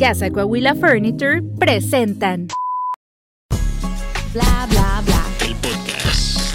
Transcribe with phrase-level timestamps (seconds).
[0.00, 2.46] Casa Coahuila Furniture presentan
[4.32, 5.24] Bla bla bla.
[5.44, 6.54] El podcast.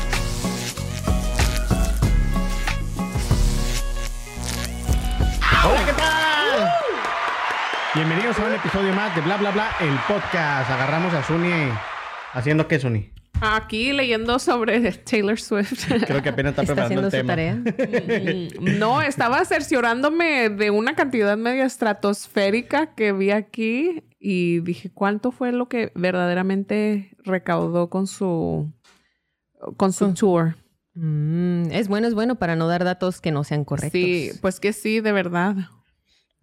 [5.65, 6.71] Hola, ¿qué tal?
[7.95, 10.71] Bienvenidos a un episodio más de Bla Bla Bla, el podcast.
[10.71, 11.67] Agarramos a Suni
[12.31, 13.12] haciendo qué, Suni.
[13.45, 15.85] Aquí leyendo sobre Taylor Swift.
[16.05, 17.33] Creo que apenas está, Está preparando haciendo el su tema.
[17.33, 18.79] tarea.
[18.79, 25.51] no, estaba cerciorándome de una cantidad media estratosférica que vi aquí y dije, ¿cuánto fue
[25.51, 28.71] lo que verdaderamente recaudó con su
[29.77, 30.55] con su tour?
[30.93, 33.91] Mm, es bueno, es bueno para no dar datos que no sean correctos.
[33.99, 35.55] Sí, pues que sí, de verdad.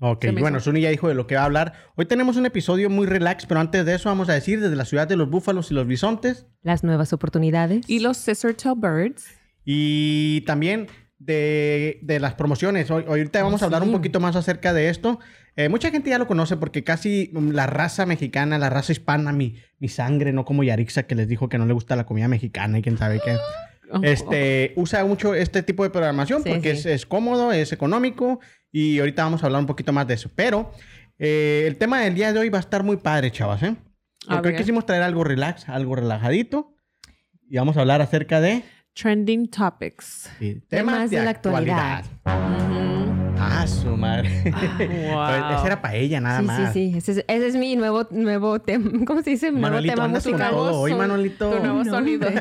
[0.03, 0.73] Ok, bueno, hizo.
[0.73, 1.75] Ya dijo de lo que va a hablar.
[1.95, 4.87] Hoy tenemos un episodio muy relax, pero antes de eso vamos a decir desde la
[4.87, 6.47] ciudad de los búfalos y los bisontes.
[6.63, 7.89] Las nuevas oportunidades.
[7.89, 9.27] Y los Scissor Tail Birds.
[9.63, 10.87] Y también
[11.19, 12.91] de, de las promociones.
[12.91, 13.95] Hoy, ahorita vamos a hablar un sí.
[13.95, 15.21] poquito más acerca de esto.
[15.55, 19.33] Eh, mucha gente ya lo conoce porque casi mm, la raza mexicana, la raza hispana,
[19.33, 22.27] mi, mi sangre, no como Yarixa que les dijo que no le gusta la comida
[22.27, 23.37] mexicana y quién sabe qué.
[24.03, 26.81] Este, usa mucho este tipo de programación Sí, porque sí.
[26.81, 28.39] Es, es cómodo, es económico
[28.73, 30.31] y ahorita vamos a hablar un poquito más de eso.
[30.35, 30.73] Pero
[31.19, 33.77] eh, el tema del día de hoy va a estar muy padre, chavas, ¿eh?
[34.29, 36.75] Porque hoy quisimos traer algo relax, algo relajadito
[37.49, 38.63] y vamos a hablar acerca de
[39.01, 40.29] Trending Topics.
[40.39, 42.05] sí, Temas de la actualidad.
[43.43, 44.29] Ah, su madre.
[45.11, 45.57] wow.
[45.57, 46.73] Ese era para ella nada sí, más.
[46.75, 46.99] sí, sí.
[46.99, 48.91] Ese es, ese es mi nuevo, nuevo tema.
[49.07, 49.51] ¿Cómo se dice?
[49.51, 50.51] Nuevo Manuelito, tema con musical.
[50.51, 51.51] todo hoy, Manuelito.
[51.51, 52.29] Tu nuevo No, sonido.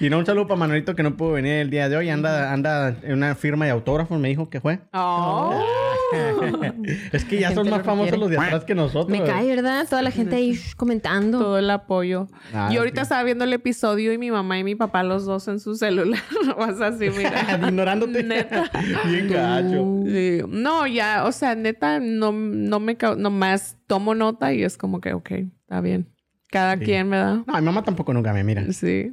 [0.00, 2.10] Y no, un saludo para Manuelito que no pudo venir el día de hoy.
[2.10, 4.78] Anda, anda en una firma de autógrafos, me dijo que fue.
[4.92, 5.64] Oh.
[7.12, 9.08] es que ya son más lo famosos los de atrás que nosotros.
[9.08, 9.86] Me cae, ¿verdad?
[9.88, 11.38] Toda la gente ahí comentando.
[11.38, 12.28] todo el apoyo.
[12.52, 13.04] Ah, y ahorita ok.
[13.04, 16.20] estaba viendo el episodio y mi mamá y mi papá los dos en su celular.
[16.58, 17.58] Vas así, mira.
[17.68, 18.22] Ignorándote.
[18.22, 18.70] Neta.
[19.06, 20.02] Bien gacho.
[20.06, 20.40] Sí.
[20.48, 22.96] No, ya, o sea, neta, no, no me...
[23.16, 25.30] Nomás tomo nota y es como que, ok,
[25.62, 26.08] está bien.
[26.50, 26.84] Cada Sí.
[26.84, 27.38] quien, ¿verdad?
[27.46, 28.64] No, mi mamá tampoco nunca me mira.
[28.72, 29.12] Sí.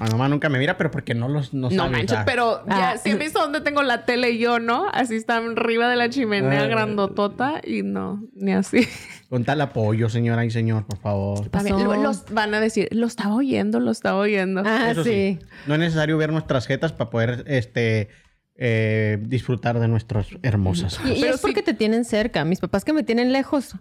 [0.00, 2.24] Mi mamá nunca me mira, pero porque no los no, No sabe manches, usar.
[2.24, 2.96] pero ya, Ah.
[2.96, 4.88] si he visto dónde tengo la tele yo, ¿no?
[4.90, 6.66] Así está arriba de la chimenea Ah.
[6.66, 8.88] grandotota y no, ni así.
[9.28, 11.50] Con tal apoyo, señora y señor, por favor.
[11.68, 14.62] Lo- Los van a decir, lo estaba oyendo, lo estaba oyendo.
[14.64, 15.38] Ah, Eso sí.
[15.66, 18.08] No es necesario ver nuestras jetas para poder este
[18.56, 21.00] eh, disfrutar de nuestras hermosas.
[21.04, 22.44] Y, y Pero es sí- porque te tienen cerca.
[22.44, 23.76] Mis papás que me tienen lejos.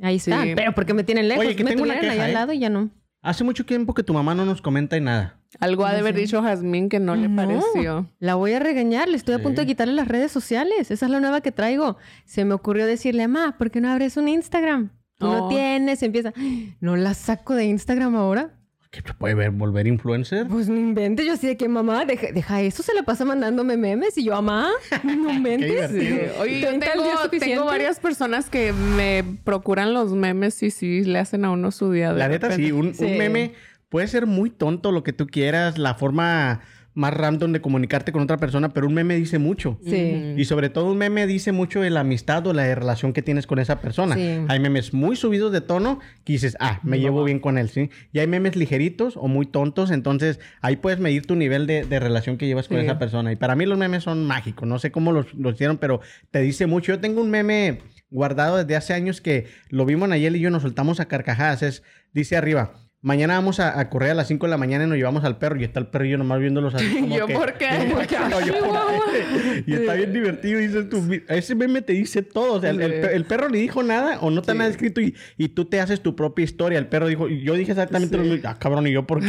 [0.00, 0.30] Ahí Sí.
[0.30, 0.54] están.
[0.54, 1.44] Pero porque me tienen lejos.
[1.44, 2.32] Oye, que me tengo una al ¿eh?
[2.32, 2.90] lado y ya no.
[3.24, 5.40] Hace mucho tiempo que tu mamá no nos comenta y nada.
[5.58, 7.36] Algo ha de haber dicho Jazmín que no le No.
[7.36, 8.06] pareció.
[8.18, 10.90] La voy a regañar, le estoy a punto de quitarle las redes sociales.
[10.90, 11.96] Esa es la nueva que traigo.
[12.26, 14.90] Se me ocurrió decirle, mamá, ¿por qué no abres un Instagram?
[15.18, 15.48] Tú no Oh.
[15.48, 16.32] tienes, empieza.
[16.80, 18.58] No la saco de Instagram ahora.
[18.94, 20.46] ¿Qué se puede ver, volver influencer?
[20.46, 21.26] Pues no inventes.
[21.26, 24.16] Yo así de que, mamá, deja, deja eso, se la pasa mandándome memes.
[24.16, 24.70] Y yo, mamá,
[25.02, 25.90] no inventes.
[26.38, 31.02] Oye, yo ¿Treinta al día tengo, varias personas que me procuran los memes y sí
[31.02, 32.66] le hacen a uno su día de La neta, repente.
[32.66, 33.04] sí, un, un Sí.
[33.06, 33.52] meme
[33.88, 36.60] puede ser muy tonto lo que tú quieras, la forma
[36.94, 39.78] más random de comunicarte con otra persona, pero un meme dice mucho.
[39.84, 40.34] Sí.
[40.36, 43.46] Y sobre todo un meme dice mucho de la amistad o la relación que tienes
[43.48, 44.14] con esa persona.
[44.14, 44.38] Sí.
[44.48, 47.90] Hay memes muy subidos de tono que dices, ah, me llevo bien con él, ¿sí?
[48.12, 51.98] Y hay memes ligeritos o muy tontos, entonces ahí puedes medir tu nivel de, de
[52.00, 52.84] relación que llevas con Sí.
[52.84, 53.32] esa persona.
[53.32, 56.00] Y para mí los memes son mágicos, no sé cómo los, los hicieron, pero
[56.30, 56.92] te dice mucho.
[56.92, 57.80] Yo tengo un meme
[58.10, 61.62] guardado desde hace años que lo vimos Nayel y yo nos soltamos a carcajadas.
[61.64, 61.82] Es,
[62.12, 62.74] dice arriba.
[63.04, 65.36] Mañana vamos a, a correr a las 5 de la mañana y nos llevamos al
[65.36, 65.60] perro.
[65.60, 66.88] Y está el perro y yo nomás viéndolos así.
[67.00, 67.68] como ¿Yo que- por qué?
[68.30, 68.78] No, yo por
[69.12, 69.64] qué.
[69.66, 70.58] Y está bien divertido.
[70.58, 72.54] Dices tú, ese meme te dice todo.
[72.54, 74.58] O sea, el, el el perro ni dijo nada o no está Sí.
[74.58, 76.78] nada escrito y, y tú te haces tu propia historia.
[76.78, 78.48] El perro dijo, y yo dije exactamente lo mismo.
[78.48, 79.26] Ah, cabrón, ¿y yo por qué?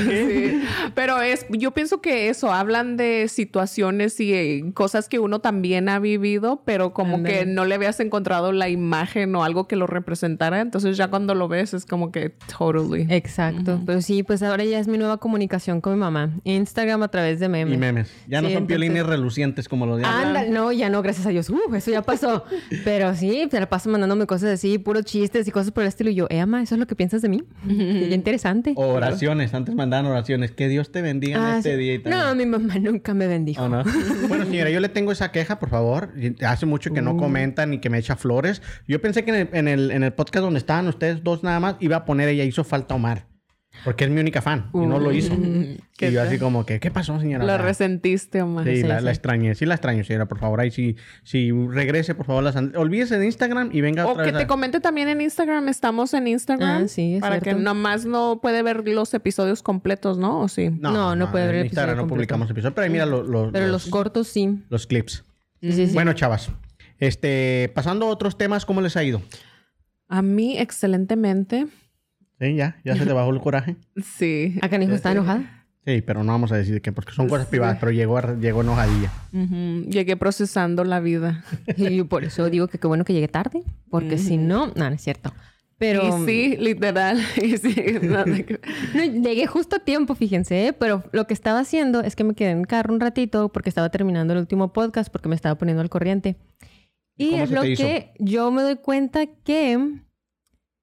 [0.61, 0.63] Sí.
[0.95, 5.89] Pero es, yo pienso que eso, hablan de situaciones y eh, cosas que uno también
[5.89, 9.85] ha vivido, pero como que no le habías encontrado la imagen o algo que lo
[9.87, 10.61] representara.
[10.61, 13.05] Entonces ya cuando lo ves es como que totally.
[13.09, 13.64] Exacto.
[13.85, 16.31] Pero sí, pues ahora ya es mi nueva comunicación con mi mamá.
[16.43, 17.73] Instagram a través de memes.
[17.73, 18.11] Y memes.
[18.27, 20.05] Ya no Sí, son entonces- piolines relucientes como los de.
[20.05, 21.49] Anda, no, ya no, gracias a Dios.
[21.49, 22.43] Uh, eso ya pasó.
[22.83, 26.09] Pero sí, te la paso mandándome cosas así, puros chistes y cosas por el estilo.
[26.11, 27.43] Y yo, eh, ama, ¿eso es lo que piensas de mí?
[27.67, 28.73] Qué interesante.
[28.75, 29.53] O oraciones.
[29.53, 30.51] Antes mandaban oraciones.
[30.51, 31.77] Que Dios te bendiga en Ah, este sí.
[31.77, 32.11] día y tal.
[32.13, 33.65] No, mi mamá nunca me bendijo.
[34.27, 36.11] Bueno, señora, yo le tengo esa queja, por favor.
[36.17, 37.03] Y Hace mucho que Uh.
[37.03, 38.61] no comentan ni que me echa flores.
[38.87, 41.59] Yo pensé que en el, en el, en el podcast donde estaban ustedes dos nada
[41.59, 43.25] más, iba a poner ella hizo falta Omar.
[43.83, 44.69] Porque es mi única fan.
[44.73, 45.33] Y no lo hizo.
[45.33, 45.77] Uh.
[45.97, 46.27] ¿Qué y yo tal?
[46.27, 47.45] así como que, ¿qué pasó, señora?
[47.45, 48.65] La resentiste, Omar.
[48.65, 49.05] Sí, Sí, la, sí.
[49.05, 49.55] la extrañé.
[49.55, 50.59] Sí la extraño, señora, por favor.
[50.59, 52.43] Ahí sí, sí regrese, por favor.
[52.43, 54.39] Las Olvídese de Instagram y venga O otra que vez.
[54.39, 55.67] te a- comente también en Instagram.
[55.69, 56.83] Estamos en Instagram.
[56.83, 57.61] Ah, sí, es Para que cierto.
[57.61, 60.41] nomás no puede ver los episodios completos, ¿no?
[60.41, 60.69] ¿O sí?
[60.69, 62.15] No, no puede ver el en Instagram episodio no completo.
[62.15, 62.73] publicamos episodios.
[62.73, 64.63] Pero ahí mira lo- lo- Pero los, los cortos sí.
[64.69, 65.23] los clips.
[65.61, 65.93] Sí, sí, sí.
[65.93, 66.49] Bueno, chavas.
[66.99, 69.21] Este, pasando a otros temas, ¿cómo les ha ido?
[70.07, 71.67] A mí, excelentemente.
[72.39, 73.75] Sí, ya, ya se te bajó el coraje.
[74.17, 74.57] Sí.
[74.61, 75.63] ¿A Canijo está enojada?
[75.85, 79.11] Sí, pero no vamos a decir que porque son cosas privadas, pero llegó, llegó enojadilla.
[79.31, 79.87] Ujú.
[79.89, 81.43] Llegué procesando la vida.
[81.77, 84.73] Y yo por eso digo que qué bueno que llegué tarde, porque si no, no,
[84.89, 85.31] no es cierto.
[85.77, 87.19] Pero Y sí, literal.
[87.41, 88.59] Y sí, nada que-
[88.95, 90.73] No, llegué justo a tiempo, fíjense, ¿eh?
[90.73, 93.69] pero lo que estaba haciendo es que me quedé en el carro un ratito porque
[93.69, 96.35] estaba terminando el último podcast porque me estaba poniendo al corriente.
[97.17, 97.83] ¿Y Y cómo es se lo te hizo?
[97.83, 99.99] que yo me doy cuenta que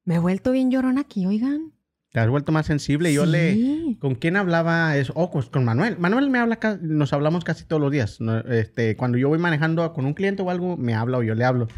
[0.05, 1.73] me he vuelto bien llorona aquí, oigan.
[2.11, 3.13] Te has vuelto más sensible.
[3.15, 3.97] Yo le...
[3.99, 5.15] ¿Con quién hablaba eso?
[5.17, 5.97] Oh, pues con Manuel.
[5.99, 8.19] Manuel me habla, nos hablamos casi todos los días.
[8.51, 11.45] Este, cuando yo voy manejando con un cliente o algo, me habla o yo le
[11.45, 11.69] hablo.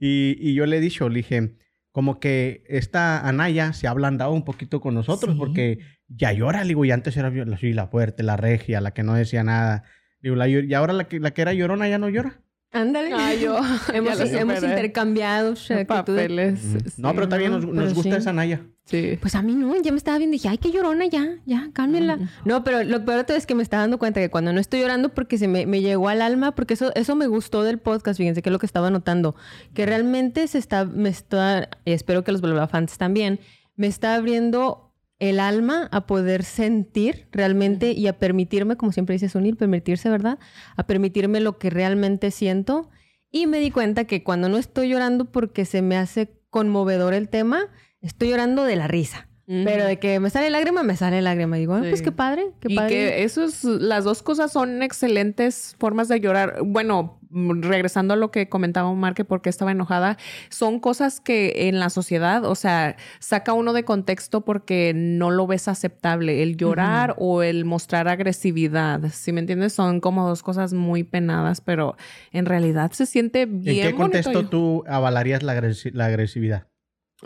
[0.00, 1.56] Y, y yo le he dicho, le dije,
[1.92, 5.38] como que esta Anaya se ha ablandado un poquito con nosotros Sí.
[5.38, 8.90] porque ya llora, le digo, y antes era la, sí, la fuerte, la regia, la
[8.92, 9.84] que no decía nada.
[10.20, 12.40] Digo, la y ahora la que, la que era llorona ya no llora.
[12.76, 13.12] Ándale.
[13.12, 13.58] Ay, yo.
[13.92, 15.54] hemos, hemos intercambiado
[15.86, 16.98] papeles.
[16.98, 18.16] No, pero está bien, nos, no, nos gusta sí.
[18.18, 18.62] esa Anaya.
[18.84, 19.18] Sí.
[19.20, 21.70] Pues a mí no, ya me estaba viendo y dije, ay, qué llorona, ya, ya,
[21.72, 22.18] cámbienla.
[22.44, 24.60] No, pero lo peor de todo es que me estaba dando cuenta que cuando no
[24.60, 27.78] estoy llorando porque se me, me llegó al alma, porque eso, eso me gustó del
[27.78, 29.34] podcast, fíjense que es lo que estaba notando,
[29.74, 33.40] que realmente se está, me está, y espero que los fans también,
[33.74, 34.85] me está abriendo
[35.18, 40.38] el alma a poder sentir realmente y a permitirme, como siempre dice Sunil, permitirse, ¿verdad?
[40.76, 42.90] A permitirme lo que realmente siento.
[43.30, 47.28] Y me di cuenta que cuando no estoy llorando porque se me hace conmovedor el
[47.28, 47.68] tema,
[48.00, 49.28] estoy llorando de la risa.
[49.46, 51.56] Pero de que me sale lágrima, me sale lágrima.
[51.56, 52.88] Digo, ah, pues qué padre, qué y padre.
[52.88, 56.56] que eso es, las dos cosas son excelentes formas de llorar.
[56.64, 60.16] Bueno, regresando a lo que comentaba Omar, que por qué estaba enojada,
[60.48, 65.46] son cosas que en la sociedad, o sea, saca uno de contexto porque no lo
[65.46, 66.42] ves aceptable.
[66.42, 71.60] El llorar o el mostrar agresividad, si me entiendes, son como dos cosas muy penadas,
[71.60, 71.96] pero
[72.32, 73.76] en realidad se siente bien.
[73.76, 74.02] ¿En qué bonito.
[74.02, 76.66] contexto tú avalarías la, agresi- la agresividad?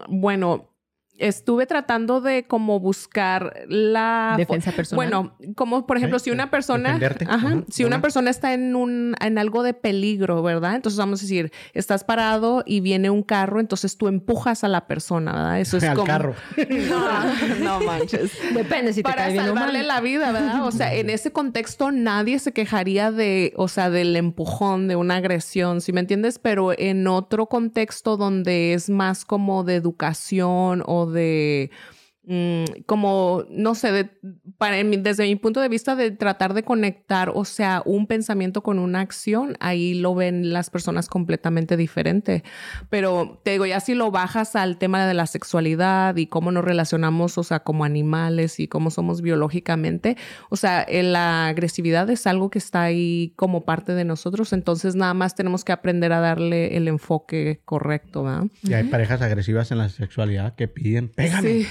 [0.09, 0.70] Bueno,
[1.21, 4.35] estuve tratando de como buscar la...
[4.37, 4.97] Defensa personal.
[4.97, 9.15] Bueno, como por ejemplo, si una persona, ajá, Ajá, si una persona está en un
[9.21, 10.75] en algo de peligro, ¿verdad?
[10.75, 14.87] Entonces vamos a decir, estás parado y viene un carro, entonces tú empujas a la
[14.87, 15.61] persona, ¿verdad?
[15.61, 16.35] Eso es Al como carro.
[16.91, 18.33] No, no manches.
[18.55, 19.89] Depende si te Para cae bien o salvarle mal.
[19.89, 20.65] la vida, ¿verdad?
[20.65, 25.17] O sea, en ese contexto nadie se quejaría de, o sea, del empujón, de una
[25.17, 26.39] agresión, ¿sí me entiendes?
[26.39, 31.71] Pero en otro contexto donde es más como de educación o de
[32.87, 34.11] como, no sé, de-
[34.59, 38.79] para desde mi punto de vista de tratar de conectar, o sea, un pensamiento con
[38.79, 42.45] una acción, ahí lo ven las personas completamente diferente.
[42.89, 46.65] Pero te digo, ya si lo bajas al tema de la sexualidad y cómo nos
[46.65, 50.17] relacionamos, o sea, como animales y cómo somos biológicamente,
[50.51, 54.95] o sea, eh, la agresividad es algo que está ahí como parte de nosotros, entonces
[54.95, 58.45] nada más tenemos que aprender a darle el enfoque correcto, ¿verdad?
[58.63, 61.67] Y hay parejas agresivas en la sexualidad que piden, pégame, Sí.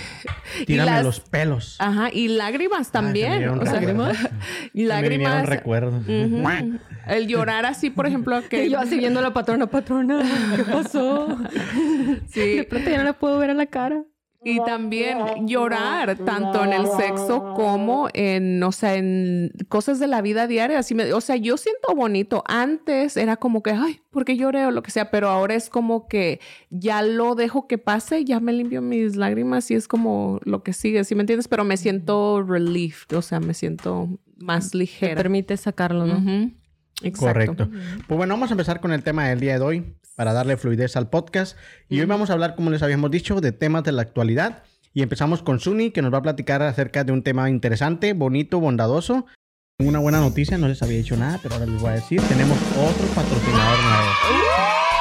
[0.68, 1.76] Tírame las- los pelos.
[1.80, 3.32] Ajá, y lágrimas me también.
[3.34, 4.18] vinieron o sea, recuerdos.
[4.74, 5.46] y vinieron lágrimas.
[5.50, 6.04] recuerdos.
[7.08, 10.22] El llorar así, por ejemplo, que Y yo así viendo a la patrona, patrona,
[10.56, 11.38] ¿qué pasó?
[12.30, 12.58] sí.
[12.58, 14.04] De pronto ya no la puedo ver a la cara.
[14.42, 20.22] Y también llorar, tanto en el sexo como en, o sea, en cosas de la
[20.22, 20.80] vida diaria.
[20.80, 22.44] Así me, o sea, yo siento bonito.
[22.48, 25.12] Antes era como que, ay, ¿por qué lloré o lo que sea?
[25.12, 26.40] Pero ahora es como que
[26.70, 30.72] ya lo dejo que pase, ya me limpio mis lágrimas y es como lo que
[30.72, 31.48] sigue, ¿sí me entiendes?
[31.50, 35.16] Pero me siento relieved, o sea, me siento más Te ligera.
[35.16, 36.52] permite sacarlo, ¿no?
[37.02, 37.26] Exacto.
[37.26, 37.70] Correcto.
[38.08, 40.98] Pues bueno, vamos a empezar con el tema del día de hoy para darle fluidez
[40.98, 41.58] al podcast.
[41.88, 44.64] Y hoy vamos a hablar, como les habíamos dicho, de temas de la actualidad.
[44.94, 48.60] Y empezamos con Suni, que nos va a platicar acerca de un tema interesante, bonito,
[48.60, 49.26] bondadoso.
[49.78, 52.58] Una buena noticia, no les había dicho nada, pero ahora les voy a decir, tenemos
[52.76, 54.79] otro patrocinador nuevo.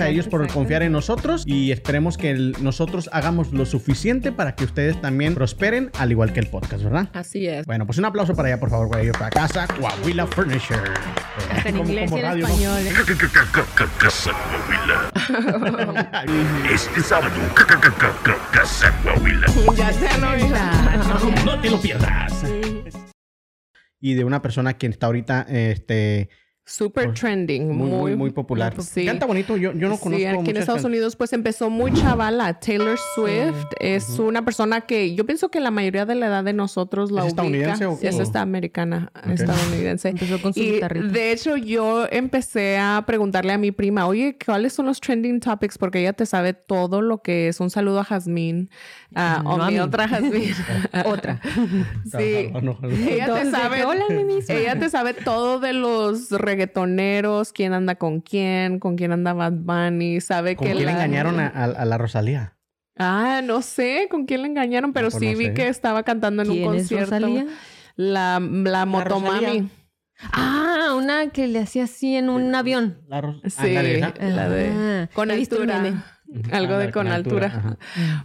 [0.00, 4.54] a ellos por confiar en nosotros y esperemos que el- nosotros hagamos lo suficiente para
[4.54, 7.08] que ustedes también prosperen, al igual que el podcast, ¿verdad?
[7.14, 7.66] Así es.
[7.66, 10.80] Bueno, pues un aplauso para allá, por favor, para ellos, para casa, Coahuila Furniture.
[11.50, 12.82] Hasta en Como- inglés y en radio, español.
[13.98, 15.10] Casa Coahuila.
[16.72, 19.46] Este sábado, Casa Coahuila.
[19.76, 22.44] Ya te lo No te lo pierdas.
[24.00, 26.28] Y de una persona que está ahorita este,
[26.70, 27.74] Super trending.
[27.74, 28.74] Muy, muy, muy popular.
[28.82, 29.06] Sí.
[29.06, 29.56] Canta bonito.
[29.56, 32.60] Yo, yo no conozco Sí, aquí en Estados Unidos pues empezó muy chavala.
[32.60, 36.52] Taylor Swift es una persona que yo pienso que la mayoría de la edad de
[36.52, 37.42] nosotros la ¿Es ubica.
[37.72, 40.10] estadounidense o- Es esta americana, estadounidense.
[40.10, 41.06] Empezó con su y guitarrita.
[41.08, 45.78] de hecho yo empecé a preguntarle a mi prima, oye, ¿cuáles son los trending topics?
[45.78, 47.60] Porque ella te sabe todo lo que es.
[47.60, 48.68] Un saludo a Jazmín.
[49.14, 50.52] a- No o a mi otra Jazmín.
[51.06, 51.40] Otra.
[52.04, 52.50] sí.
[52.52, 52.88] No, no, no.
[52.90, 54.04] Ella te sabe, hola,
[54.48, 56.30] ella te sabe todo de los
[56.62, 60.92] reggaetoneros, quién anda con quién, con quién anda Bad Bunny, sabe ¿Con que quién la...
[60.92, 62.54] engañaron a, a- a la Rosalía?
[62.96, 65.54] Ah, no sé con quién le engañaron, pero No, pues sí no vi sé.
[65.54, 67.14] que estaba cantando en un ¿Quién es concierto.
[67.14, 67.46] Rosalía?
[67.96, 69.40] La, la motomami.
[69.40, 69.64] Rosalía.
[70.32, 72.98] Ah, una que le hacía así en un avión.
[73.06, 74.14] La Sí, Ándale, esa.
[74.18, 76.17] la de Ah, con altura.
[76.52, 77.76] Algo de con altura.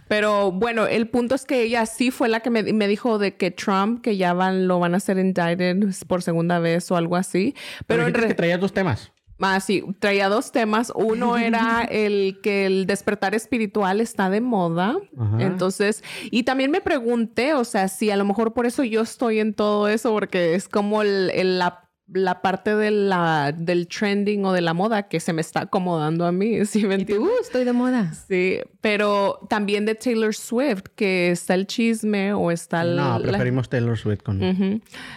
[0.08, 3.36] Pero bueno, el punto es que ella sí fue la que me, me dijo de
[3.36, 7.16] que Trump, que ya van, lo van a hacer indicted por segunda vez o algo
[7.16, 7.54] así.
[7.86, 9.10] Pero Pero en que traías dos temas.
[9.40, 10.92] Ah, sí, traía dos temas.
[10.94, 14.96] Uno era el que el despertar espiritual está de moda.
[15.18, 15.36] Ajá.
[15.42, 19.40] Entonces, y también me pregunté, o sea, si a lo mejor por eso yo estoy
[19.40, 24.44] en todo eso, porque es como el, el- la, la parte de la, del trending
[24.44, 27.14] o de la moda que se me está acomodando a mí, ¿sí me Y tú,
[27.14, 27.30] entiendes?
[27.30, 28.12] uh, estoy de moda.
[28.12, 33.28] Sí, pero también de Taylor Swift, que está el chisme o está el- No, la-
[33.28, 34.42] preferimos Taylor Swift con...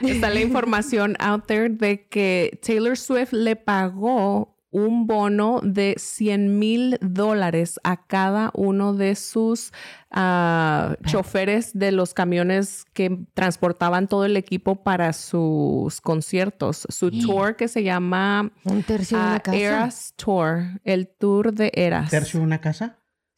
[0.02, 6.60] Está la información out there de que Taylor Swift le pagó un bono de 100
[6.60, 9.72] mil dólares a cada uno de sus
[10.12, 16.86] ah, choferes de los camiones que transportaban todo el equipo para sus conciertos.
[16.90, 19.58] Su tour que se llama Un tercio de ah, una casa.
[19.58, 22.10] Eras Tour, el tour de Eras.
[22.10, 22.98] ¿Tercio de una casa?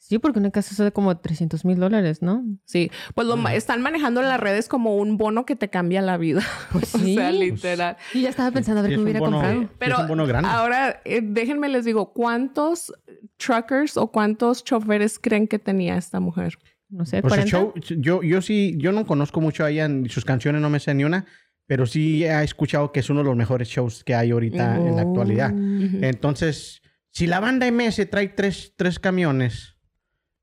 [0.09, 2.43] Sí, porque una casa sale como 300 mil dólares, ¿no?
[2.65, 6.17] Sí, pues lo están manejando en las redes como un bono que te cambia la
[6.17, 6.41] vida.
[6.71, 7.95] Pues o sea, Pues- literal.
[8.15, 9.61] Y ya estaba pensando a ver Sí, qué hubiera bono- comprado.
[9.61, 10.49] Sí, es un bono grande.
[10.49, 12.91] ahora eh, déjenme les digo, ¿cuántos
[13.37, 16.57] truckers o cuántos choferes creen que tenía esta mujer?
[16.89, 17.49] No sé, Pues su 40.
[17.51, 20.93] show, yo, yo sí, yo no conozco mucho a ella, sus canciones no me sé
[20.95, 21.25] ni una,
[21.67, 24.95] pero sí he escuchado que es uno de los mejores shows que hay ahorita en
[24.95, 25.53] la actualidad.
[25.53, 25.99] Ujú.
[26.01, 29.75] Entonces, si la banda MS trae tres, tres camiones,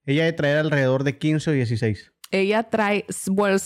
[0.07, 2.13] ella debe traer alrededor de 15 o 16.
[2.33, 3.57] Ella trae, bueno,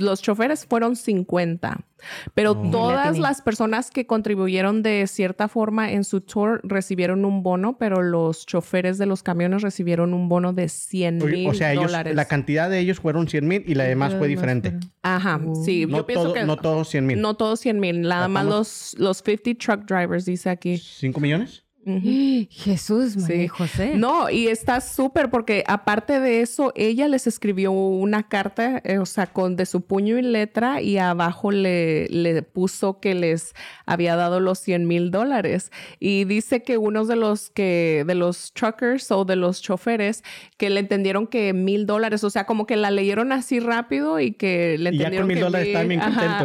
[0.00, 1.84] los choferes fueron 50,
[2.32, 2.70] pero Oh.
[2.70, 8.00] todas las personas que contribuyeron de cierta forma en su tour recibieron un bono, pero
[8.02, 11.88] los choferes de los camiones recibieron un bono de 100 O, mil o sea, ellos,
[11.88, 12.14] dólares.
[12.16, 14.72] la cantidad de ellos fueron 100 mil y la demás fue diferente.
[15.02, 17.20] Ajá, sí, No, yo pienso todo- que no todos 100 mil.
[17.20, 20.76] no todos 100 mil, nada más los, los 50 truck drivers, dice aquí.
[20.78, 21.64] ¿5 millones?
[22.50, 23.48] Jesús, María Sí.
[23.48, 23.92] José.
[23.96, 29.06] No, y está súper porque aparte de eso, ella les escribió una carta, eh, o
[29.06, 33.54] sea, con de su puño y letra y abajo le, le puso que les
[33.86, 35.70] había dado los 100 mil dólares.
[36.00, 40.24] Y dice que unos de los que, de los truckers o de los choferes
[40.56, 44.32] que le entendieron que mil dólares, o sea, como que la leyeron así rápido y
[44.32, 45.76] que le Y ya con entendieron mil que dólares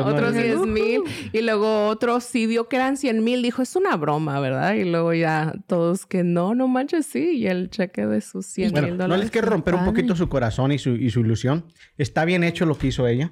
[0.06, 1.02] otros Dicen, 10 mil
[1.34, 4.76] y luego otro sí vio que eran 100 mil, dijo, es una broma, ¿verdad?
[4.76, 5.31] Y luego ya
[5.68, 9.04] todos que no, no manches, sí, y el cheque de sus 100 Bueno, mil no
[9.04, 9.24] dólares.
[9.26, 11.66] les quiero romper un poquito su corazón y su, y su ilusión.
[11.98, 13.32] Está bien hecho lo que hizo ella.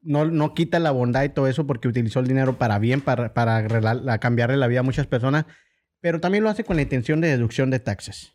[0.00, 3.32] No, no quita la bondad y todo eso porque utilizó el dinero para bien, para,
[3.34, 5.46] para cambiarle la vida a muchas personas.
[6.00, 8.32] Pero también lo hace con la intención de deducción de taxes.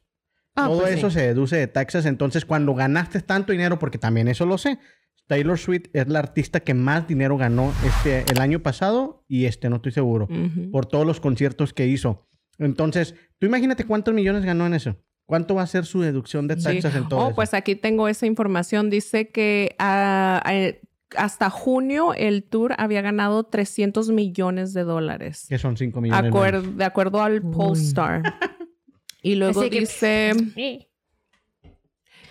[0.56, 1.16] Ah, Todo pues eso sí.
[1.16, 2.06] se deduce de taxes.
[2.06, 4.80] Entonces, cuando ganaste tanto dinero, porque también eso lo sé,
[5.28, 9.70] Taylor Swift es la artista que más dinero ganó este, el año pasado y este,
[9.70, 10.30] no estoy seguro,
[10.72, 12.26] por todos los conciertos que hizo.
[12.60, 14.96] Entonces, tú imagínate cuántos millones ganó en eso.
[15.26, 16.64] ¿Cuánto va a ser su deducción de Sí.
[16.64, 17.36] taxes en todo Oh, eso?
[17.36, 18.90] pues aquí tengo esa información.
[18.90, 20.82] Dice que ah, eh,
[21.18, 25.46] hasta junio el tour había ganado 300 millones de dólares.
[25.50, 26.32] Que son 5 millones.
[26.32, 26.78] Acuer- menos.
[26.78, 27.54] de acuerdo al Uy.
[27.54, 28.24] Polestar.
[29.22, 30.32] Y luego Así que- dice,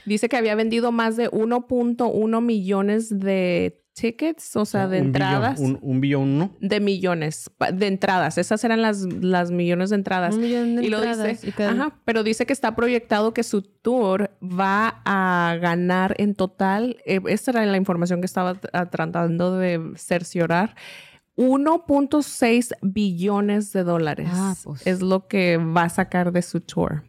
[0.06, 5.22] dice que había vendido más de 1.1 millones de tickets, o sea, de Un billón,
[5.30, 5.58] entradas.
[5.58, 6.50] un, un billón, ¿no?
[6.60, 8.36] de millones de entradas.
[8.38, 10.34] Esas eran las, las millones de entradas.
[10.34, 13.32] Un millón de y lo entradas dice, y cada- ajá, pero dice que está proyectado
[13.34, 18.54] que su tour va a ganar en total, eh, esta era la información que estaba
[18.60, 20.76] tra- tratando de cerciorar,
[21.38, 24.86] 1.6 billones de dólares Ah, pues.
[24.86, 27.04] es lo que va a sacar de su tour.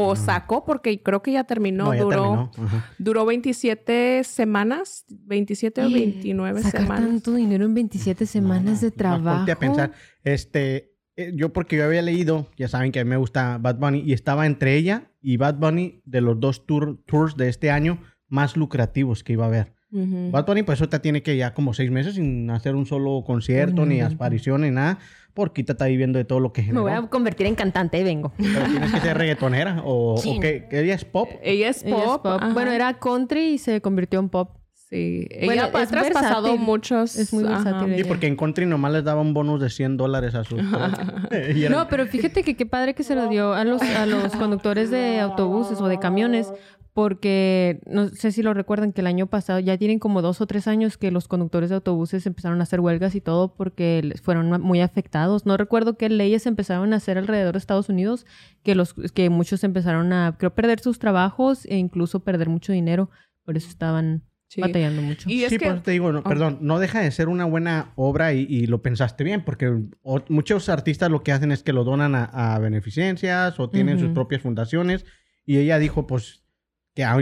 [0.00, 1.96] O sacó porque creo que ya terminó, Ah.
[1.96, 2.82] ya duró, terminó.
[2.98, 7.08] Duró 27 semanas, 27 o 29 Sacar semanas.
[7.08, 9.36] tanto dinero en 27 semanas de Más trabajo.
[9.38, 9.92] ponte a pensar,
[10.24, 13.78] este, eh, yo porque yo había leído, ya saben que a mí me gusta Bad
[13.78, 17.70] Bunny, y estaba entre ella y Bad Bunny de los dos tour- tours de este
[17.70, 19.72] año más lucrativos que iba a haber.
[19.90, 20.30] Ujú.
[20.30, 23.24] Bad Bunny, pues eso te tiene que ya como seis meses sin hacer un solo
[23.26, 24.98] concierto, ni aparición, ni nada,
[25.38, 26.82] porque está viviendo de todo lo que Me generó.
[26.82, 28.32] voy a convertir en cantante, vengo.
[28.36, 31.28] Pero tienes que ser reggaetonera o, o que, que ella es pop.
[31.42, 32.42] Ella es Ella es pop.
[32.52, 34.50] Bueno, era country y se convirtió en pop.
[34.74, 35.28] Sí.
[35.44, 36.60] Bueno, Ella ha es traspasado versátil.
[36.66, 37.14] muchos.
[37.16, 37.94] Es muy versátil.
[37.94, 40.58] Sí, porque en country nomás les daba un bonus de 100 dólares a sus...
[41.54, 44.32] Y No, pero fíjate que qué padre que se lo dio a los, a los
[44.34, 46.52] conductores de autobuses o de camiones,
[46.98, 50.48] porque no sé si lo recuerdan que el año pasado ya tienen como dos o
[50.48, 54.60] tres años que los conductores de autobuses empezaron a hacer huelgas y todo porque fueron
[54.60, 55.46] muy afectados.
[55.46, 58.26] No recuerdo qué leyes empezaron a hacer alrededor de Estados Unidos
[58.64, 63.10] que los que muchos empezaron a creo perder sus trabajos e incluso perder mucho dinero,
[63.44, 64.60] por eso estaban Sí.
[64.60, 65.30] batallando mucho.
[65.30, 66.22] Y es sí, que por eso te digo, no, Oh.
[66.24, 70.24] perdón, no deja de ser una buena obra y, y lo pensaste bien, porque o-
[70.30, 74.06] muchos artistas lo que hacen es que lo donan a, a beneficencias o tienen sus
[74.06, 74.14] Ujú.
[74.14, 75.04] propias fundaciones
[75.46, 76.42] y ella dijo, pues,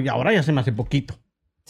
[0.02, 1.18] que ahora ya se me hace poquito.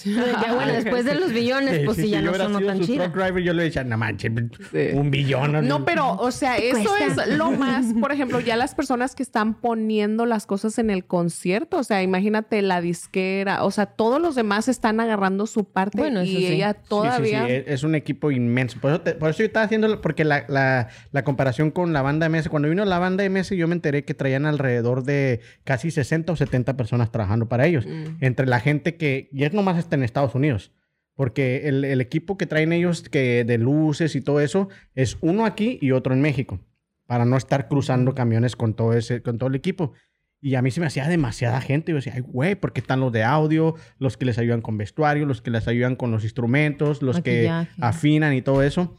[0.04, 2.80] Ya bueno, después de los billones, pues sí, ya si no yo hubiera sonó tan
[2.80, 4.30] truck driver, yo le decía, no manches,
[4.70, 4.88] Sí.
[4.92, 5.66] un billón.
[5.66, 7.24] No, pero, o sea, eso cuesta?
[7.24, 11.06] es lo más, por ejemplo, ya las personas que están poniendo las cosas en el
[11.06, 15.96] concierto, o sea, imagínate la disquera, o sea, todos los demás están agarrando su parte
[15.96, 16.46] Bueno, eso y sí.
[16.46, 17.46] ella Sí, sí, todavía...
[17.46, 18.78] sí, es- es un equipo inmenso.
[18.80, 22.02] Por eso, te- por eso yo estaba haciendo, porque la, la- la comparación con la
[22.02, 25.90] banda MS, cuando vino la banda MS, yo me enteré que traían alrededor de casi
[25.90, 27.86] 60 o 70 personas trabajando para ellos.
[27.86, 28.16] Mm.
[28.22, 30.72] Entre la gente que, y es nomás en Estados Unidos.
[31.14, 35.46] Porque el, el equipo que traen ellos que de luces y todo eso es uno
[35.46, 36.58] aquí y otro en México.
[37.06, 39.92] Para no estar cruzando camiones con todo ese, con todo el equipo.
[40.40, 41.92] Y a mí se me hacía demasiada gente.
[41.92, 45.24] Yo decía, ay, güey, porque están los de audio, los que les ayudan con vestuario,
[45.24, 47.74] los que les ayudan con los instrumentos, los Maquillaje.
[47.74, 48.94] que afinan y todo eso.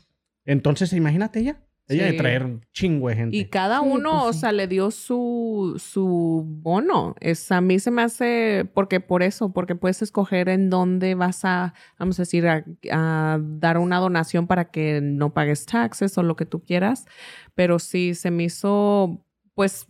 [0.46, 1.44] Entonces, imagínate
[1.88, 2.04] ella.
[2.04, 2.18] Ella de Sí.
[2.18, 3.38] traer un chingo de gente.
[3.38, 4.40] Y cada Sí, uno, pues o sí.
[4.40, 7.16] sea, le dio su, su bono.
[7.20, 11.46] Es, a mí se me hace, porque por eso, porque puedes escoger en dónde vas
[11.46, 16.24] a, vamos a decir, a, a dar una donación para que no pagues taxes o
[16.24, 17.06] lo que tú quieras.
[17.56, 19.86] Pero sí, se me hizo, pues,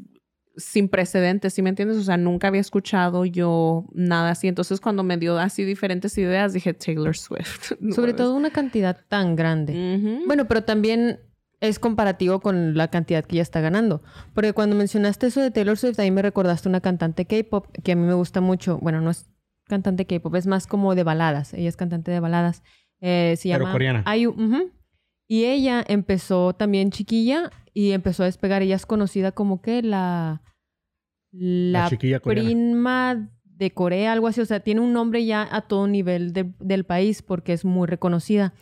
[0.60, 1.98] sin precedentes, ¿sí me entiendes?
[1.98, 4.48] O sea, nunca había escuchado yo nada así.
[4.48, 7.74] Entonces, cuando me dio así diferentes ideas, dije Taylor Swift.
[7.94, 9.74] Sobre todo una cantidad tan grande.
[9.74, 10.26] Ujú.
[10.26, 11.20] Bueno, pero también
[11.60, 14.02] es comparativo con la cantidad que ella está ganando.
[14.34, 17.96] Porque cuando mencionaste eso de Taylor Swift, ahí me recordaste una cantante K-pop que a
[17.96, 18.78] mí me gusta mucho.
[18.80, 19.28] Bueno, no es
[19.66, 21.54] cantante K-pop, es más como de baladas.
[21.54, 22.64] Ella es cantante de baladas.
[23.02, 24.18] Eh, se Pero llama coreana.
[24.18, 24.30] IU.
[24.32, 24.72] ujú.
[25.28, 28.62] Y ella empezó también chiquilla y empezó a despegar.
[28.62, 30.42] Ella es conocida como que la...
[31.32, 32.22] La La, coreana.
[32.24, 34.40] prima de Corea, algo así.
[34.42, 37.88] O sea, tiene un nombre ya a todo nivel de- del país porque es muy
[37.88, 38.54] reconocida.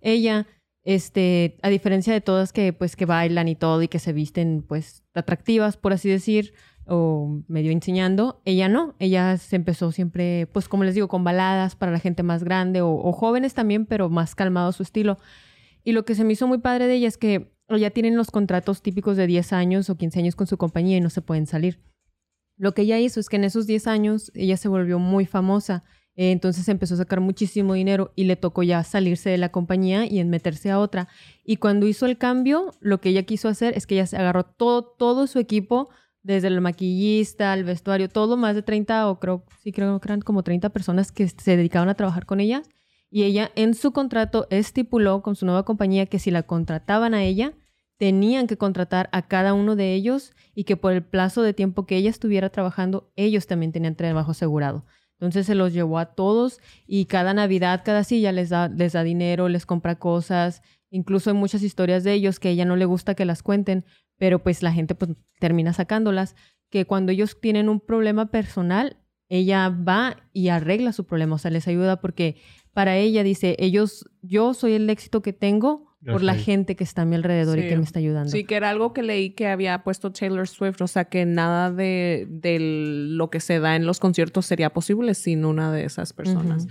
[0.00, 0.46] Ella,
[0.84, 4.64] este, a diferencia de todas que pues que bailan y todo y que se visten
[4.66, 6.54] pues atractivas, por así decir,
[6.86, 8.94] o medio enseñando, ella no.
[8.98, 12.82] Ella se empezó siempre, pues como les digo, con baladas para la gente más grande
[12.82, 15.18] o, jóvenes también, pero más calmado su estilo.
[15.82, 18.30] Y lo que se me hizo muy padre de ella es que ya tienen los
[18.30, 21.46] contratos típicos de 10 años o 15 años con su compañía y no se pueden
[21.46, 21.80] salir.
[22.56, 25.84] Lo que ella hizo es que en esos 10 años ella se volvió muy famosa.
[26.16, 30.06] Eh, entonces empezó a sacar muchísimo dinero y le tocó ya salirse de la compañía
[30.06, 31.08] y en meterse a otra.
[31.44, 34.44] Y cuando hizo el cambio, lo que ella quiso hacer es que ella se agarró
[34.44, 35.88] todo, todo su equipo,
[36.22, 40.22] desde el maquillista, el vestuario, todo, más de 30 o creo, sí creo que eran
[40.22, 42.62] como 30 personas que se dedicaban a trabajar con ella.
[43.10, 47.22] Y ella en su contrato estipuló con su nueva compañía que si la contrataban a
[47.22, 47.52] ella,
[47.98, 51.86] tenían que contratar a cada uno de ellos y que por el plazo de tiempo
[51.86, 54.84] que ella estuviera trabajando, ellos también tenían trabajo asegurado.
[55.14, 59.02] Entonces se los llevó a todos y cada Navidad, cada silla les da, les da
[59.02, 60.62] dinero, les compra cosas.
[60.90, 63.84] Incluso hay muchas historias de ellos que ella no le gusta que las cuenten,
[64.18, 66.36] pero pues la gente pues termina sacándolas,
[66.70, 68.96] que cuando ellos tienen un problema personal,
[69.28, 72.36] ella va y arregla su problema, o sea, les ayuda porque
[72.72, 77.02] para ella dice, ellos, yo soy el éxito que tengo por la gente que está
[77.02, 78.30] a mi alrededor y que me está ayudando.
[78.30, 81.70] Sí, que era algo que leí que había puesto Taylor Swift, o sea que nada
[81.72, 86.12] de, de lo que se da en los conciertos sería posible sin una de esas
[86.12, 86.66] personas.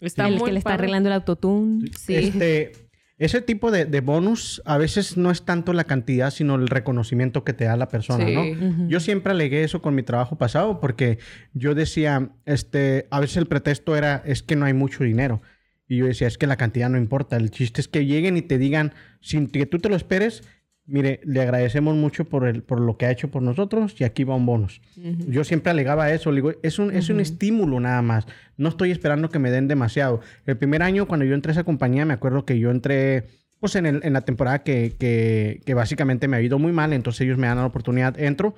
[0.00, 0.82] Está el muy que le está padre.
[0.82, 1.90] arreglando el autotune.
[1.98, 2.14] Sí.
[2.14, 2.72] Este,
[3.18, 7.44] ese tipo de, de bonus a veces no es tanto la cantidad, sino el reconocimiento
[7.44, 8.34] que te da la persona, Sí.
[8.34, 8.88] ¿no?
[8.88, 11.18] Yo siempre alegué eso con mi trabajo pasado porque
[11.54, 15.40] yo decía, este, a veces el pretexto era, es que no hay mucho dinero.
[15.88, 17.36] Y yo decía, es que la cantidad no importa.
[17.36, 20.42] El chiste es que lleguen y te digan, sin que tú te lo esperes,
[20.88, 24.24] mire, le agradecemos mucho por, el, por lo que ha hecho por nosotros y aquí
[24.24, 24.80] va un bonus.
[24.96, 25.30] Ujú.
[25.30, 26.30] Yo siempre alegaba eso.
[26.32, 28.26] Le digo, es un, es un estímulo nada más.
[28.56, 30.20] No estoy esperando que me den demasiado.
[30.44, 33.26] El primer año, cuando yo entré a esa compañía, me acuerdo que yo entré,
[33.60, 36.92] pues en, el- en la temporada que, que, que básicamente me ha ido muy mal.
[36.92, 38.54] Entonces ellos me dan la oportunidad, entro.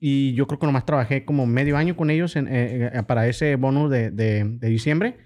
[0.00, 3.28] Y yo creo que nomás trabajé como medio año con ellos en- eh, eh, para
[3.28, 5.16] ese bono de, de- de diciembre.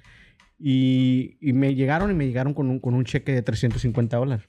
[0.58, 4.48] Y, y me llegaron y me llegaron con un, con un cheque de 350 dólares.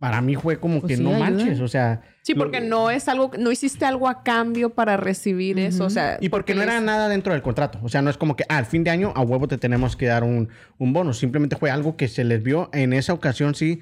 [0.00, 1.30] Para mí fue como Pues que sí, no ayuda.
[1.30, 2.02] manches, o sea.
[2.22, 5.84] Sí, lo- porque no es algo, no hiciste algo a cambio para recibir eso.
[5.84, 7.78] O sea, Y porque no era les- nada dentro del contrato.
[7.82, 9.96] O sea, no es como que ah, al fin de año a huevo te tenemos
[9.96, 10.48] que dar un,
[10.78, 11.12] un bono.
[11.12, 13.80] Simplemente fue algo que se les vio en esa ocasión, sí,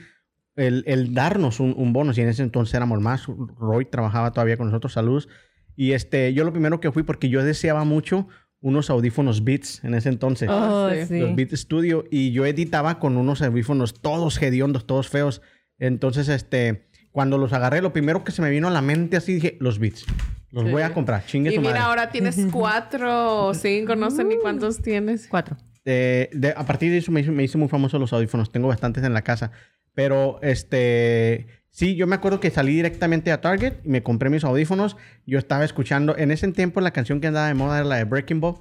[0.54, 2.12] el, el darnos un, un bono.
[2.14, 3.24] Y en ese entonces éramos más.
[3.58, 5.28] Roy trabajaba todavía con nosotros, saludos.
[5.76, 8.28] Y este, yo lo primero que fui, porque yo deseaba mucho
[8.62, 10.48] unos audífonos Beats en ese entonces.
[10.50, 11.04] Oh, sí.
[11.06, 11.18] sí.
[11.20, 12.04] Los Beats Studio.
[12.10, 15.42] Y yo editaba con unos audífonos todos hediondos, todos feos.
[15.78, 19.34] Entonces, este, cuando los agarré, lo primero que se me vino a la mente así
[19.34, 20.06] dije, los Beats.
[20.50, 20.70] Los Sí.
[20.70, 21.26] voy a comprar.
[21.26, 21.84] Chingue Y su mira, madre.
[21.84, 25.26] ahora tienes cuatro o cinco, no sé ni cuántos tienes.
[25.28, 25.56] Cuatro.
[25.84, 28.52] Eh, de- a partir de eso me hice, me hice muy famoso los audífonos.
[28.52, 29.50] Tengo bastantes en la casa.
[29.94, 31.46] Pero, este...
[31.74, 34.98] Sí, yo me acuerdo que salí directamente a Target y me compré mis audífonos.
[35.26, 36.14] Yo estaba escuchando...
[36.18, 38.56] En ese tiempo la canción que andaba de moda era la de Breaking Ball.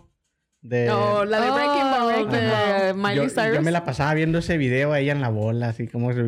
[0.61, 0.85] De...
[0.85, 2.93] No, la de Oh, Breaking Ball Breaking de.
[2.95, 3.55] Miley yo, Cyrus.
[3.55, 6.13] yo me la pasaba viendo ese video a ella en la bola, así como...
[6.13, 6.21] se-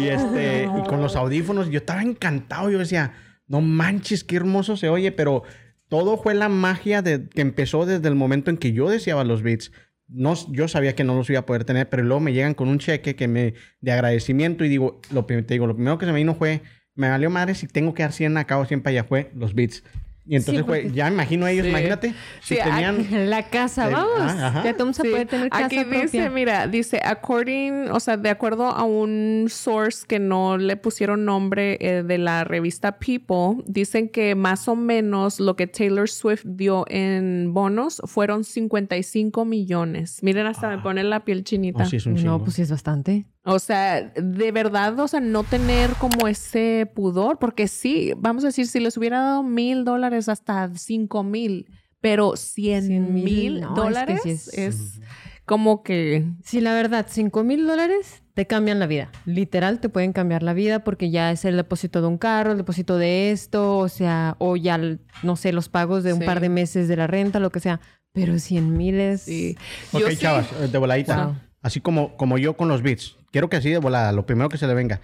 [0.00, 2.70] Y este, y con los audífonos, yo estaba encantado.
[2.70, 3.12] Yo decía,
[3.46, 5.42] no manches, qué hermoso se oye, pero
[5.88, 9.42] todo fue la magia de, que empezó desde el momento en que yo deseaba los
[9.42, 9.72] beats.
[10.12, 12.68] No, yo sabía que no los iba a poder tener, pero luego me llegan con
[12.68, 16.12] un cheque que me, de agradecimiento y digo, lo, te digo, lo primero que se
[16.12, 16.62] me vino fue,
[16.94, 19.54] me valió madre si tengo que dar 100 acá o 100 para allá, fue los
[19.54, 19.84] beats.
[20.26, 21.70] Y entonces Sí, fue, porque- ya imagino a ellos, Sí.
[21.70, 22.98] imagínate, si Sí, tenían...
[23.30, 24.12] La casa, Eh, vamos.
[24.20, 24.62] ah.
[24.64, 25.10] Ya a Sí.
[25.10, 26.30] poder tener casa Aquí dice, propia.
[26.30, 31.78] mira, dice, according, o sea, de acuerdo a un source que no le pusieron nombre
[31.80, 36.84] eh, de la revista People, dicen que más o menos lo que Taylor Swift dio
[36.88, 40.22] en bonos fueron 55 millones.
[40.22, 41.80] Miren, hasta me pone la piel chinita.
[41.84, 42.30] No, sí, es un chingo.
[42.32, 43.26] No, pues sí es bastante.
[43.44, 48.48] O sea, de verdad, o sea, no tener como ese pudor, porque sí, vamos a
[48.48, 51.66] decir, si les hubiera dado mil dólares hasta cinco mil,
[52.02, 55.00] pero cien Cien mil, es que dólares sí es, es-
[55.46, 59.10] como que Sí, la verdad, 5 mil dólares te cambian la vida.
[59.24, 62.58] Literal, te pueden cambiar la vida porque ya es el depósito de un carro, el
[62.58, 64.78] depósito de esto, o sea, o ya,
[65.24, 66.24] no sé, los pagos de un Sí.
[66.26, 67.80] par de meses de la renta, lo que sea.
[68.12, 69.22] Pero 100 mil es...
[69.22, 69.56] sí.
[69.92, 71.26] Ok, Yo sí- chavas, de voladita.
[71.26, 71.36] Wow.
[71.62, 73.16] Así como, como yo con los beats.
[73.32, 75.00] Quiero que así de volada, lo primero que se le venga.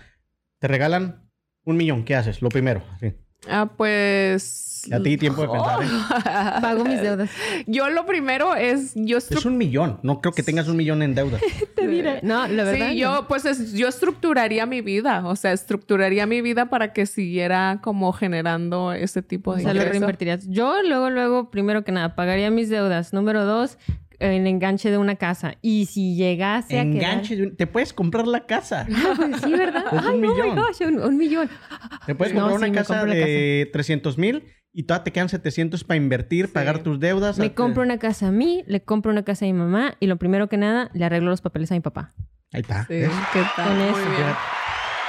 [0.59, 1.29] Te regalan
[1.65, 2.41] un millón, ¿qué haces?
[2.43, 2.83] Lo primero.
[2.95, 3.13] así.
[3.49, 4.85] Ah, pues.
[4.89, 5.87] Ya te di tiempo de pensar, ¿eh?
[6.63, 7.29] Pago mis deudas.
[7.67, 8.93] Yo lo primero es.
[8.95, 10.01] Yo Es un millón.
[10.03, 11.39] No creo que tengas un millón en deuda.
[11.77, 12.21] Te diré.
[12.23, 12.89] No, la verdad.
[12.89, 13.01] Sí, no.
[13.21, 17.81] yo pues es- yo estructuraría mi vida, o sea, estructuraría mi vida para que siguiera
[17.83, 19.93] como generando ese tipo O de sea, lo ingreso.
[19.93, 20.47] reinvertirías.
[20.49, 23.13] Yo luego, luego, primero que nada, pagaría mis deudas.
[23.13, 23.77] Número dos,
[24.19, 25.55] el enganche de una casa.
[25.63, 26.95] Y si llegase a quedar...
[26.97, 27.37] Enganche.
[27.37, 28.87] de un- Te puedes comprar la casa.
[28.95, 29.85] Ah, pues sí, ¿verdad?
[29.87, 30.55] Es un Ay, no, millón.
[30.55, 31.49] my gosh, un, un millón.
[32.07, 36.53] Te puedes comprar una casa de 300 mil y todavía te quedan 700 para invertir,
[36.53, 37.39] pagar tus deudas.
[37.39, 40.07] Me Hasta- compro una casa a mí, le compro una casa a mi mamá y
[40.07, 42.13] lo primero que nada, le arreglo los papeles a mi papá.
[42.53, 42.85] Ahí está.
[42.87, 43.11] Sí, ¿ves?
[43.33, 43.69] ¿qué tal?
[43.69, 44.11] Con Muy eso.
[44.11, 44.35] bien.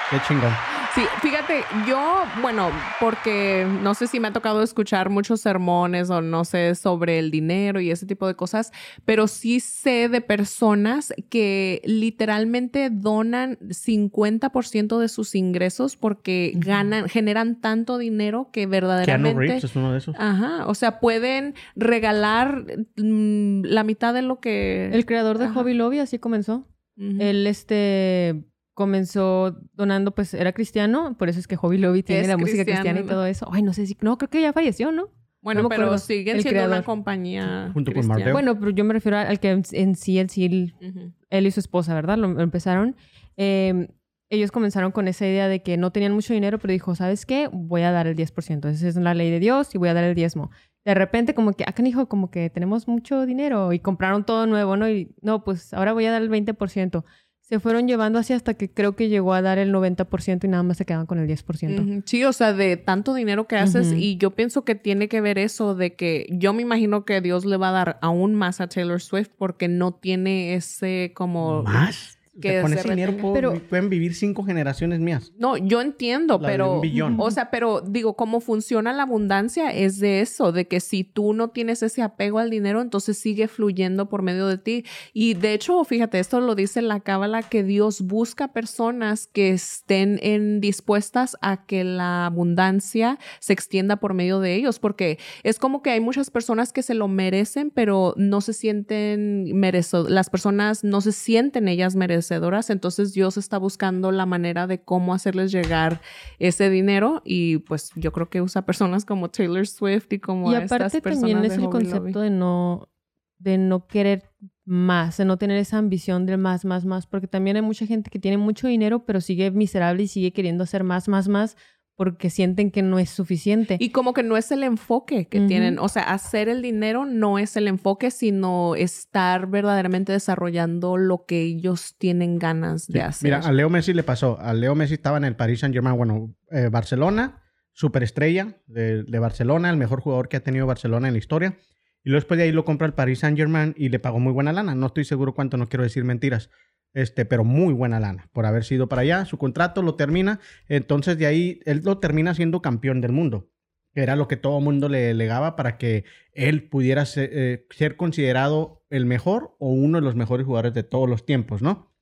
[0.09, 0.76] Qué chingón.
[0.97, 6.23] Sí, fíjate, yo, bueno, porque no sé si me ha tocado escuchar muchos sermones o
[6.23, 8.71] no sé sobre el dinero y ese tipo de cosas,
[9.05, 17.61] pero sí sé de personas que literalmente donan 50% de sus ingresos porque ganan, generan
[17.61, 19.39] tanto dinero que Keanu verdaderamente...
[19.39, 20.15] Reeves es uno de esos.
[20.17, 24.89] Ajá, o sea, pueden regalar mm, la mitad de lo que...
[24.91, 25.53] El creador de Ajá.
[25.53, 26.65] Hobby Lobby así comenzó.
[26.97, 27.17] Ujú.
[27.19, 28.47] Él este
[28.77, 32.63] comenzó donando, pues era cristiano, por eso es que Hobby Lobby tiene Es la música
[32.63, 33.49] cristiana y todo eso.
[33.51, 35.09] Ay, no sé si, no, creo que ya falleció, ¿no?
[35.41, 38.05] Bueno, no pero siguen siendo una compañía Junto con.
[38.05, 38.33] Marteo.
[38.33, 41.11] Bueno, pero yo me refiero al que en, sí, en sí, Ujú.
[41.31, 42.19] él y su esposa, ¿verdad?
[42.19, 42.95] Lo, lo empezaron.
[43.35, 43.87] Eh,
[44.29, 47.49] ellos comenzaron con esa idea de que no tenían mucho dinero, pero dijo, ¿sabes qué?
[47.51, 48.69] Voy a dar el 10%.
[48.69, 50.51] Esa es la ley de Dios y voy a dar el diezmo.
[50.85, 54.77] De repente, como que, acá dijo, como que tenemos mucho dinero y compraron todo nuevo,
[54.77, 54.87] ¿no?
[54.87, 57.03] Y no, pues ahora voy a dar el 20%.
[57.47, 60.63] Se fueron llevando así hasta que creo que llegó a dar el 90% y nada
[60.63, 61.81] más se quedaban con el 10%.
[61.81, 62.03] Ujú.
[62.05, 65.37] Sí, o sea, de tanto dinero que haces y yo pienso que tiene que ver
[65.37, 68.67] eso de que yo me imagino que Dios le va a dar aún más a
[68.67, 71.63] Taylor Swift porque no tiene ese como...
[71.63, 72.16] ¿Más?
[72.41, 73.21] Que con se ese dinero retenga.
[73.21, 75.31] puedo- Pero- pueden vivir cinco generaciones mías.
[75.37, 76.73] No, yo entiendo, La pero...
[76.75, 77.15] un billón.
[77.19, 81.33] O sea, pero digo, cómo funciona la abundancia es de eso, de que si tú
[81.33, 84.85] no tienes ese apego al dinero, entonces sigue fluyendo por medio de ti.
[85.13, 90.19] Y de hecho, fíjate, esto lo dice la cábala, que Dios busca personas que estén
[90.21, 95.81] en, dispuestas a que la abundancia se extienda por medio de ellos, porque es como
[95.81, 100.83] que hay muchas personas que se lo merecen, pero no se sienten merecidas, las personas
[100.83, 102.69] no se sienten ellas merec- merecedoras.
[102.69, 106.01] Entonces Dios está buscando la manera de cómo hacerles llegar
[106.39, 110.55] ese dinero y pues yo creo que usa personas como Taylor Swift y como Y
[110.55, 111.71] a estas aparte personas también de es el Lobby.
[111.71, 112.89] concepto de no,
[113.37, 114.29] de no querer
[114.65, 118.09] más, de no tener esa ambición de más, más, más, porque también hay mucha gente
[118.09, 121.55] que tiene mucho dinero, pero sigue miserable y sigue queriendo hacer más, más, más,
[121.97, 123.75] porque sienten que no es suficiente.
[123.79, 125.47] Y como que no es el enfoque que Ujú.
[125.47, 131.25] tienen, o sea, hacer el dinero no es el enfoque, sino estar verdaderamente desarrollando lo
[131.25, 133.23] que ellos tienen ganas de Sí, hacer.
[133.25, 134.39] Mira, a Leo Messi le pasó.
[134.39, 137.41] A Leo Messi estaba en el Paris Saint Germain, bueno, eh, Barcelona,
[137.73, 141.57] superestrella de, de Barcelona, el mejor jugador que ha tenido Barcelona en la historia.
[142.03, 144.31] Y luego después de ahí lo compra el Paris Saint Germain y le pagó muy
[144.33, 144.75] buena lana.
[144.75, 146.49] No estoy seguro cuánto, no quiero decir mentiras.
[146.97, 149.23] Este, pero muy buena lana por haber sido para allá.
[149.25, 150.39] Su contrato lo termina.
[150.67, 153.51] Entonces de ahí él lo termina siendo campeón del mundo.
[153.93, 158.83] Era lo que todo mundo le legaba para que él pudiera ser, eh, ser considerado
[158.89, 161.93] el mejor o uno de los mejores jugadores de todos los tiempos, ¿no?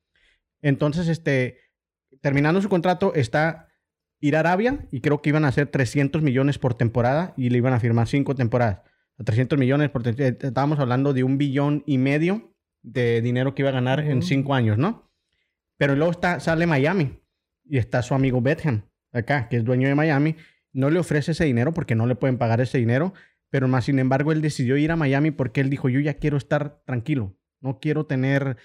[0.62, 1.58] Entonces, este,
[2.22, 3.68] terminando su contrato, está
[4.20, 7.58] ir a Arabia y creo que iban a hacer 300 millones por temporada y le
[7.58, 8.80] iban a firmar cinco temporadas.
[9.18, 12.55] A 300 millones por tem- eh, estábamos hablando de un billón y medio
[12.86, 15.10] de dinero que iba a ganar en cinco años, ¿no?
[15.76, 17.18] Pero luego está, sale Miami
[17.64, 20.36] y está su amigo Beckham acá, que es dueño de Miami.
[20.72, 23.12] No le ofrece ese dinero porque no le pueden pagar ese dinero,
[23.50, 26.36] pero más sin embargo él decidió ir a Miami porque él dijo, yo ya quiero
[26.36, 28.56] estar tranquilo, no quiero tener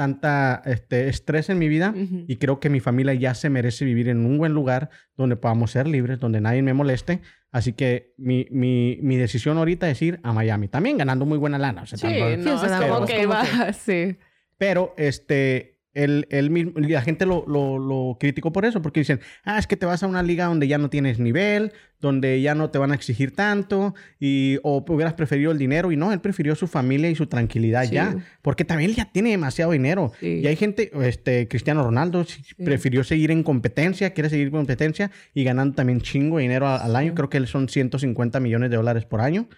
[0.00, 1.92] tanta este, estrés en mi vida
[2.26, 5.72] y creo que mi familia ya se merece vivir en un buen lugar donde podamos
[5.72, 7.20] ser libres, donde nadie me moleste.
[7.52, 10.68] Así que mi, mi, mi decisión ahorita es ir a Miami.
[10.68, 11.82] También ganando muy buena lana.
[11.82, 14.16] o sea, Sí, tampoco- no, o sea, es como tampoco que va, sí.
[14.56, 19.20] Pero este, él, él mismo- la gente lo, lo, lo criticó por eso, porque dicen,
[19.44, 22.54] ah, es que te vas a una liga donde ya no tienes nivel, donde ya
[22.54, 25.90] no te van a exigir tanto, y, o hubieras preferido el dinero.
[25.92, 27.94] Y no, él prefirió su familia y su tranquilidad Sí.
[27.94, 30.12] ya, porque también ya tiene demasiado dinero.
[30.20, 30.40] Sí.
[30.42, 35.10] Y hay gente, este, Cristiano Ronaldo sí, prefirió seguir en competencia, quiere seguir en competencia
[35.34, 37.14] y ganando también chingo de dinero al año.
[37.14, 39.48] Creo que son 150 millones de dólares por año.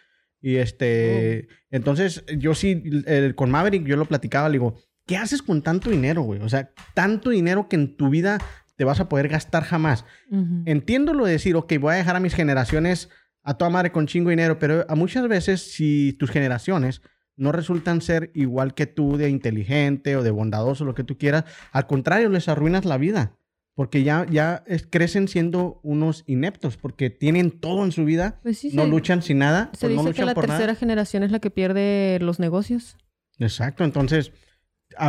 [0.40, 4.74] Y este, entonces yo sí, el- con Maverick yo lo platicaba, le digo,
[5.06, 6.40] ¿qué haces con tanto dinero, güey?
[6.40, 8.38] O sea, tanto dinero que en tu vida
[8.76, 10.04] te vas a poder gastar jamás.
[10.30, 10.62] Ujú.
[10.66, 13.08] Entiendo lo de decir, ok, voy a dejar a mis generaciones
[13.42, 17.02] a toda madre con chingo dinero, pero a muchas veces si tus generaciones
[17.36, 21.44] no resultan ser igual que tú de inteligente o de bondadoso, lo que tú quieras,
[21.72, 23.36] al contrario, les arruinas la vida.
[23.74, 28.58] Porque ya, ya es- crecen siendo unos ineptos, porque tienen todo en su vida, Pues
[28.58, 30.78] sí, no luchan sin nada, Se pues no dice que la por tercera nada.
[30.78, 32.96] generación es la que pierde los negocios.
[33.38, 34.30] Exacto, entonces,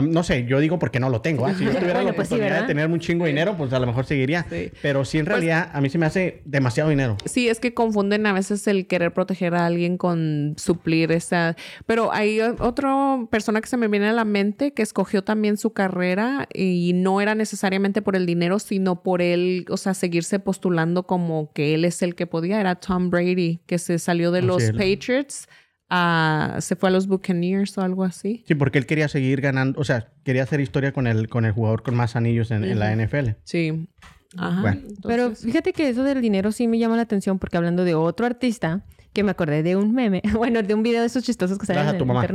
[0.04, 1.46] no sé, yo digo porque no lo tengo.
[1.46, 1.54] ¿ah?
[1.54, 3.72] Si yo tuviera Bueno, la pues sí, oportunidad de tener un chingo de dinero, pues
[3.74, 4.46] a lo mejor seguiría.
[4.50, 4.72] Sí.
[4.82, 7.18] Pero sí, en Pues- realidad, a mí se me hace demasiado dinero.
[7.26, 11.56] Sí, es que confunden a veces el querer proteger a alguien con suplir esa.
[11.86, 15.74] Pero hay otra persona que se me viene a la mente que escogió también su
[15.74, 21.04] carrera y no era necesariamente por el dinero, sino por él, o sea, seguirse postulando
[21.08, 22.60] como que él es el que podía.
[22.60, 24.64] Era Tom Brady, que se salió de los.
[24.74, 25.48] Patriots,
[25.96, 28.44] a- se fue a los Buccaneers o algo así.
[28.48, 31.52] Sí, porque él quería seguir ganando, o sea, quería hacer historia con el, con el
[31.52, 32.96] jugador con más anillos en, en la.
[32.96, 33.32] NFL.
[33.44, 33.88] Sí.
[34.36, 34.62] Ajá.
[34.62, 34.82] Bueno.
[35.04, 38.26] Pero fíjate que eso del dinero sí me llama la atención porque hablando de otro
[38.26, 38.82] artista,
[39.14, 41.88] que me acordé de un meme, bueno, de un video de esos chistosos que salen
[41.90, 42.26] en tu mamá.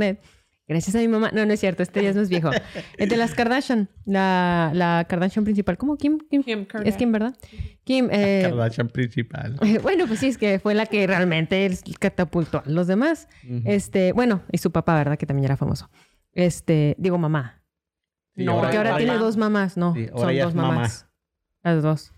[0.69, 1.31] Gracias a mi mamá.
[1.33, 2.51] No, no es cierto, este ya es más viejo.
[2.99, 5.79] El de las Kardashian, la, la Kardashian principal.
[5.79, 5.97] ¿Cómo?
[5.97, 6.43] Kim, Kim.
[6.45, 6.99] Kim Es Kardashian.
[6.99, 7.37] Kim, ¿verdad?
[7.85, 9.57] Kim, eh, Kardashian principal.
[9.83, 13.29] bueno, pues sí, es que fue la que realmente catapultó a los demás.
[13.65, 15.17] Este, bueno, y su papá, ¿verdad?
[15.17, 15.89] Que también era famoso.
[16.35, 17.63] Este, digo mamá.
[18.37, 19.95] Sí, No, Porque ahora tiene dos mamás, no.
[19.95, 20.75] Sí, ahora son ya dos es mamá.
[20.75, 21.09] mamás.
[21.63, 22.13] Las dos.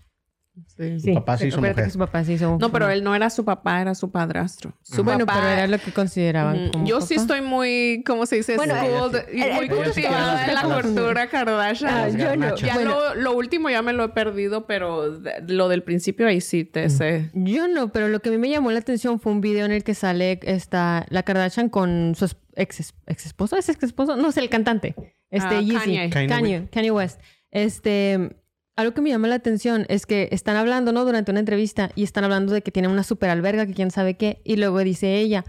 [0.67, 0.99] Sí.
[0.99, 1.13] Sí.
[1.13, 1.75] papá se hizo mujer.
[1.75, 4.73] que su papá se hizo No, pero él no era su papá, era su padrastro.
[4.81, 5.39] Su bueno, papá.
[5.39, 8.57] pero era lo que consideraban como Yo sí estoy muy, ¿cómo se dice?
[8.57, 11.93] Bueno, Schooled el- y el muy cultivada en la cultura Kardashian.
[11.93, 12.55] Ah, yo no.
[12.57, 16.27] Ya Bueno, lo, lo último ya me lo he perdido, pero de- lo del principio
[16.27, 17.29] ahí sí te sé.
[17.33, 19.71] yo no, pero lo que a mí me llamó la atención fue un video en
[19.71, 24.17] el que sale esta, la Kardashian con su ex, ex esposo, ¿es ex esposo?
[24.17, 24.95] No sé, el cantante.
[25.29, 25.77] Este, Yeezy.
[25.79, 26.09] Kanye.
[26.09, 27.21] Kanye Kanye, Kanye West.
[27.51, 28.37] Este,
[28.81, 31.05] algo que me llama la atención es que están hablando, ¿no?
[31.05, 34.15] Durante una entrevista y están hablando de que tienen una super alberga, que quién sabe
[34.17, 34.41] qué.
[34.43, 35.45] Y luego dice ella,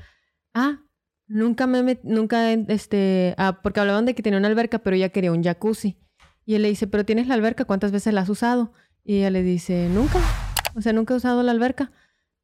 [0.55, 0.81] ah,
[1.27, 5.09] nunca me met- nunca, este, ah, porque hablaban de que tenía una alberca, pero ella
[5.09, 5.99] quería un jacuzzi.
[6.45, 8.73] Y él le dice, pero tienes la alberca, ¿cuántas veces la has usado?
[9.05, 10.19] Y ella le dice, nunca.
[10.75, 11.93] O sea, nunca he usado la alberca.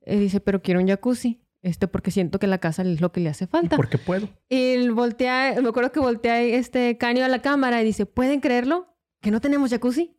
[0.07, 1.43] Y dice, pero quiero un jacuzzi.
[1.61, 3.75] Este, porque siento que la casa es lo que le hace falta.
[3.77, 4.29] Porque puedo.
[4.49, 8.39] Y él voltea, me acuerdo que voltea este Canio a la cámara y dice, ¿pueden
[8.41, 8.95] creerlo?
[9.21, 10.17] ¿Que no tenemos jacuzzi?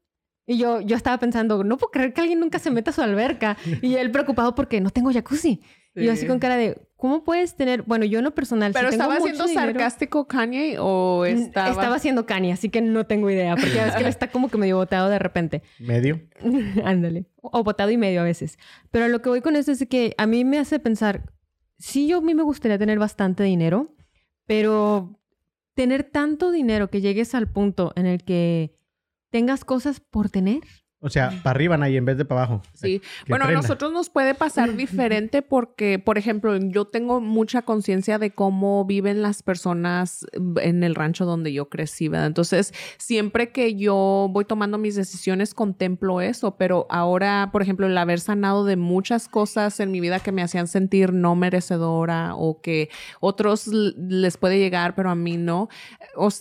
[0.51, 3.03] Y yo, yo estaba pensando, no puedo creer que alguien nunca se meta a su
[3.03, 3.55] alberca.
[3.83, 5.61] Y él preocupado porque no tengo jacuzzi.
[5.95, 7.83] Y yo así con cara de, ¿cómo puedes tener?
[7.83, 8.71] Bueno, yo en lo personal.
[8.73, 11.69] ¿Pero si tengo estaba mucho siendo dinero- sarcástico Kanye o estaba...?
[11.69, 14.57] Estaba haciendo Kanye, así que no tengo idea, porque ves que él está como que
[14.57, 15.61] medio botado de repente.
[15.77, 16.19] Medio.
[16.83, 17.25] Ándale.
[17.41, 18.57] O botado y medio a veces.
[18.89, 21.31] Pero lo que voy con eso es que a mí me hace pensar,
[21.77, 23.93] sí, yo a mí me gustaría tener bastante dinero,
[24.47, 25.19] pero
[25.75, 28.78] tener tanto dinero que llegues al punto en el que
[29.29, 30.61] tengas cosas por tener.
[31.01, 32.61] O sea, para arriba, Nay, en vez de para abajo.
[32.73, 32.99] Sí.
[32.99, 33.61] Que Bueno, a prenda.
[33.61, 39.21] nosotros nos puede pasar diferente porque, por ejemplo, yo tengo mucha conciencia de cómo viven
[39.21, 40.25] las personas
[40.61, 42.27] en el rancho donde yo crecí, ¿verdad?
[42.27, 47.97] Entonces, siempre que yo voy tomando mis decisiones, contemplo eso, pero ahora, por ejemplo, el
[47.97, 52.59] haber sanado de muchas cosas en mi vida que me hacían sentir no merecedora o
[52.59, 52.89] que
[53.21, 55.69] otros les puede llegar, pero a mí no,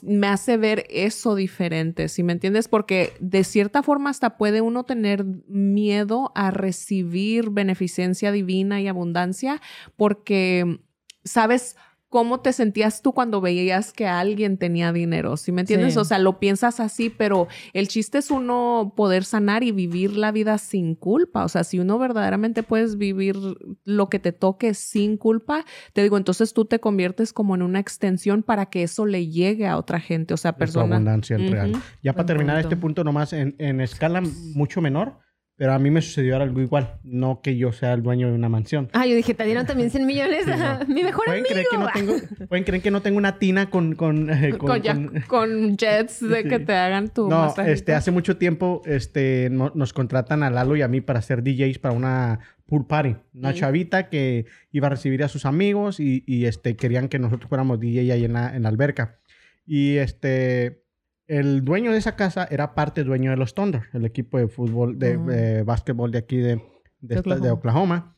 [0.03, 2.67] me hace ver eso diferente, ¿sí me entiendes?
[2.67, 9.61] Porque de cierta forma hasta puede uno tener miedo a recibir beneficencia divina y abundancia
[9.97, 10.81] porque
[11.25, 11.77] sabes
[12.09, 15.95] cómo te sentías tú cuando veías que alguien tenía dinero, ¿sí me entiendes?
[15.95, 15.99] Sí.
[15.99, 20.33] O sea, lo piensas así, pero el chiste es uno poder sanar y vivir la
[20.33, 21.45] vida sin culpa.
[21.45, 23.37] O sea, si uno verdaderamente puedes vivir
[23.85, 27.79] lo que te toque sin culpa, te digo, entonces tú te conviertes como en una
[27.81, 30.93] extensión para que eso le llegue a otra gente, o sea, personas.
[30.93, 31.73] abundancia el real.
[32.03, 32.69] Ya para Buen terminar punto.
[32.69, 34.23] este punto nomás, en, en escala
[34.55, 35.19] mucho menor,
[35.59, 36.95] pero a mí me sucedió algo igual.
[37.03, 38.89] No que yo sea el dueño de una mansión.
[38.95, 40.47] Ah, yo dije, te dieron también 100 millones.
[40.47, 40.87] no.
[40.87, 41.53] Mi mejor ¿Pueden amigo.
[41.53, 43.95] creer, que no tengo, pueden creer que no tengo una tina con...
[43.97, 46.65] con, eh, con- Con, ya- con- con jets de que Sí.
[46.65, 47.73] te hagan tu No, masajito.
[47.73, 51.43] este, hace mucho tiempo este, no- nos contratan a Lalo y a mí para ser
[51.43, 53.17] DJs para una pool party.
[53.35, 53.55] Una Mm.
[53.55, 57.81] chavita que iba a recibir a sus amigos y, y, este, querían que nosotros fuéramos
[57.81, 59.19] DJ ahí en la, en la alberca.
[59.67, 60.83] Y este,
[61.29, 64.99] el dueño de esa casa era parte dueño de los Thunder, el equipo de fútbol,
[64.99, 66.63] de, de básquetbol de aquí de, de,
[67.01, 68.17] De esta- de Oklahoma.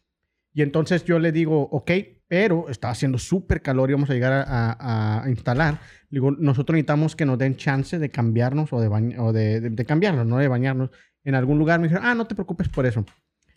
[0.55, 1.91] Y entonces yo le digo, ok,
[2.27, 4.43] pero estaba haciendo súper calor y vamos a llegar a,
[4.73, 5.81] a- a instalar.
[6.09, 10.27] Digo, nosotros necesitamos que nos den chance de cambiarnos o de, bañ- o de, cambiarnos,
[10.27, 10.91] no de bañarnos
[11.25, 11.79] en algún lugar.
[11.81, 13.05] Me dijeron, ah, no te preocupes por eso.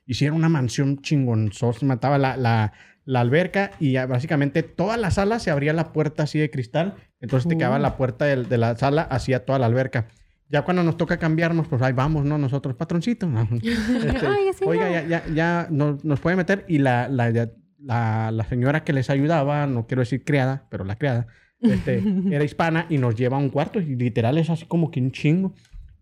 [0.06, 2.74] Hicieron una mansión chingonzosa, mataba la, la,
[3.06, 6.96] la alberca y básicamente toda la sala se abría la puerta así de cristal.
[7.20, 10.08] Entonces te quedaba la puerta del- de, la sala hacia toda la alberca.
[10.50, 12.38] Ya cuando nos toca cambiarnos, pues ahí vamos, ¿no?
[12.38, 13.28] Nosotros, patroncito.
[13.64, 14.74] Este, Ay, señor.
[14.76, 16.64] oiga, ya, ya, ya nos, nos puede meter.
[16.68, 17.32] Y la, la,
[17.80, 21.28] la, la señora que les ayudaba, no quiero decir criada, pero la criada,
[21.60, 23.80] este, era hispana y nos lleva a un cuarto.
[23.80, 25.54] Y literal es así como que un chingo.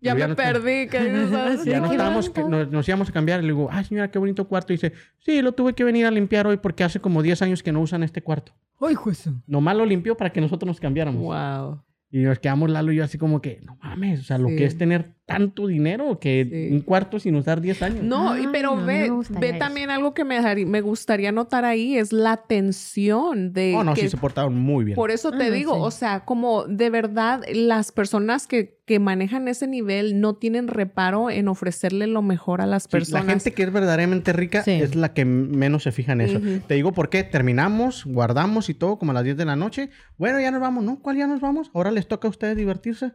[0.02, 0.88] Ya me no- perdí.
[1.62, 3.40] Sí, Ya no estábamos, que- nos, nos íbamos a cambiar.
[3.40, 4.72] Y le digo, ay, señora, qué bonito cuarto.
[4.72, 7.62] Y dice, sí, lo tuve que venir a limpiar hoy porque hace como 10 años
[7.62, 8.52] que no usan este cuarto.
[8.80, 9.28] Ay, juez.
[9.46, 11.22] Nomás lo limpió para que nosotros nos cambiáramos.
[11.22, 11.82] Wow.
[12.10, 14.56] Y nos quedamos Lalo y yo así como que, no mames, o sea, lo Sí.
[14.56, 16.74] que es tener tanto dinero que Sí.
[16.74, 18.02] un cuarto sin usar 10 años.
[18.02, 22.36] No, pero no, ve, ve también algo que me, me gustaría notar ahí es la
[22.36, 24.96] tensión de Oh, no, que sí se portaron muy bien.
[24.96, 25.80] Por eso te Ah, digo, sí.
[25.82, 31.30] o sea, como de verdad las personas que, que manejan ese nivel no tienen reparo
[31.30, 33.24] en ofrecerle lo mejor a las Sí, personas.
[33.26, 34.72] La gente que es verdaderamente rica Sí.
[34.72, 36.40] es la que menos se fija en eso.
[36.66, 37.22] Te digo por qué.
[37.24, 39.90] Terminamos, guardamos y todo como a las 10 de la noche.
[40.18, 40.84] Bueno, ya nos vamos.
[40.84, 40.98] ¿No?
[41.00, 41.70] ¿Cuál ya nos vamos?
[41.74, 43.12] Ahora les toca a ustedes divertirse.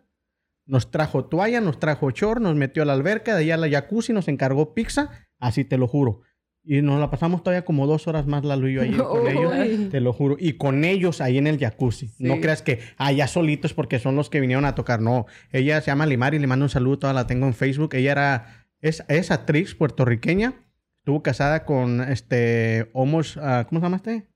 [0.68, 3.70] Nos trajo toalla, nos trajo chor, nos metió a la alberca, de allá a la
[3.70, 5.10] jacuzzi, nos encargó pizza.
[5.40, 6.22] Así te lo juro.
[6.70, 9.30] Y nos la pasamos todavía como dos horas más, Lalo y yo ahí con Uy.
[9.32, 9.90] ellos.
[9.90, 10.36] Te lo juro.
[10.38, 12.12] Y con ellos ahí en el jacuzzi.
[12.20, 12.42] No Sí.
[12.42, 15.00] creas que allá solitos porque son los que vinieron a tocar.
[15.02, 15.26] No.
[15.54, 17.96] Ella se llama Limari, le mando un saludo, toda la tengo en Facebook.
[17.96, 20.56] Ella era, es, es actriz puertorriqueña.
[21.00, 24.28] Estuvo casada con este Homos, ah, ¿cómo se llama este?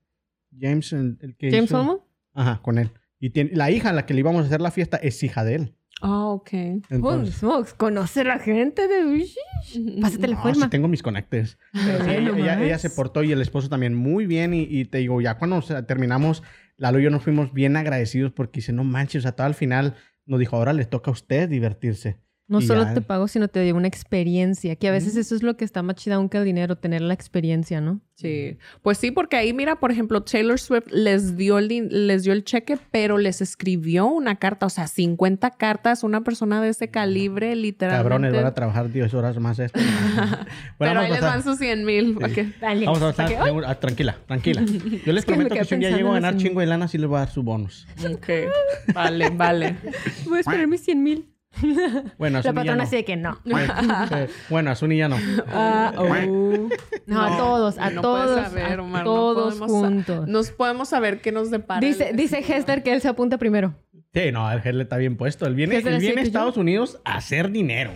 [0.58, 2.06] James, el, el que James hizo-.
[2.32, 2.92] Ajá, con él.
[3.20, 5.44] Y tiene, la hija a la que le íbamos a hacer la fiesta es hija
[5.44, 5.76] de él.
[6.04, 6.48] Ah, ok.
[6.52, 9.24] Holy Entonces, smokes, conoce la gente de...
[10.00, 10.64] Pásate la no, forma.
[10.64, 11.58] sí tengo mis conectes.
[11.72, 14.52] Pero sí, Ve ella, ella- se portó y el esposo también muy bien.
[14.52, 16.42] Y, y te digo, ya cuando o sea, terminamos,
[16.76, 19.54] Lalo y yo nos fuimos bien agradecidos porque dice, no manches, o sea, todo al
[19.54, 19.94] final
[20.26, 22.18] nos dijo, ahora les toca a usted divertirse.
[22.48, 24.76] No solo ya- te pago, sino te dio una experiencia.
[24.76, 27.00] Que a veces eso es lo que está más chida aún que el dinero, tener
[27.00, 28.00] la experiencia, ¿no?
[28.14, 32.32] Sí, pues sí, porque ahí mira, por ejemplo, Taylor Swift les dio el, les dio
[32.32, 36.88] el cheque, pero les escribió una carta, o sea, 50 cartas, una persona de ese
[36.88, 38.02] calibre, literalmente.
[38.02, 39.80] Cabrones, van a trabajar 10 horas más esto.
[40.12, 40.46] Bueno,
[40.78, 42.18] pero ahí les van sus 100 mil.
[42.34, 42.52] Sí.
[42.84, 43.32] Vamos a pasar.
[43.66, 44.62] ah, tranquila, tranquila.
[45.06, 47.08] Yo les prometo que si un día llego a ganar chingo de lana, sí les
[47.08, 47.86] voy a dar su bonus.
[48.04, 48.28] Ok,
[48.94, 49.76] vale, vale.
[50.26, 51.28] Voy a esperar mis 100 mil.
[52.18, 52.90] Bueno, a La patrona no.
[52.90, 53.38] de que no.
[54.48, 55.16] Bueno, a Zuni ya no.
[55.48, 56.08] Ah, oh.
[57.06, 60.28] No, a No, todos, a no todos, saber, a Omar, no todos podemos sa- juntos.
[60.28, 61.80] Nos podemos saber qué nos depara.
[61.80, 62.38] Dice, el dice.
[62.38, 63.74] Hester que él se apunta primero.
[64.14, 65.46] Sí, no, el Gerle está bien puesto.
[65.46, 67.92] Él viene, ¿Qué es él viene a Estados Unidos a hacer dinero.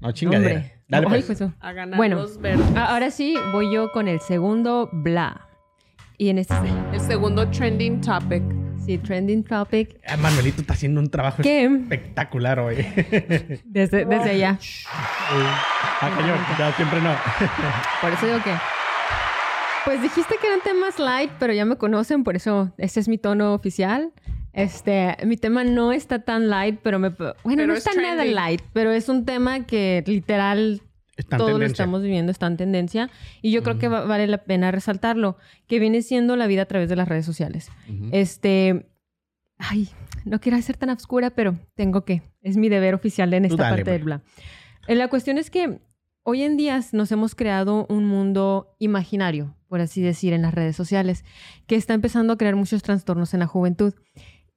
[0.00, 0.54] No chingadera.
[0.60, 0.72] Hombre.
[0.88, 1.26] Dale, pues.
[1.26, 2.16] pues, A ganar Bueno.
[2.16, 2.64] los verdes.
[2.76, 5.42] a- ahora sí, voy yo con el segundo bla.
[6.18, 6.54] Y en este
[6.92, 8.42] El segundo trending topic.
[8.86, 10.00] Sí, trending topic.
[10.06, 11.64] Ah, Manuelito está haciendo un trabajo ¿Qué?
[11.64, 12.76] espectacular hoy.
[13.64, 14.58] Desde, desde allá.
[14.88, 17.14] ah, cañón, ya siempre no.
[18.00, 18.52] Por eso digo que.
[19.84, 23.18] Pues dijiste que eran temas light, pero ya me conocen, por eso ese es mi
[23.18, 24.12] tono oficial.
[24.52, 27.10] Este, mi tema no está tan light, pero me.
[27.10, 30.82] Bueno, Pero no es está nada light, pero es un tema que literal
[31.24, 31.72] Todos lo tendencia.
[31.84, 33.10] estamos viviendo, está en tendencia.
[33.42, 35.36] Y yo creo que va- vale la pena resaltarlo,
[35.66, 37.70] que viene siendo la vida a través de las redes sociales.
[37.88, 38.08] Ujú.
[38.12, 38.86] Este.
[39.58, 39.88] Ay,
[40.26, 42.22] no quiero ser tan obscura, pero tengo que.
[42.42, 44.16] Es mi deber oficial en esta dale, parte del güey.
[44.18, 44.22] bla.
[44.88, 45.80] Eh, La cuestión es que
[46.22, 50.76] hoy en día nos hemos creado un mundo imaginario, por así decir, en las redes
[50.76, 51.24] sociales,
[51.66, 53.94] que está empezando a crear muchos trastornos en la juventud.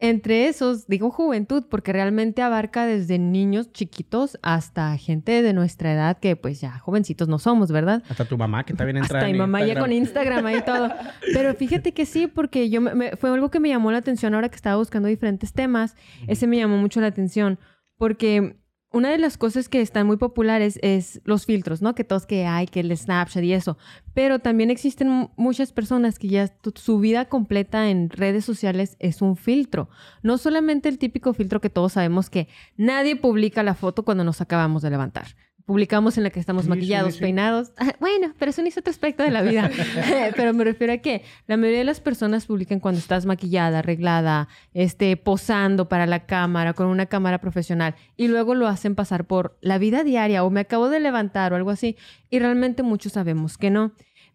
[0.01, 6.17] Entre esos, digo juventud, porque realmente abarca desde niños chiquitos hasta gente de nuestra edad
[6.19, 8.01] que pues ya jovencitos no somos, ¿verdad?
[8.07, 10.57] Hasta tu mamá que está bien entrada Hasta mi en mamá ya con Instagram ahí
[10.59, 10.89] y todo.
[11.33, 14.33] Pero fíjate que sí, porque yo me- me- fue algo que me llamó la atención
[14.33, 15.95] ahora que estaba buscando diferentes temas.
[16.27, 17.59] Ese me llamó mucho la atención
[17.97, 18.55] porque
[18.91, 21.93] una de las cosas que están muy populares es los filtros, ¿no?
[21.93, 23.77] Que todos que hay, que el Snapchat y eso.
[24.13, 29.21] Pero también existen mu- muchas personas que ya su vida completa en redes sociales es
[29.21, 29.89] un filtro.
[30.23, 34.41] No solamente el típico filtro que todos sabemos que nadie publica la foto cuando nos
[34.41, 35.35] acabamos de levantar.
[35.69, 37.19] Publicamos en la que estamos Sí, sí, maquillados, sí.
[37.19, 37.71] peinados.
[37.77, 39.69] Ah, Bueno, pero eso no es otro aspecto de la vida.
[40.35, 44.47] pero me refiero a que la mayoría de las personas publican cuando estás maquillada, arreglada,
[44.73, 49.59] este, posando para la cámara, con una cámara profesional, y luego lo hacen pasar por
[49.61, 51.97] la vida diaria o me acabo de levantar o algo así.
[52.31, 53.91] Y realmente muchos sabemos que no.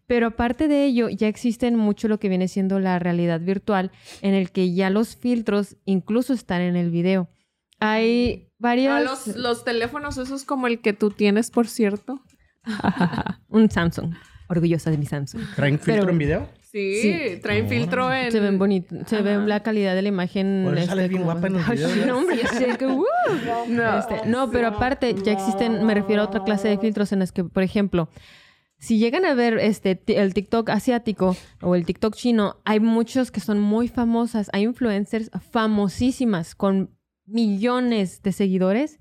[0.07, 4.35] Pero aparte de ello, ya existen mucho lo que viene siendo la realidad virtual, en
[4.35, 7.27] el que ya los filtros incluso están en el video.
[7.79, 9.03] Hay varios...
[9.03, 12.21] Los, los teléfonos, esos como el que tú tienes, por cierto.
[13.49, 14.13] Un Samsung.
[14.47, 15.41] Orgullosa de mi Samsung.
[15.55, 16.49] ¿Traen filtro Pero- en video?
[16.75, 17.39] Sí, Sí.
[17.41, 18.33] traen filtro en...
[18.33, 19.07] Se ven bonitos.
[19.07, 20.63] Se ve la calidad de la imagen.
[20.65, 21.67] Por eso este, sales bien como- guapa en los
[22.07, 22.85] no, hombre, yo sé que...
[22.85, 23.05] ¡uh!
[23.69, 23.97] No.
[23.99, 27.31] Este, no, pero aparte ya existen, me refiero a otra clase de filtros en las
[27.31, 28.09] que, por ejemplo,
[28.77, 33.39] si llegan a ver este el TikTok asiático o el TikTok chino, hay muchos que
[33.39, 36.91] son muy famosas, hay influencers famosísimas con
[37.25, 38.99] millones de seguidores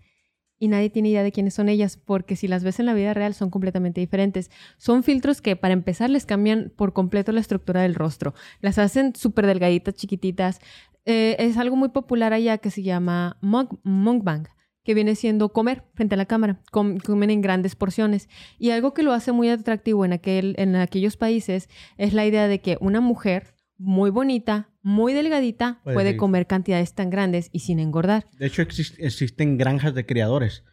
[0.59, 3.13] y nadie tiene idea de quiénes son ellas, porque si las ves en la vida
[3.13, 4.51] real son completamente diferentes.
[4.79, 9.15] Son filtros que para empezar les cambian por completo la estructura del rostro, las hacen
[9.15, 10.61] súper delgaditas, chiquititas.
[11.05, 14.47] Eh, es algo muy popular allá que se llama muk- mukbang
[14.85, 18.29] que viene siendo comer frente a la cámara, com- comen en grandes porciones.
[18.59, 22.49] Y algo que lo hace muy atractivo en, aquel, en aquellos países es la idea
[22.49, 27.61] de que una mujer muy bonita, muy delgadita, Puede puede comer cantidades tan grandes y
[27.61, 28.27] sin engordar.
[28.39, 30.65] De hecho, exis- existen granjas de criadores.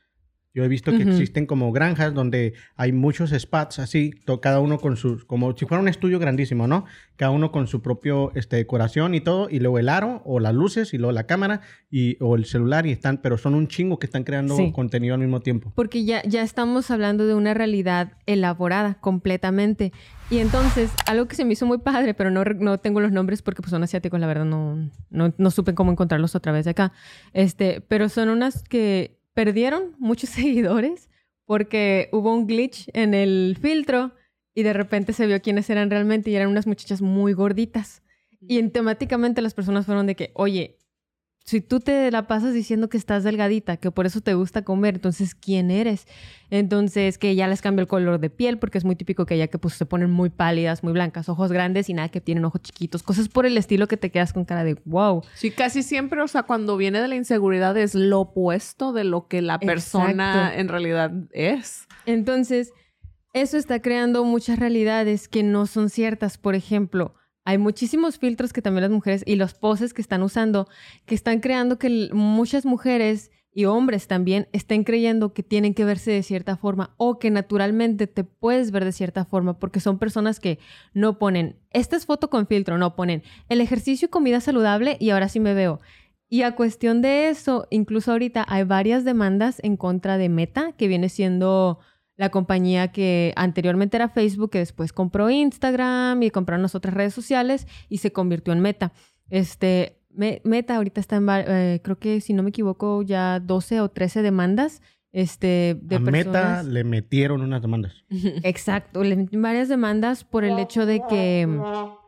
[0.54, 4.98] Yo he visto que existen como granjas donde hay muchos spots así, cada uno con
[4.98, 6.84] sus, como si fuera un estudio grandísimo, ¿no?
[7.16, 10.54] Cada uno con su propio este, decoración y todo, y luego el aro o las
[10.54, 13.98] luces y luego la cámara y, o el celular y están, pero son un chingo
[13.98, 14.74] que están creando Sí.
[14.74, 15.72] contenido al mismo tiempo.
[15.74, 19.94] Porque ya, ya estamos hablando de una realidad elaborada completamente.
[20.30, 23.42] Y entonces, algo que se me hizo muy padre, pero no, no tengo los nombres
[23.42, 26.72] porque pues, son asiáticos, la verdad no, no, no supe cómo encontrarlos otra vez de
[26.72, 26.92] acá.
[27.32, 31.10] Este, pero son unas que perdieron muchos seguidores
[31.46, 34.14] porque hubo un glitch en el filtro
[34.54, 38.04] y de repente se vio quiénes eran realmente y eran unas muchachas muy gorditas.
[38.42, 40.78] Y en, temáticamente las personas fueron de que, oye,
[41.44, 44.96] si tú te la pasas diciendo que estás delgadita, que por eso te gusta comer,
[44.96, 46.08] entonces ¿quién eres?
[46.50, 49.48] Entonces que ya les cambia el color de piel porque es muy típico que ya
[49.48, 52.62] que pues se ponen muy pálidas, muy blancas, ojos grandes y nada que tienen ojos
[52.62, 55.24] chiquitos, cosas por el estilo que te quedas con cara de wow.
[55.34, 59.28] Sí, casi siempre, o sea, cuando viene de la inseguridad es lo opuesto de lo
[59.28, 60.60] que la persona Exacto.
[60.60, 61.88] en realidad es.
[62.06, 62.72] Entonces,
[63.34, 66.38] eso está creando muchas realidades que no son ciertas.
[66.38, 70.68] Por ejemplo, hay muchísimos filtros que también las mujeres y los poses que están usando
[71.06, 76.12] que están creando que muchas mujeres y hombres también estén creyendo que tienen que verse
[76.12, 80.40] de cierta forma o que naturalmente te puedes ver de cierta forma porque son personas
[80.40, 80.60] que
[80.94, 85.10] no ponen, esta es foto con filtro, no ponen el ejercicio y comida saludable y
[85.10, 85.82] ahora sí me veo.
[86.30, 90.88] Y a cuestión de eso, incluso ahorita hay varias demandas en contra de Meta, que
[90.88, 91.80] viene siendo
[92.22, 97.14] la compañía que anteriormente era Facebook, que después compró Instagram y compraron las otras redes
[97.16, 98.94] sociales y se convirtió en Meta.
[99.30, 103.82] Este, Me- Meta ahorita está en, eh, creo que si no me equivoco, ya 12
[103.82, 104.82] o 13 demandas.
[105.14, 106.66] Este, de a Meta personas.
[106.68, 107.94] le metieron unas demandas.
[108.44, 111.46] Exacto, le metí varias demandas por el hecho de que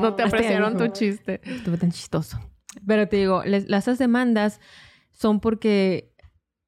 [0.00, 1.40] no te apreciaron tu chiste.
[1.44, 2.38] Estuvo tan chistoso.
[2.86, 4.60] Pero te digo, les- las esas demandas
[5.10, 6.12] son porque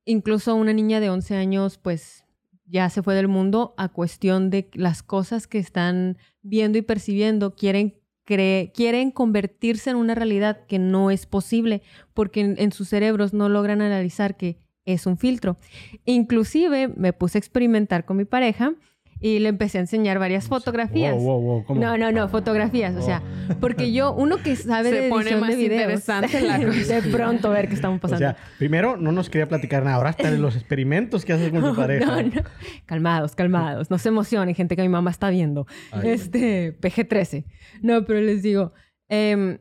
[0.05, 2.25] incluso una niña de 11 años, pues,
[2.67, 7.55] ya se fue del mundo a cuestión de las cosas que están viendo y percibiendo,
[7.55, 7.95] quieren
[8.27, 13.33] cree- quieren convertirse en una realidad que no es posible porque en, en sus cerebros
[13.33, 15.59] no logran analizar que es un filtro.
[16.05, 18.75] Inclusive me puse a experimentar con mi pareja
[19.21, 21.15] y le empecé a enseñar varias fotografías.
[21.15, 21.81] Wow, wow, wow, ¿cómo?
[21.81, 23.23] No, no, no, fotografías, o sea,
[23.61, 27.01] porque yo, uno que sabe Se de pone edición más de videos, interesante la cosa.
[27.01, 28.19] de pronto ver qué estamos O pasando.
[28.21, 29.97] sea, primero no nos quería platicar nada.
[29.97, 32.05] Ahora hasta de los experimentos que haces con tu pareja.
[32.05, 32.43] No, no.
[32.85, 33.91] Calmados, calmados.
[33.91, 35.67] No se emocionen, gente que mi mamá está viendo.
[35.93, 36.11] Ay.
[36.17, 37.45] Este, PG-13.
[37.83, 38.73] No, pero les digo,
[39.09, 39.59] em,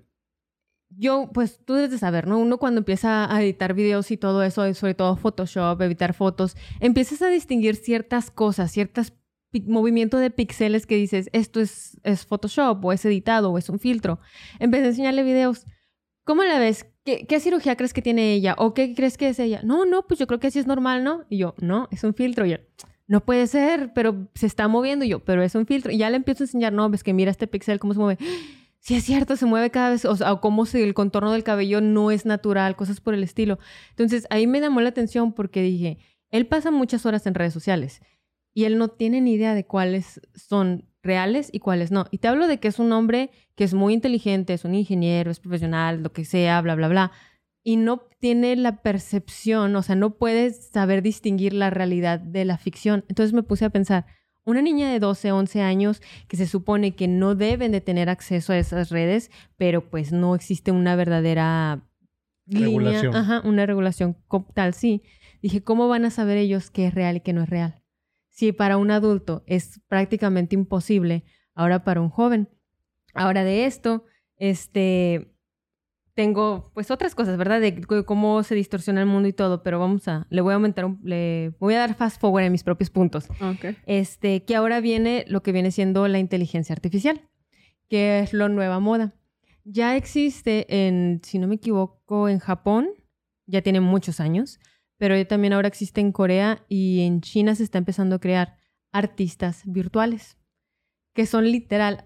[0.89, 2.37] yo, pues tú debes de saber, ¿no?
[2.39, 7.21] Uno cuando empieza a editar videos y todo eso, sobre todo Photoshop, editar fotos, empiezas
[7.21, 9.13] a distinguir ciertas cosas, ciertos
[9.61, 13.79] movimientos de píxeles que dices, esto es, es Photoshop o es editado o es un
[13.79, 14.19] filtro.
[14.59, 15.65] Empecé a enseñarle videos.
[16.23, 16.85] ¿Cómo la ves?
[17.03, 18.55] ¿Qué, ¿Qué cirugía crees que tiene ella?
[18.57, 19.61] ¿O qué crees que es ella?
[19.63, 21.25] No, no, pues yo creo que así es normal, ¿no?
[21.29, 22.45] Y yo, no, es un filtro.
[22.45, 22.57] Y yo,
[23.07, 25.05] no puede ser, pero se está moviendo.
[25.05, 25.91] Y yo, pero es un filtro.
[25.91, 28.25] Y ya le empiezo a enseñar, no, ves que mira este píxel, cómo se mueve.
[28.79, 31.81] Sí, es cierto, se mueve cada vez, o sea, cómo se, el contorno del cabello
[31.81, 33.57] no es natural, cosas por el estilo.
[33.89, 35.97] Entonces, ahí me llamó la atención porque dije,
[36.29, 38.01] él pasa muchas horas en redes sociales
[38.55, 42.05] y él no tiene ni idea de cuáles son reales y cuáles no.
[42.09, 45.29] Y te hablo de que es un hombre que es muy inteligente, es un ingeniero,
[45.29, 47.11] es profesional, lo que sea, bla, bla, bla.
[47.63, 52.57] Y no tiene la percepción, o sea, no puede saber distinguir la realidad de la
[52.57, 53.03] ficción.
[53.09, 54.05] Entonces me puse a pensar,
[54.45, 58.53] una niña de 12, 11 años que se supone que no deben de tener acceso
[58.53, 61.83] a esas redes, pero pues no existe una verdadera
[62.47, 63.07] Regulación.
[63.07, 64.15] línea, ajá, una regulación
[64.53, 65.03] tal, sí.
[65.41, 67.81] Dije, ¿cómo van a saber ellos qué es real y qué no es real?
[68.35, 71.23] Si para un adulto es prácticamente imposible,
[71.53, 72.49] ahora para un joven.
[73.13, 74.03] Ahora de esto,
[74.35, 75.33] este,
[76.15, 77.61] tengo pues otras cosas, ¿verdad?
[77.61, 80.83] De cómo se distorsiona el mundo y todo, pero vamos a, le voy a aumentar,
[80.83, 83.29] un, le voy a dar fast forward en mis propios puntos.
[83.39, 83.77] Ok.
[83.85, 87.21] Este, que ahora viene lo que viene siendo la inteligencia artificial,
[87.87, 89.15] que es lo nueva moda.
[89.63, 92.89] Ya existe en, si no me equivoco, en Japón,
[93.45, 94.59] ya tiene muchos años,
[94.97, 98.57] pero también ahora existe en Corea y en China se está empezando a crear
[98.91, 100.37] artistas virtuales,
[101.13, 102.05] que son literal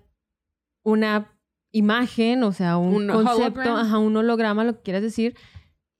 [0.83, 1.39] una
[1.71, 3.75] imagen, o sea, un, Un concepto, hologram.
[3.75, 5.35] ajá, un holograma, lo que quieras decir,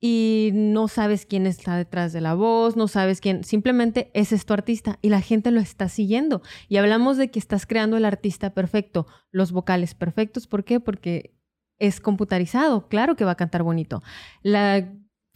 [0.02, 4.46] y no sabes quién está detrás de la voz, no sabes quién, simplemente ese es
[4.46, 6.42] tu artista y la gente lo está siguiendo.
[6.70, 10.80] Y hablamos de que estás creando el artista perfecto, los vocales perfectos, ¿por qué?
[10.80, 11.36] Porque
[11.80, 14.02] es computarizado, claro que va a cantar bonito.
[14.42, 14.90] La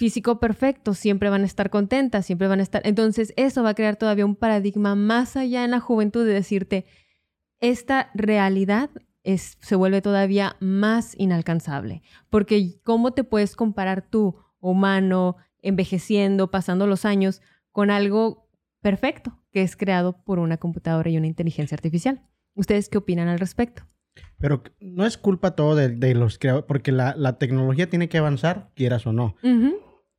[0.03, 2.81] físico perfecto, siempre van a estar contentas, siempre van a estar.
[2.83, 6.83] Entonces, eso va a crear todavía un paradigma más allá en la juventud de decirte,
[7.61, 8.89] esta realidad
[9.23, 12.01] es, se vuelve todavía más inalcanzable.
[12.29, 17.41] Porque ¿cómo te puedes comparar tú, humano, envejeciendo, pasando los años,
[17.71, 18.49] con algo
[18.81, 22.27] perfecto que es creado por una computadora y una inteligencia artificial?
[22.55, 23.83] ¿Ustedes qué opinan al respecto?
[24.37, 28.17] Pero no es culpa todo de, de los creadores, porque la, la tecnología tiene que
[28.17, 29.37] avanzar, quieras o no.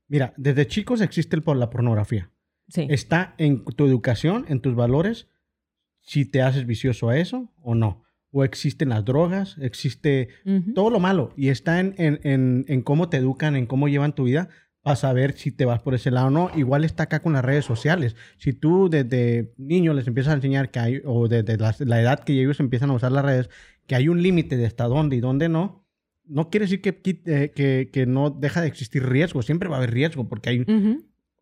[0.09, 2.31] Mira, desde chicos existe el, la pornografía.
[2.69, 2.87] Sí.
[2.91, 5.29] Está en tu educación, en tus valores,
[6.01, 8.03] si te haces vicioso a eso o no.
[8.31, 10.29] O existen las drogas, existe
[10.75, 11.33] todo lo malo.
[11.37, 14.49] Y está en, en- en- en cómo te educan, en cómo llevan tu vida,
[14.83, 16.51] para saber si te vas por ese lado o no.
[16.57, 18.17] Igual está acá con las redes sociales.
[18.37, 22.21] Si tú desde niño les empiezas a enseñar que hay, o desde la, la edad
[22.25, 23.49] que ellos empiezan a usar las redes,
[23.87, 25.84] que hay un límite de hasta dónde y dónde no,
[26.27, 29.43] no quiere decir que, eh, que, que no deja de existir riesgo.
[29.43, 30.65] Siempre va a haber riesgo porque hay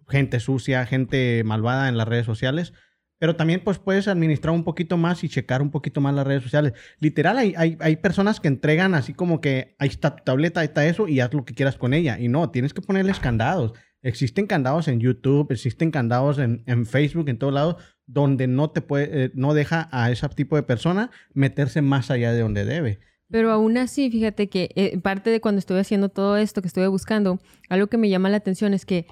[0.08, 2.72] gente sucia, gente malvada en las redes sociales.
[3.18, 6.42] Pero también pues puedes administrar un poquito más y checar un poquito más las redes
[6.42, 6.72] sociales.
[6.98, 10.66] Literal, hay, hay, hay personas que entregan así como que ahí está tu tableta, ahí
[10.66, 12.18] está eso y haz lo que quieras con ella.
[12.18, 13.74] Y no, tienes que ponerles candados.
[14.02, 17.76] Existen candados en YouTube, existen candados en, en Facebook, en todos lados,
[18.06, 22.32] donde no te puede, eh, no deja a ese tipo de persona meterse más allá
[22.32, 22.98] de donde debe.
[23.32, 26.86] Pero aún así, fíjate que eh, parte de cuando estuve haciendo todo esto que estuve
[26.86, 29.06] buscando, algo que me llama la atención es que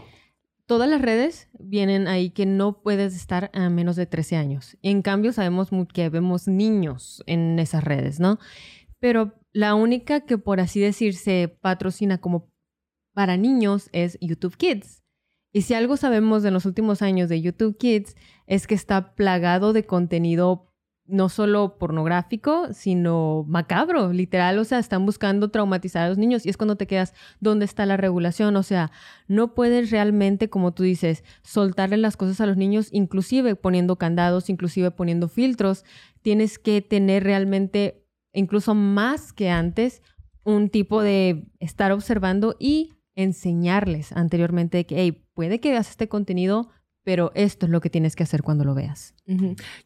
[0.66, 4.76] todas las redes vienen ahí que no puedes estar a menos de 13 años.
[4.82, 8.38] En cambio, sabemos que vemos niños en esas redes, ¿no?
[8.98, 12.52] Pero la única que, por así decir, se patrocina como
[13.14, 15.02] para niños es YouTube Kids.
[15.50, 18.16] Y si algo sabemos de los últimos años de YouTube Kids
[18.46, 20.69] es que está plagado de contenido
[21.10, 26.50] no solo pornográfico, sino macabro, literal, o sea, están buscando traumatizar a los niños y
[26.50, 28.56] es cuando te quedas, ¿dónde está la regulación?
[28.56, 28.90] O sea,
[29.28, 34.50] no puedes realmente, como tú dices, soltarle las cosas a los niños, inclusive poniendo candados,
[34.50, 35.84] inclusive poniendo filtros,
[36.22, 40.02] tienes que tener realmente, incluso más que antes,
[40.44, 46.70] un tipo de estar observando y enseñarles anteriormente que, hey, puede que veas este contenido,
[47.02, 49.14] pero esto es lo que tienes que hacer cuando lo veas.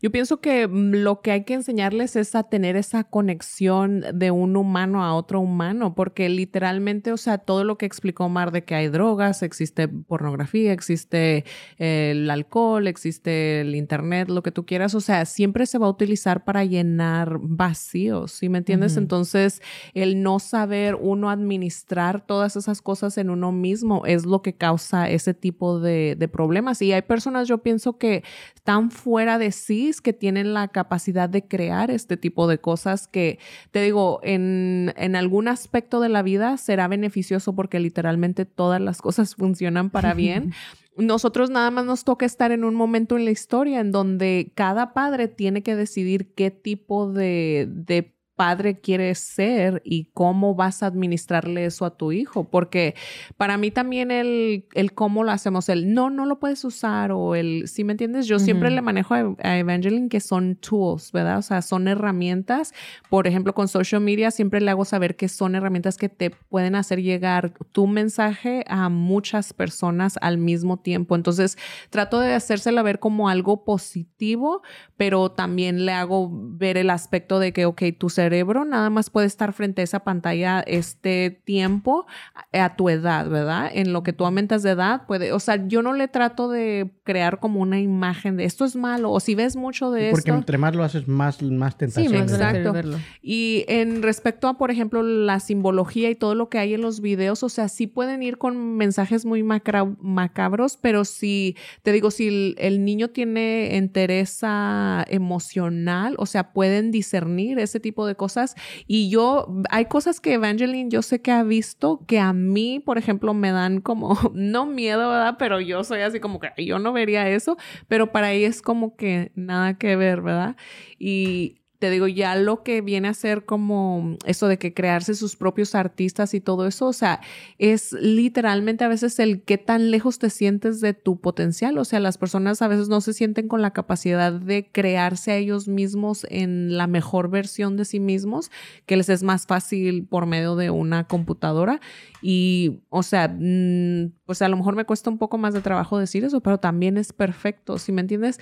[0.01, 4.31] Yo pienso que mm, lo que hay que enseñarles es a tener esa conexión de
[4.31, 8.65] un humano a otro humano, porque literalmente, o sea, todo lo que explicó Omar de
[8.65, 11.45] que hay drogas, existe pornografía, existe
[11.79, 15.87] eh, el alcohol, existe el internet, lo que tú quieras, o sea, siempre se va
[15.87, 18.97] a utilizar para llenar vacíos, ¿sí me entiendes?
[18.97, 19.61] Entonces,
[19.93, 25.11] el no saber uno administrar todas esas cosas en uno mismo es lo que causa
[25.11, 26.81] ese tipo de, de problemas.
[26.83, 28.25] Y hay personas, yo pienso que
[28.55, 33.39] están fuera de sí, que tienen la capacidad de crear este tipo de cosas que,
[33.71, 39.03] te digo, en, en algún aspecto de la vida será beneficioso porque literalmente todas las
[39.03, 40.53] cosas funcionan para bien.
[40.97, 44.95] Nosotros nada más nos toca estar en un momento en la historia en donde cada
[44.95, 50.87] padre tiene que decidir qué tipo de, de padre quieres ser y cómo vas a
[50.87, 52.45] administrarle eso a tu hijo.
[52.45, 52.95] Porque
[53.37, 57.35] para mí también el, el cómo lo hacemos, el no, no lo puedes usar o
[57.35, 58.77] el, si me entiendes, yo siempre Ujú.
[58.77, 61.39] le manejo a, a Evangeline que son tools, ¿verdad?
[61.39, 62.73] O sea, son herramientas.
[63.09, 66.75] Por ejemplo, con social media siempre le hago saber que son herramientas que te pueden
[66.75, 71.15] hacer llegar tu mensaje a muchas personas al mismo tiempo.
[71.15, 71.57] Entonces,
[71.91, 74.63] trato de hacérsela ver como algo positivo,
[74.97, 79.27] pero también le hago ver el aspecto de que, ok, tu cerebro nada más puede
[79.27, 82.07] estar frente a esa pantalla este tiempo
[82.53, 83.71] a, a tu edad, ¿verdad?
[83.73, 86.91] En lo que tú aumentas de edad, puede, o sea, yo no le trato de
[87.05, 90.39] crear como una imagen de esto es malo, o si ves mucho de Porque esto.
[90.39, 92.13] entre más lo haces, más, más Sí, tentación.
[92.13, 92.73] más a querer Exacto.
[92.73, 92.99] verlo.
[93.23, 97.01] Y en respecto a, por ejemplo, la simbología y todo lo que hay en los
[97.01, 102.11] videos, o sea, sí pueden ir con mensajes muy macra- macabros, pero si, te digo,
[102.11, 108.55] si el, el niño tiene entereza emocional, o sea, pueden discernir ese tipo de cosas.
[108.87, 112.99] Y yo, hay cosas que Evangeline yo sé que ha visto que a mí, por
[112.99, 115.37] ejemplo, me dan como, no miedo, ¿verdad?
[115.39, 117.57] Pero yo soy así como que "Ay, yo no vería eso,
[117.89, 120.57] pero para ella es como que nada que ver, ¿verdad?
[120.99, 125.37] Y te digo, ya lo que viene a ser como eso de que crearse sus
[125.37, 127.21] propios artistas y todo eso, o sea,
[127.59, 131.77] es literalmente a veces el qué tan lejos te sientes de tu potencial.
[131.77, 135.37] O sea, las personas a veces no se sienten con la capacidad de crearse a
[135.37, 138.51] ellos mismos en la mejor versión de sí mismos,
[138.87, 141.83] que les es más fácil por medio de una computadora.
[142.23, 145.99] Y, o sea, mm, pues a lo mejor me cuesta un poco más de trabajo
[145.99, 148.41] decir eso, pero también es perfecto, ¿sí me entiendes?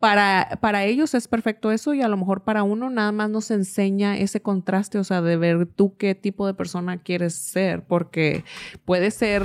[0.00, 3.50] Para, para ellos es perfecto eso y a lo mejor para uno nada más nos
[3.50, 8.44] enseña ese contraste, o sea, de ver tú qué tipo de persona quieres ser, porque
[8.86, 9.42] puedes ser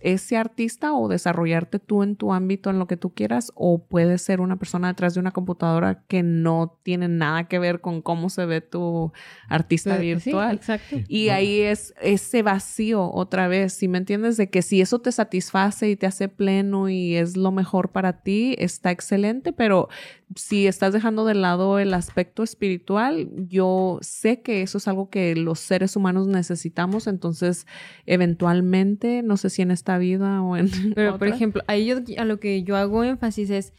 [0.00, 4.22] ese artista o desarrollarte tú en tu ámbito, en lo que tú quieras, o puedes
[4.22, 8.30] ser una persona detrás de una computadora que no tiene nada que ver con cómo
[8.30, 9.12] se ve tu
[9.48, 10.54] artista Pero- sí, virtual.
[10.56, 10.96] exacto.
[11.08, 15.12] Y ahí es ese vacío otra vez, si me entiendes, de que si eso te
[15.12, 19.88] satisface y te hace pleno y es lo mejor para ti, está excelente, pero
[20.36, 25.36] si estás dejando de lado el aspecto espiritual, yo sé que eso es algo que
[25.36, 27.66] los seres humanos necesitamos, entonces
[28.06, 30.68] eventualmente, no sé si en esta vida o en...
[30.94, 33.72] Pero, por ejemplo, ahí yo, a lo que yo hago énfasis es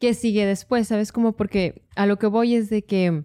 [0.00, 1.12] que sigue después, ¿sabes?
[1.12, 3.24] Como porque a lo que voy es de que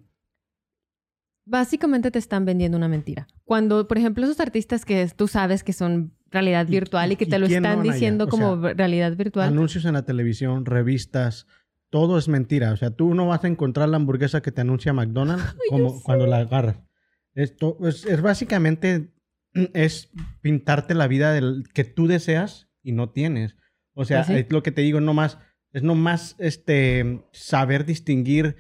[1.45, 3.28] básicamente te están vendiendo una mentira.
[3.43, 7.15] Cuando, por ejemplo, esos artistas que tú sabes que son realidad ¿Y- virtual y, y-
[7.17, 9.49] que y te lo no están diciendo O como sea, realidad virtual.
[9.49, 11.45] Anuncios en la televisión, revistas,
[11.93, 12.71] todo es mentira.
[12.71, 16.25] O sea, tú no vas a encontrar la hamburguesa que te anuncia McDonald's como cuando
[16.25, 16.79] la agarras.
[17.35, 19.13] Esto es, es básicamente
[19.53, 20.09] es
[20.41, 23.57] pintarte la vida del, que tú deseas y no tienes.
[23.93, 24.33] O sea, sí.
[24.33, 25.37] es lo que te digo, no más,
[25.71, 28.55] es nomás este saber distinguir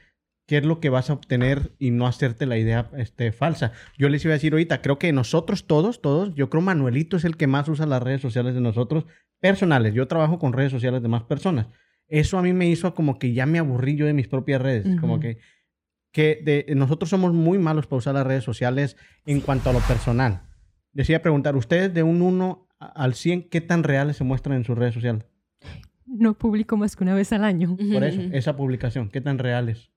[0.45, 3.71] qué es lo que vas a obtener y no hacerte la idea este, falsa.
[3.97, 7.25] Yo les iba a decir ahorita, creo que nosotros todos, todos, yo creo Manuelito es
[7.25, 9.07] el que más usa las redes sociales de nosotros
[9.39, 9.95] personales.
[9.95, 11.65] Yo trabajo con redes sociales de más personas.
[12.07, 14.99] Eso a mí me hizo como que ya me aburrí yo de mis propias redes.
[14.99, 15.21] Como Ujú.
[15.21, 15.37] que,
[16.11, 19.79] que de- nosotros somos muy malos para usar las redes sociales en cuanto a lo
[19.79, 20.43] personal.
[20.93, 24.23] Les iba a preguntar, ustedes de un 1 a- al 100, ¿qué tan reales se
[24.23, 25.25] muestran en sus redes sociales?
[26.05, 27.75] No publico más que una vez al año.
[27.91, 29.89] Por eso, esa publicación, ¿qué tan reales?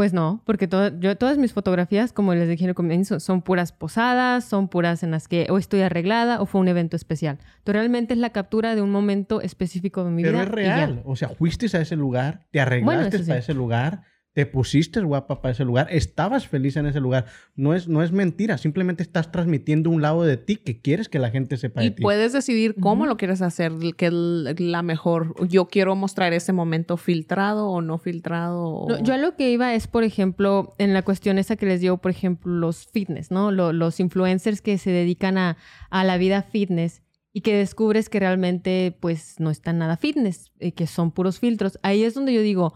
[0.00, 3.70] Pues no, porque todo- yo, todas mis fotografías, como les dije al comienzo, son puras
[3.72, 7.36] posadas, son puras en las que o estoy arreglada o fue un evento especial.
[7.58, 10.44] Entonces, realmente es la captura de un momento específico de mi Pero vida.
[10.44, 10.76] es y ya.
[10.76, 11.02] real.
[11.04, 13.24] O sea, fuiste a ese lugar, te arreglaste sí.
[13.24, 14.00] para ese lugar,
[14.32, 17.26] te pusiste guapa para ese lugar, estabas feliz en ese lugar.
[17.56, 21.18] No es, no es mentira, simplemente estás transmitiendo un lado de ti que quieres que
[21.18, 22.02] la gente sepa Y de ti.
[22.02, 24.12] puedes decidir cómo lo quieres hacer, que es
[24.60, 25.34] la mejor.
[25.48, 28.62] Yo quiero mostrar ese momento filtrado o no filtrado.
[28.62, 31.66] o- No, yo a lo que iba es, por ejemplo, en la cuestión esa que
[31.66, 33.50] les digo, por ejemplo, los fitness, ¿no?
[33.50, 35.56] Lo- los influencers que se dedican a,
[35.90, 37.02] a la vida fitness.
[37.32, 41.78] y que descubres que realmente pues no están nada fitness, eh, que son puros filtros.
[41.84, 42.74] Ahí es donde yo digo,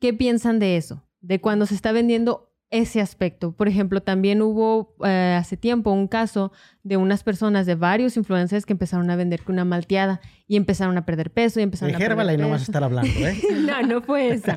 [0.00, 1.04] ¿qué piensan de eso?
[1.20, 3.52] De cuando se está vendiendo ese aspecto.
[3.52, 8.66] Por ejemplo, también hubo eh, hace tiempo un caso de unas personas, de varios influencers
[8.66, 11.98] que empezaron a vender con una malteada y empezaron a perder peso y empezaron a
[11.98, 12.50] perder y no peso.
[12.50, 13.38] vas a estar hablando, ¿eh?
[13.66, 14.56] no, no fue esa.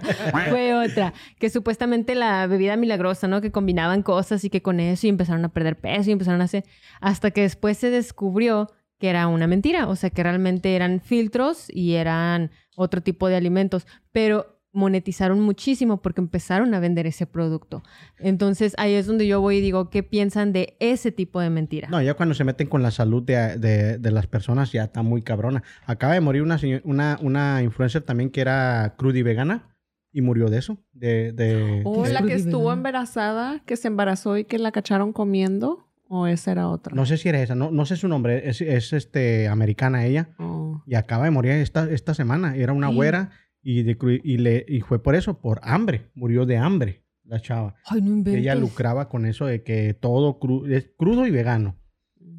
[0.49, 1.13] fue otra.
[1.39, 3.39] Que supuestamente la bebida milagrosa, ¿no?
[3.39, 6.45] Que combinaban cosas y que con eso y empezaron a perder peso y empezaron a
[6.45, 6.65] hacer...
[6.99, 8.69] Hasta que después se descubrió
[8.99, 9.87] que era una mentira.
[9.87, 13.87] O sea, que realmente eran filtros y eran otro tipo de alimentos.
[14.11, 17.83] Pero monetizaron muchísimo porque empezaron a vender ese producto.
[18.19, 21.89] Entonces ahí es donde yo voy y digo, ¿qué piensan de ese tipo de mentira?
[21.89, 25.01] No, ya cuando se meten con la salud de, de- de las personas ya está
[25.01, 25.63] muy cabrona.
[25.85, 29.75] Acaba de morir una, una, una influencer también que era cruda y vegana
[30.13, 30.77] y murió de eso.
[30.93, 31.81] De, de...
[31.85, 32.73] O ¿Qué la que estuvo vegana?
[32.79, 35.87] embarazada, que se embarazó y que la cacharon comiendo.
[36.13, 36.93] ¿O esa era otra?
[36.93, 40.29] No sé si era esa, no, no sé su nombre, es, es, este, americana ella.
[40.39, 40.83] Oh.
[40.85, 42.57] Y acaba de morir esta, esta semana.
[42.57, 42.95] Era una Sí.
[42.95, 43.29] güera
[43.63, 46.09] y, de, y, le, y fue por eso, por hambre.
[46.15, 47.75] Murió de hambre la chava.
[47.85, 48.29] Ay, no.
[48.29, 51.77] Ella lucraba con eso de que todo cru- es crudo y vegano.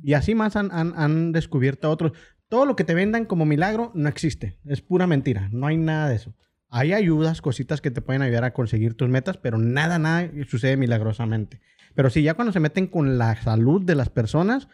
[0.03, 2.13] Y así más han, han- han descubierto otros.
[2.49, 4.59] Todo lo que te vendan como milagro no existe.
[4.67, 5.49] Es pura mentira.
[5.53, 6.35] No hay nada de eso.
[6.69, 10.77] Hay ayudas, cositas que te pueden ayudar a conseguir tus metas, pero nada, nada sucede
[10.77, 11.61] milagrosamente.
[11.95, 14.69] Pero sí, ya cuando se meten con la salud de las personas,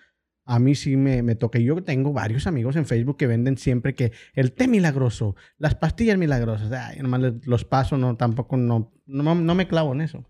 [0.49, 1.59] a mí sí me, me toca.
[1.59, 6.17] Yo tengo varios amigos en Facebook que venden siempre que el té milagroso, las pastillas
[6.17, 6.73] milagrosas.
[6.73, 10.25] Ay, nomás los paso, no, tampoco, no, no, no me clavo en eso.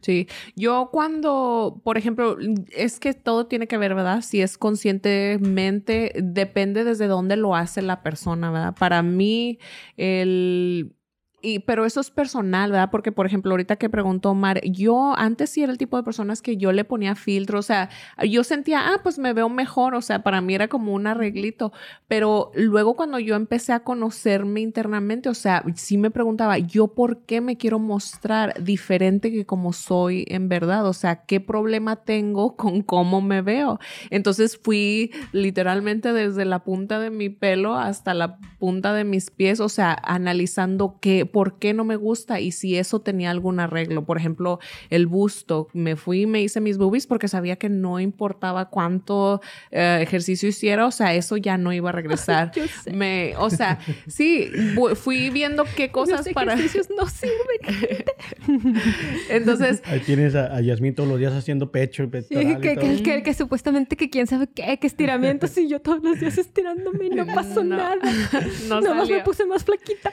[0.00, 0.26] Sí,
[0.56, 2.38] yo cuando, por ejemplo,
[2.74, 4.22] es que todo tiene que ver, ¿verdad?
[4.22, 8.74] Si es conscientemente, depende desde dónde lo hace la persona, ¿verdad?
[8.78, 9.58] Para mí,
[9.98, 10.94] el...
[11.42, 12.90] Y, pero eso es personal, ¿verdad?
[12.90, 16.40] Porque, por ejemplo, ahorita que preguntó Omar, yo antes sí era el tipo de personas
[16.40, 17.90] que yo le ponía filtro, o sea,
[18.28, 21.72] yo sentía, ah, pues me veo mejor, o sea, para mí era como un arreglito,
[22.06, 27.22] pero luego cuando yo empecé a conocerme internamente, o sea, sí me preguntaba, ¿yo por
[27.22, 30.86] qué me quiero mostrar diferente que como soy en verdad?
[30.86, 33.80] O sea, ¿qué problema tengo con cómo me veo?
[34.10, 39.58] Entonces fui literalmente desde la punta de mi pelo hasta la punta de mis pies,
[39.58, 44.04] o sea, analizando qué, por qué no me gusta y si eso tenía algún arreglo.
[44.04, 44.60] Por ejemplo,
[44.90, 49.40] el busto, me fui y me hice mis boobies porque sabía que no importaba cuánto
[49.70, 52.52] eh, ejercicio hiciera, o sea, eso ya no iba a regresar.
[52.56, 52.92] Yo sé.
[52.92, 54.50] Me, o sea, sí,
[54.94, 56.52] fui viendo qué cosas Los para...
[56.54, 58.04] ejercicios no sirven.
[59.28, 62.60] Entonces, Ahí tienes a, a Yasmín todos los días haciendo pecho y Sí, pectoral y
[62.60, 62.84] que, todo.
[62.96, 66.36] que, que- que supuestamente que quién sabe qué, que estiramientos y yo todos los días
[66.38, 67.96] estirándome y no pasó No, nada.
[68.68, 70.12] no Nomás me puse más flaquita.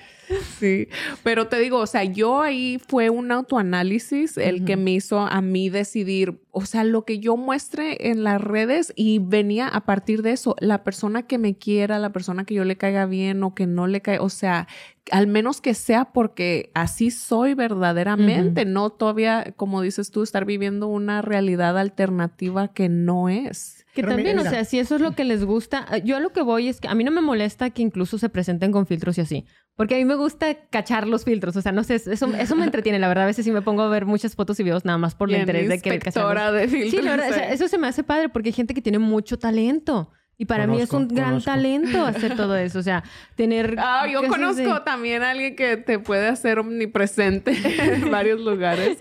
[0.59, 0.88] Sí,
[1.24, 5.41] pero te digo, o sea, yo ahí fue un autoanálisis el que me hizo a
[5.41, 10.22] mí decidir, o sea, lo que yo muestre en las redes y venía a partir
[10.22, 13.53] de eso, la persona que me quiera, la persona que yo le caiga bien o
[13.55, 14.68] que no le caiga, o sea,
[15.12, 20.88] al menos que sea porque así soy verdaderamente, no todavía, como dices tú, estar viviendo
[20.88, 23.86] una realidad alternativa que no es.
[23.93, 24.49] Que Pero también, mira.
[24.49, 26.80] o sea, si eso es lo que les gusta, yo a lo que voy es
[26.80, 29.45] que a mí no me molesta que incluso se presenten con filtros y así,
[29.80, 32.65] porque a mí me gusta cachar los filtros, o sea, no sé, eso, eso me
[32.65, 34.97] entretiene, la verdad, a veces sí me pongo a ver muchas fotos y videos nada
[34.97, 36.91] más por el interés de que inspectora de filtros.
[36.91, 37.53] Sí, la verdad, o sea, eh.
[37.53, 40.11] eso se me hace padre porque hay gente que tiene mucho talento.
[40.38, 42.80] Y para mí es Conozco, un gran talento hacer todo eso.
[42.80, 43.05] O sea,
[43.36, 43.77] tener.
[43.80, 48.97] Ah, yo conozco de- también a alguien que te puede hacer omnipresente en varios lugares.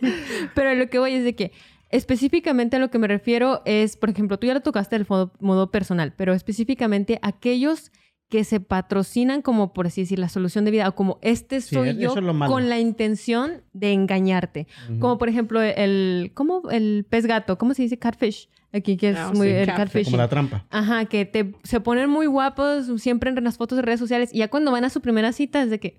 [0.55, 1.51] Pero lo que voy es de que
[1.91, 5.33] específicamente a lo que me refiero es, por ejemplo, tú ya lo tocaste del modo,
[5.41, 7.91] modo personal, pero específicamente aquellos
[8.29, 11.89] que se patrocinan como, por así decir, la solución de vida o como este soy
[11.91, 14.67] eso yo con la intención de engañarte.
[15.01, 16.69] Como por ejemplo el, ¿cómo?
[16.71, 17.99] El pez gato, ¿cómo se dice?
[17.99, 18.49] Catfish.
[18.71, 19.77] Aquí que es Ah, muy sí, el catfish.
[19.85, 20.05] catfish.
[20.07, 20.67] Como la trampa.
[20.69, 24.39] Ajá, que te, se ponen muy guapos siempre en las fotos de redes sociales y
[24.39, 25.97] ya cuando van a su primera cita es de que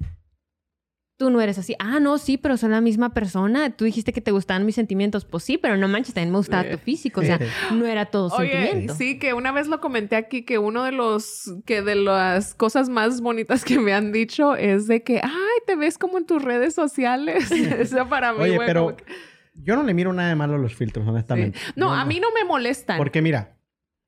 [1.20, 1.76] tú no eres así.
[1.80, 3.70] Ah, no, sí, pero son la misma persona.
[3.76, 5.26] Tú dijiste que te gustaban mis sentimientos.
[5.26, 7.20] Pues sí, pero no manches, también me gustaba tu físico.
[7.20, 7.38] O sea,
[7.74, 8.96] no era todo Oye, sentimiento.
[8.96, 12.88] sí, que una vez lo comenté aquí que uno de los que de las cosas
[12.88, 16.42] más bonitas que me han dicho es de que, ay, te ves como en tus
[16.42, 17.52] redes sociales.
[17.52, 19.04] Eso para mí, Oye, pero que-
[19.56, 21.60] yo no le miro nada de malo a los filtros, honestamente.
[21.60, 21.74] sí.
[21.76, 22.98] No, a mí no me molestan.
[22.98, 23.58] Porque mira,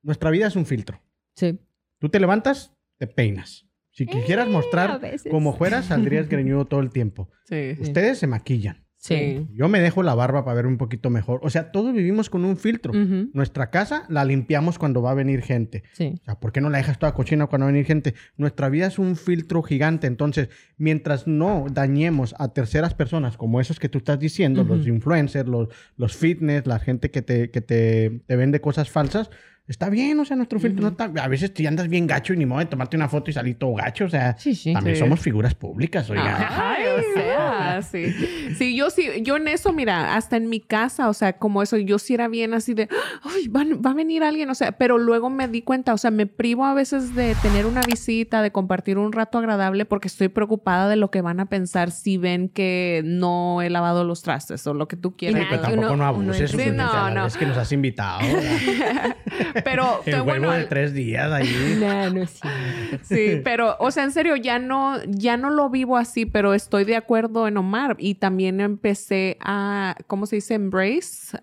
[0.02, 1.02] nuestra vida es un filtro.
[1.36, 1.60] Sí.
[2.00, 3.68] Tú te levantas, te peinas.
[3.92, 7.30] Si quisieras a mostrar como fueras, saldrías greñudo todo el tiempo.
[7.46, 7.78] Sí.
[7.80, 8.86] Ustedes se maquillan.
[9.02, 9.48] Sí.
[9.56, 11.40] Yo me dejo la barba para ver un poquito mejor.
[11.42, 12.94] O sea, todos vivimos con un filtro.
[13.34, 15.82] Nuestra casa la limpiamos cuando va a venir gente.
[15.94, 16.14] Sí.
[16.22, 18.14] O sea, ¿por qué no la dejas toda cochina cuando va a venir gente?
[18.38, 20.06] Nuestra vida es un filtro gigante.
[20.06, 25.50] Entonces, mientras no dañemos a terceras personas, como esos que tú estás diciendo, los influencers,
[25.50, 29.32] los, los fitness, la gente que, te, que te, te vende cosas falsas,
[29.68, 31.06] está bien, o sea, nuestro filtro no está...
[31.24, 33.58] A veces te andas bien gacho y ni modo de tomarte una foto y salir
[33.58, 34.74] todo gacho, o sea, Sí, sí.
[34.74, 35.02] también Sí.
[35.02, 36.48] somos figuras públicas, oiga.
[36.74, 38.14] Ay, o sea, sí.
[38.58, 41.78] Sí, yo sí, yo en eso, mira, hasta en mi casa, o sea, como eso,
[41.78, 42.90] yo sí era bien así de,
[43.24, 46.12] ay, van- va a venir alguien, o sea, pero luego me di cuenta, o sea,
[46.12, 50.28] me privo a veces de tener una visita, de compartir un rato agradable porque estoy
[50.28, 54.68] preocupada de lo que van a pensar si ven que no he lavado los trastes
[54.68, 55.42] o lo que tú quieras.
[55.44, 57.26] Ay, pero tampoco uno- no uno abuses, Sí, no.
[57.26, 58.20] Es que nos has invitado.
[59.64, 61.50] Pero, El bueno, de tres días ahí.
[61.82, 63.06] Nah, no es cierto.
[63.06, 66.84] Sí, pero, o sea, en serio, ya no, ya no lo vivo así, pero estoy
[66.84, 67.96] de acuerdo en Omar.
[67.98, 70.56] Y también empecé a, ¿cómo se dice?
[70.56, 71.38] Embrace.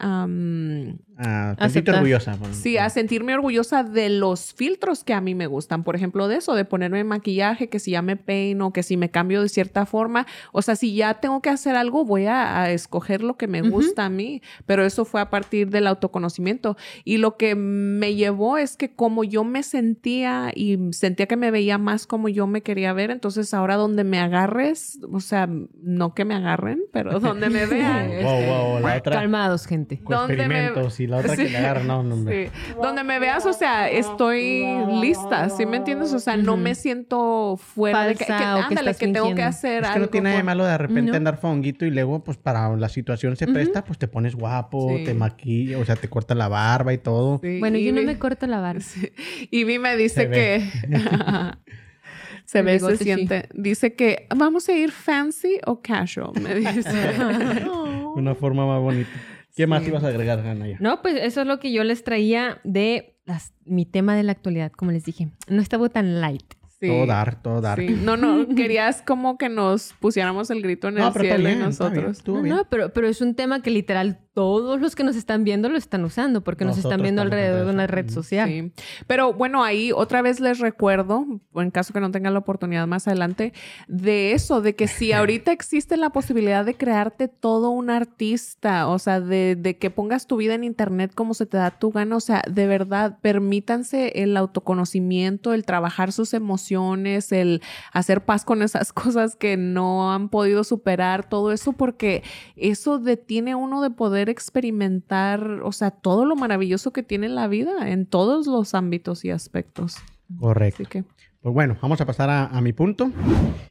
[1.20, 1.94] Ah, tantito Aceptar.
[1.96, 2.36] orgullosa.
[2.36, 2.54] bueno.
[2.54, 5.82] sí, a sentirme orgullosa de los filtros que a mí me gustan.
[5.82, 9.10] Por ejemplo, de eso, de ponerme maquillaje, que si ya me peino, que si me
[9.10, 10.26] cambio de cierta forma.
[10.52, 13.62] O sea, si ya tengo que hacer algo, voy a, a escoger lo que me
[13.62, 14.42] gusta a mí.
[14.64, 16.76] Pero eso fue a partir del autoconocimiento.
[17.04, 17.56] Y lo que
[17.98, 22.28] me llevó es que como yo me sentía y sentía que me veía más como
[22.28, 25.48] yo me quería ver, entonces ahora donde me agarres, o sea,
[25.82, 28.10] no que me agarren, pero donde me vean.
[28.22, 29.16] Wow, wow, la otra.
[29.16, 29.98] Calmados, gente.
[29.98, 31.52] con ¿Dónde me- y la otra que Sí.
[31.52, 32.46] le agarra, no, no, hombre.
[32.46, 32.74] Sí.
[32.80, 34.64] Donde me veas, o sea, estoy
[35.00, 36.12] lista, ¿sí me entiendes?
[36.12, 39.34] O sea, no me siento fuera de que, que- o que ándale, estás que tengo
[39.34, 40.06] que hacer Es que algo.
[40.06, 41.16] no tiene nada de malo de repente No.
[41.16, 45.04] andar fonguito y luego, pues para la situación se presta, pues te pones guapo, Sí.
[45.04, 47.38] te maquillas, o sea, te cortas la barba y todo.
[47.42, 48.80] Sí, Bueno, y yo no me corto la barba.
[48.80, 49.10] Sí.
[49.50, 50.62] Y Vi me dice Se que
[52.44, 53.04] se ve, se sí.
[53.04, 53.48] siente.
[53.54, 56.90] Dice que vamos a ir fancy o casual, me dice.
[58.14, 59.10] Una forma más bonita.
[59.54, 60.76] ¿Qué más ibas a agregar, Hanaya?
[60.80, 64.32] No, pues eso es lo que yo les traía de las- mi tema de la
[64.32, 65.28] actualidad, como les dije.
[65.48, 66.54] No estaba tan light.
[66.80, 66.86] Sí.
[66.86, 67.80] Todo dar, todo dar.
[67.80, 67.88] Sí.
[67.88, 72.22] No, no, querías como que nos pusiéramos el grito en No, el cielo bien, nosotros.
[72.24, 72.54] No, bien.
[72.54, 75.76] no, pero, pero es un tema que literal todos los que nos están viendo lo
[75.76, 78.48] están usando porque nos están viendo alrededor de una red social.
[78.48, 78.70] Sí.
[79.08, 81.26] Pero bueno, ahí otra vez les recuerdo,
[81.56, 83.52] en caso que no tengan la oportunidad más adelante,
[83.88, 89.00] de eso, de que si ahorita existe la posibilidad de crearte todo un artista, o
[89.00, 92.14] sea, de, de que pongas tu vida en internet como se te da tu gana,
[92.14, 97.60] o sea, de verdad, permítanse el autoconocimiento, el trabajar sus emociones, el
[97.92, 102.22] hacer paz con esas cosas que no han podido superar, todo eso, porque
[102.54, 107.88] eso detiene uno de poder experimentar, o sea, todo lo maravilloso que tiene la vida
[107.90, 109.96] en todos los ámbitos y aspectos.
[110.38, 110.82] Correcto.
[110.82, 111.04] Así que,
[111.40, 113.10] Pues bueno, vamos a pasar a, a mi punto.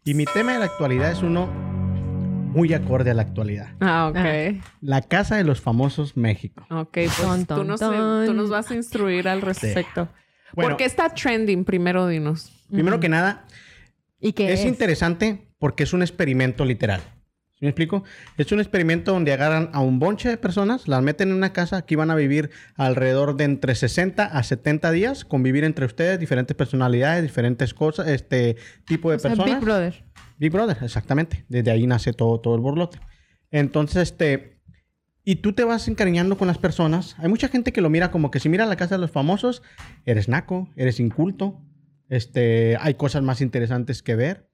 [0.04, 3.68] Y mi tema de la actualidad es uno muy acorde a la actualidad.
[3.82, 4.18] ah, ok.
[4.18, 4.52] Ah.
[4.82, 6.66] La Casa de los Famosos México.
[6.72, 8.26] Ok, pues Ton, tú, ton, nos, ton.
[8.26, 10.08] tú nos vas a instruir al respecto.
[10.54, 10.70] Bueno.
[10.72, 11.66] ¿Por qué está trending?
[11.66, 12.52] Primero dinos.
[12.72, 13.46] Primero que nada,
[14.20, 14.66] ¿Y qué es, es?
[14.66, 17.02] interesante porque es un experimento literal.
[17.60, 18.04] ¿Sí me explico?
[18.38, 21.78] Es un experimento donde agarran a un bonche de personas, las meten en una casa,
[21.78, 26.56] aquí van a vivir alrededor de entre 60 a 70 días, convivir entre ustedes, diferentes
[26.56, 29.56] personalidades, diferentes cosas, este tipo de O sea, personas.
[29.56, 30.04] Big Brother.
[30.38, 31.46] Big Brother, exactamente.
[31.50, 33.00] Desde ahí nace todo, todo el borlote.
[33.50, 34.62] Entonces, este.
[35.24, 37.16] Y tú te vas encariñando con las personas.
[37.18, 39.64] Hay mucha gente que lo mira como que si mira la casa de los famosos,
[40.06, 41.60] eres naco, eres inculto.
[42.08, 44.47] Este, hay cosas más interesantes que ver.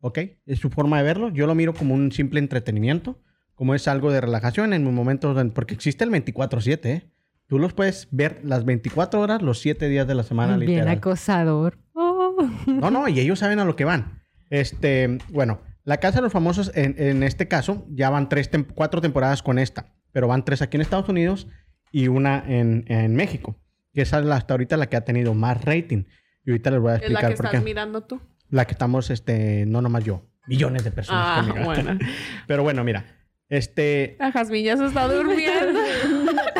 [0.00, 0.18] ¿Ok?
[0.46, 1.30] Es su forma de verlo.
[1.30, 3.20] Yo lo miro como un simple entretenimiento.
[3.54, 5.36] Como es algo de relajación en momentos.
[5.38, 7.10] en- Porque existe el 24-7, ¿eh?
[7.48, 10.96] Tú los puedes ver las 24 horas, los 7 días de la semana, Bien literal.
[10.98, 11.78] acosador.
[11.94, 12.36] Oh.
[12.66, 14.20] No, no, y ellos saben a lo que van.
[14.50, 18.66] Este, bueno, la Casa de los Famosos, en, en este caso, ya van tres, tem-
[18.74, 21.48] cuatro temporadas con esta, pero van tres aquí en Estados Unidos
[21.90, 23.56] y una en, en México,
[23.94, 26.04] que esa es hasta ahorita la que ha tenido más rating.
[26.44, 27.64] Y ahorita les voy a ¿Es la explicar que por estás qué.
[27.64, 28.20] mirando tú?
[28.50, 31.46] La que estamos, este, no nomás yo, millones de personas.
[31.48, 31.98] Ah, bueno.
[32.46, 33.04] Pero bueno, mira,
[33.50, 35.80] este, La Jazmín ya se está durmiendo.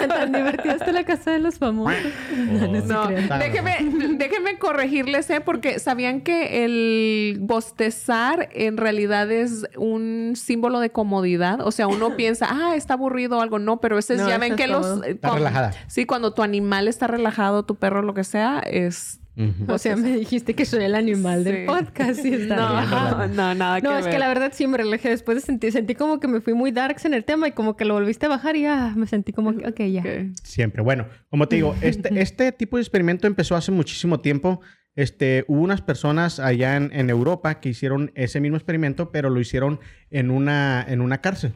[0.08, 1.94] tan, divertida está la casa de los famosos.
[2.36, 3.08] No, no No,
[3.38, 3.76] déjeme,
[4.16, 5.40] déjeme corregirles, ¿eh?
[5.42, 11.60] Porque sabían que el bostezar en realidad es un símbolo de comodidad.
[11.66, 13.58] O sea, uno piensa, ah, está aburrido o algo.
[13.58, 14.82] No, pero ese es, No, ya ven es que los.
[14.82, 15.04] todo.
[15.04, 15.72] Está cuando- relajada.
[15.88, 19.20] Sí, cuando tu animal está relajado, tu perro, lo que sea, es.
[19.38, 19.72] Ujú.
[19.72, 21.50] O sea, me dijiste que soy el animal Sí.
[21.52, 22.24] del podcast.
[22.24, 23.36] y está No, bien.
[23.36, 24.12] no, nada No, que es ver.
[24.14, 25.08] que la verdad sí me relajé.
[25.10, 27.76] Después de sentir, sentí como que me fui muy darks en el tema y como
[27.76, 30.02] que lo volviste a bajar y ya me sentí como que, ok, ya.
[30.42, 30.82] Siempre.
[30.82, 34.60] Bueno, como te digo, este, este tipo de experimento empezó hace muchísimo tiempo.
[34.96, 39.38] Este, hubo unas personas allá en, en Europa que hicieron ese mismo experimento, pero lo
[39.40, 39.78] hicieron
[40.10, 41.52] en una, en una cárcel.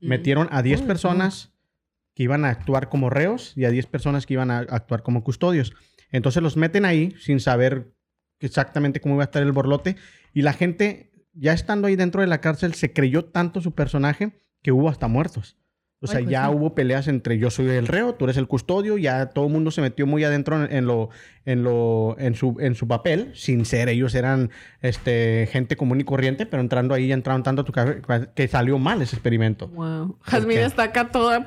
[0.00, 0.08] Mm.
[0.08, 1.52] Metieron a 10 Uy, personas
[2.14, 5.24] que iban a actuar como reos y a 10 personas que iban a actuar como
[5.24, 5.72] custodios.
[6.12, 7.92] Entonces los meten ahí sin saber
[8.38, 9.96] exactamente cómo iba a estar el borlote.
[10.32, 14.32] Y la gente, ya estando ahí dentro de la cárcel, se creyó tanto su personaje
[14.62, 15.56] que hubo hasta muertos.
[16.02, 16.54] O sea, Ay, pues ya sí.
[16.54, 19.70] hubo peleas entre yo soy el reo, tú eres el custodio, ya todo el mundo
[19.70, 21.10] se metió muy adentro en, en lo,
[21.44, 24.50] en lo, en su, en su papel, sin ser ellos eran
[24.80, 28.48] este gente común y corriente, pero entrando ahí ya entraron tanto a tu cabeza que
[28.48, 29.68] salió mal ese experimento.
[29.68, 30.18] Wow.
[30.22, 31.46] Jasmine está acá toda.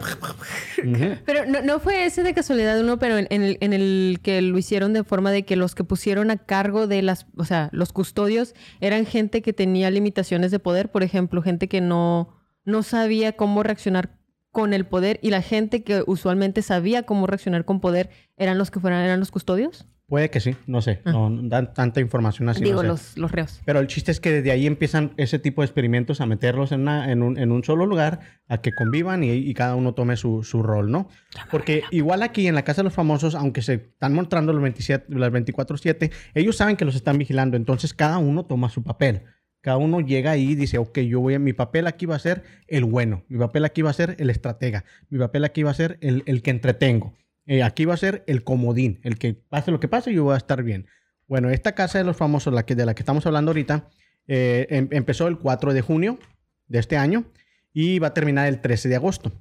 [1.25, 4.41] Pero no, no fue ese de casualidad uno, pero en, en el, en el que
[4.41, 7.69] lo hicieron de forma de que los que pusieron a cargo de las, o sea,
[7.73, 12.29] los custodios eran gente que tenía limitaciones de poder, por ejemplo, gente que no,
[12.63, 14.11] no sabía cómo reaccionar
[14.55, 18.71] con el poder y la gente que usualmente sabía cómo reaccionar con poder eran los
[18.71, 19.85] que fueran, eran los custodios.
[20.07, 22.61] Puede que sí, no sé, no no dan tanta información así.
[22.61, 22.87] no Digo, sé.
[22.87, 23.59] los, los reos.
[23.65, 26.81] Pero el chiste es que desde ahí empiezan ese tipo de experimentos a meterlos en,
[26.81, 30.15] una- en, un, en un solo lugar, a que convivan y, y cada uno tome
[30.15, 31.09] su, su rol, ¿no?
[31.51, 35.05] Porque igual aquí en la Casa de los Famosos, aunque se están mostrando los 27,
[35.09, 39.23] las 24-7, ellos saben que los están vigilando, entonces cada uno toma su papel.
[39.65, 42.19] Cada uno llega ahí y dice, ok, yo voy a, mi papel aquí va a
[42.19, 45.71] ser el bueno, mi papel aquí va a ser el estratega, mi papel aquí va
[45.71, 47.15] a ser el, el que entretengo,
[47.47, 50.35] eh, aquí va a ser el comodín, el que pase lo que pase, yo voy
[50.35, 50.85] a estar bien.
[51.27, 53.89] Bueno, esta casa de los famosos, la que, de la que estamos hablando ahorita,
[54.27, 56.19] eh, em- empezó el 4 de junio
[56.67, 57.25] de este año
[57.73, 59.31] y va a terminar el 13 de agosto.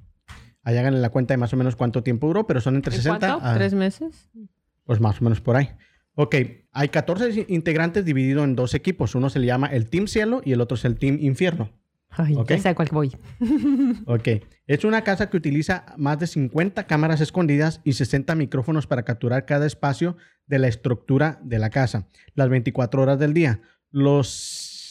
[0.63, 3.01] Ahí háganle la cuenta de más o menos cuánto tiempo duró, pero son entre ¿En
[3.03, 3.45] 60 cuánto?
[3.45, 3.53] a...
[3.53, 4.31] ¿Tres meses?
[4.85, 5.69] Pues más o menos por ahí.
[6.15, 6.35] Ok,
[6.71, 9.15] hay 14 integrantes divididos en dos equipos.
[9.15, 11.69] Uno se le llama el Team Cielo y el otro es el Team Infierno.
[12.09, 12.49] Ay, Ok.
[12.49, 13.11] ya sé a cuál voy.
[14.07, 14.27] Ok,
[14.67, 19.45] es una casa que utiliza más de 50 cámaras escondidas y 60 micrófonos para capturar
[19.45, 20.15] cada espacio
[20.47, 23.59] de la estructura de la casa, las 24 horas del día,
[23.91, 24.29] los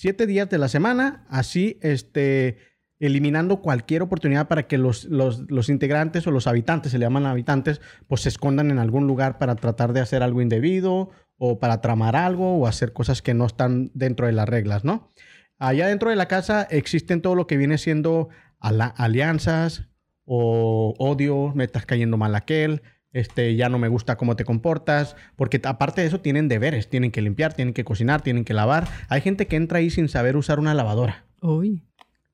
[0.01, 2.59] 7 días de la semana, así este,
[3.07, 7.27] eliminando cualquier oportunidad para que los, los, los integrantes o los habitantes, se le llaman
[7.27, 11.81] habitantes, pues se escondan en algún lugar para tratar de hacer algo indebido o para
[11.81, 15.13] tramar algo o hacer cosas que no están dentro de las reglas, ¿no?
[15.59, 18.29] Allá dentro de la casa existen todo lo que viene siendo
[18.59, 19.89] alianzas
[20.25, 22.83] o odio, me estás cayendo mal aquel,
[23.13, 27.13] este, ya no me gusta cómo te comportas, porque aparte de eso tienen deberes, tienen
[27.13, 28.89] que limpiar, tienen que cocinar, tienen que lavar.
[29.09, 31.25] Hay gente que entra ahí sin saber usar una lavadora.
[31.41, 31.85] Uy.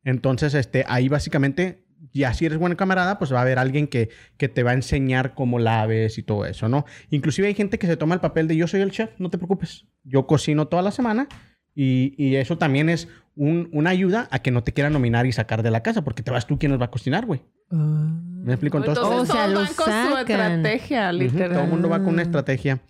[0.04, 4.08] Entonces, este, ahí básicamente, ya si eres buen camarada, pues va a haber alguien que,
[4.38, 6.86] que te va a enseñar cómo laves y todo eso, ¿no?
[7.10, 9.36] Inclusive hay gente que se toma el papel de yo soy el chef, no te
[9.38, 9.86] preocupes.
[10.04, 11.28] Yo cocino toda la semana
[11.74, 15.32] y, y eso también es un- una ayuda a que no te quieran nominar y
[15.32, 17.42] sacar de la casa, porque te vas tú quien nos va a cocinar, güey.
[17.70, 18.78] ¿Me explico?
[18.78, 21.52] Entonces, Entonces O sea, todos lo van con su estrategia, literal.
[21.52, 22.80] Todo el mundo va con una estrategia.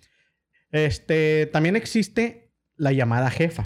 [0.71, 3.65] Este, también existe la llamada jefa.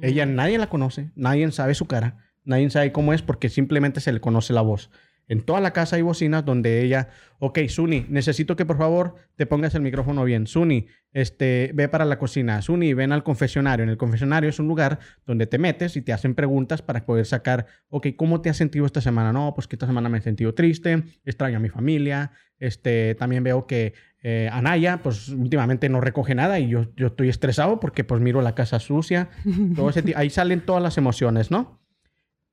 [0.00, 4.12] Ella nadie la conoce, nadie sabe su cara, nadie sabe cómo es porque simplemente se
[4.12, 4.90] le conoce la voz.
[5.28, 7.08] En toda la casa hay bocinas donde ella,
[7.40, 10.46] ok, Suni, necesito que por favor te pongas el micrófono bien.
[10.46, 12.62] Suni, este, ve para la cocina.
[12.62, 13.82] Suni, ven al confesionario.
[13.82, 17.26] En el confesionario es un lugar donde te metes y te hacen preguntas para poder
[17.26, 19.32] sacar, ok, ¿cómo te has sentido esta semana?
[19.32, 22.30] No, pues que esta semana me he sentido triste, extraño a mi familia.
[22.60, 27.30] Este, también veo que eh, Anaya, pues últimamente no recoge nada y yo, yo estoy
[27.30, 29.28] estresado porque pues miro la casa sucia.
[29.74, 31.80] Todo ese ahí salen todas las emociones, ¿no?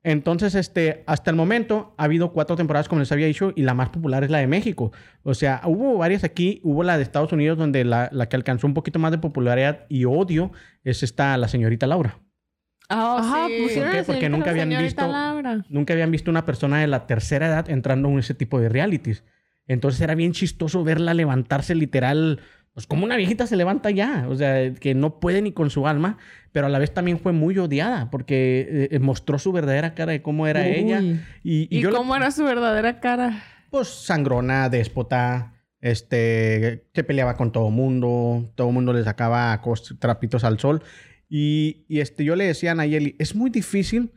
[0.03, 3.73] Entonces, este, hasta el momento ha habido cuatro temporadas, como les había dicho, y la
[3.73, 4.91] más popular es la de México.
[5.23, 8.67] O sea, hubo varias aquí, hubo la de Estados Unidos, donde la, la que alcanzó
[8.67, 10.51] un poquito más de popularidad y odio
[10.83, 12.19] es esta, la señorita Laura.
[12.89, 13.63] Ah, Ajá, sí.
[13.63, 14.03] pusieron ¿Por qué?
[14.03, 15.63] Porque nunca habían visto, Laura.
[15.69, 19.23] nunca habían visto una persona de la tercera edad entrando en ese tipo de realities.
[19.67, 22.41] Entonces era bien chistoso verla levantarse literal,
[22.73, 25.87] pues como una viejita se levanta ya, o sea, que no puede ni con su
[25.87, 26.17] alma,
[26.51, 30.21] pero a la vez también fue muy odiada porque eh, mostró su verdadera cara de
[30.21, 30.67] cómo era Uy.
[30.67, 31.01] ella.
[31.01, 33.43] Y, y ¿Y, yo le- cómo era su verdadera cara?
[33.69, 39.59] pues sangrona, déspota, este, se peleaba con todo mundo, todo mundo le sacaba
[39.99, 40.81] trapitos al sol.
[41.29, 44.11] Y, y, este, yo le decía a Nayeli, es muy difícil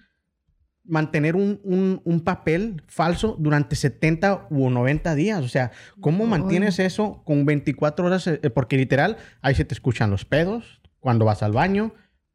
[0.89, 5.43] mantener un, un- un papel falso durante 70 u 90 días.
[5.45, 5.71] O sea,
[6.01, 8.27] ¿cómo mantienes eso con 24 horas?
[8.27, 11.93] Eh, Porque literal, ahí se te escuchan los pedos cuando vas al baño.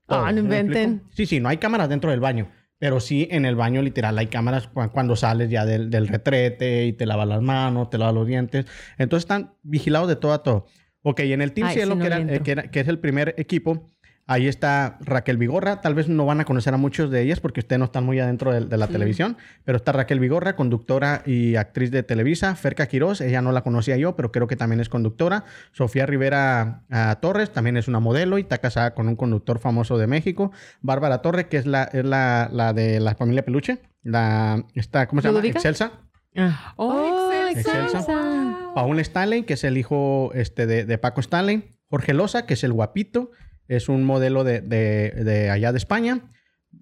[0.08, 1.04] Ah, no ¿sí me inventen.
[1.12, 2.50] Sí, sí, no hay cámaras dentro del baño.
[2.80, 6.86] Pero sí, en el baño literal hay cámaras cu- cuando sales ya del, del retrete
[6.88, 8.66] y te lavas las manos, te lavas los dientes.
[8.98, 10.66] Entonces están vigilados de todo a todo.
[11.04, 12.44] Ok, y en el Team Ay, Cielo, sí, no que, era- le eh, entro.
[12.44, 13.88] que era- que es el primer equipo,
[14.32, 15.82] ahí está Raquel Vigorra.
[15.82, 18.20] Tal vez no van a conocer a muchos de ellas porque ustedes no están muy
[18.20, 22.56] adentro de, de la televisión, pero está Raquel Vigorra, conductora y actriz de Televisa.
[22.56, 25.44] Ferca Quiroz, ella no la conocía yo, pero creo que también es conductora.
[25.74, 29.98] Sofía Rivera ah, Torres, también es una modelo y está casada con un conductor famoso
[29.98, 30.52] de México.
[30.82, 33.80] Bárbara Torre, que es la, es la, la de la familia Peluche.
[34.04, 35.46] La, está, ¿Cómo se llama?
[35.46, 35.92] Excelsa.
[36.38, 36.74] Ah.
[36.78, 37.84] ¡Oh, Excelsa!
[37.84, 38.14] Excelsa.
[38.14, 38.74] Wow.
[38.76, 41.70] Paul Stanley, que es el hijo este, de, de Paco Stanley.
[41.90, 43.32] Jorge Loza, que es el guapito,
[43.76, 46.20] es un modelo de, de- de allá de España.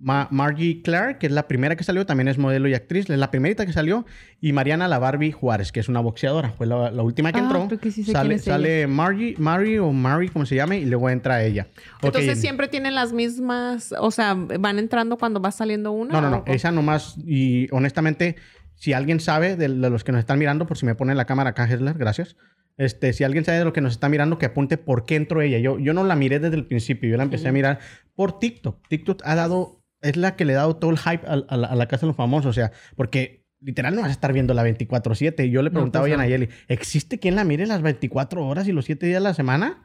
[0.01, 3.17] Ma- Margie Clark, que es la primera que salió, también es modelo y actriz, es
[3.17, 4.05] la primerita que salió,
[4.39, 7.43] y Mariana La Barbie Juárez, que es una boxeadora, fue la, la última que Ah,
[7.43, 7.67] entró.
[7.79, 11.67] que sí sale sale Margie, Mary o Mary, como se llame, y luego entra ella.
[12.03, 16.13] Entonces siempre tienen las mismas, o sea, van entrando cuando va saliendo una.
[16.13, 16.43] No, no, no.
[16.45, 17.15] Esa nomás.
[17.25, 18.35] Y honestamente,
[18.79, 21.25] si alguien sabe de, de los que nos están mirando, por si me pone la
[21.25, 22.37] cámara acá, Hesler, gracias.
[22.77, 25.41] Este, si alguien sabe de lo que nos está mirando, que apunte por qué entró
[25.41, 25.59] ella.
[25.59, 27.79] Yo, yo no la miré desde el principio, yo la empecé a mirar
[28.15, 28.87] por TikTok.
[28.87, 31.67] TikTok ha dado, es la que le ha dado todo el hype a, a la,
[31.67, 32.45] a la casa de los famosos.
[32.45, 35.45] O sea, porque literal no vas a estar viendo la 24-7.
[35.45, 36.23] Y yo le preguntaba pues a no.
[36.23, 39.83] Nayeli, ¿existe quien la mire las 24 horas y los 7 días de la semana?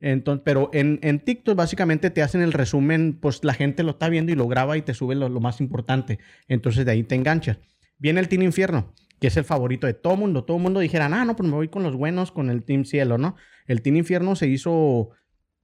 [0.00, 4.08] Entonces, pero en, en TikTok básicamente te hacen el resumen, pues la gente lo está
[4.08, 6.18] viendo y lo graba y te sube lo, lo más importante.
[6.48, 7.58] Entonces de ahí te enganchas.
[8.02, 10.42] Viene el Team Infierno, que es el favorito de todo mundo.
[10.44, 13.16] Todo mundo dijera, ah, no, pues me voy con los buenos, con el Team Cielo,
[13.16, 13.36] ¿no?
[13.66, 15.10] El Team Infierno se hizo,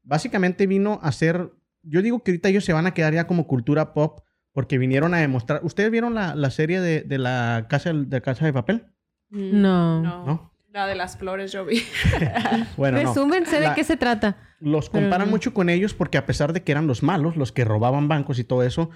[0.05, 1.51] básicamente vino a ser,
[1.83, 4.21] yo digo que ahorita ellos se van a quedar ya como cultura pop
[4.53, 5.61] porque vinieron a demostrar.
[5.65, 8.87] ¿Ustedes vieron la, la serie de, de la casa de Casa de Papel?
[9.31, 10.03] Mm, No.
[10.03, 10.27] no.
[10.27, 10.55] ¿No?
[10.71, 11.83] La de las flores yo vi.
[12.77, 13.09] Bueno, no.
[13.09, 14.37] Resúmense de La- qué se trata.
[14.61, 17.65] Los comparan mucho con ellos porque a pesar de que eran los malos, los que
[17.65, 18.91] robaban bancos y todo eso,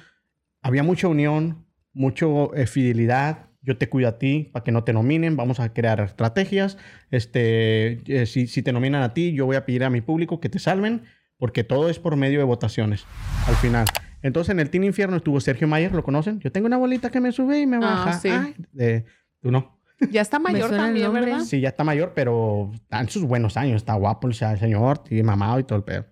[0.61, 3.47] había mucha unión, mucho eh, fidelidad.
[3.65, 5.37] Yo te cuido a ti para que no te nominen.
[5.37, 6.79] Vamos a crear estrategias.
[7.11, 10.41] Este, eh, si, si te nominan a ti, yo voy a pedir a mi público
[10.41, 11.03] que te salven
[11.39, 13.05] porque todo es por medio de votaciones
[13.47, 13.85] al final.
[14.23, 16.39] Entonces en el Team Infierno estuvo Sergio Mayer, ¿lo conocen?
[16.41, 18.13] Yo tengo una bolita que me sube y me Ah, baja.
[18.15, 18.29] sí.
[18.29, 19.05] Ay, de-
[19.41, 19.79] tú no.
[20.11, 21.13] Ya está mayor también.
[21.13, 21.41] ¿verdad?
[21.41, 23.77] Sí, ya está mayor, pero está en sus buenos años.
[23.77, 26.07] Está guapo el se- señor, y mamado y todo el pedo.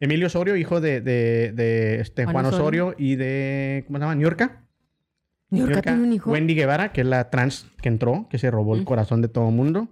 [0.00, 2.86] Emilio Osorio, hijo de, de, de este Juan Juan Osorio.
[2.88, 4.14] Osorio y de, ¿cómo se llama?
[5.82, 6.30] Tiene un hijo.
[6.30, 9.48] Wendy Guevara, que es la trans que entró, que se robó el corazón de todo
[9.48, 9.88] el mundo.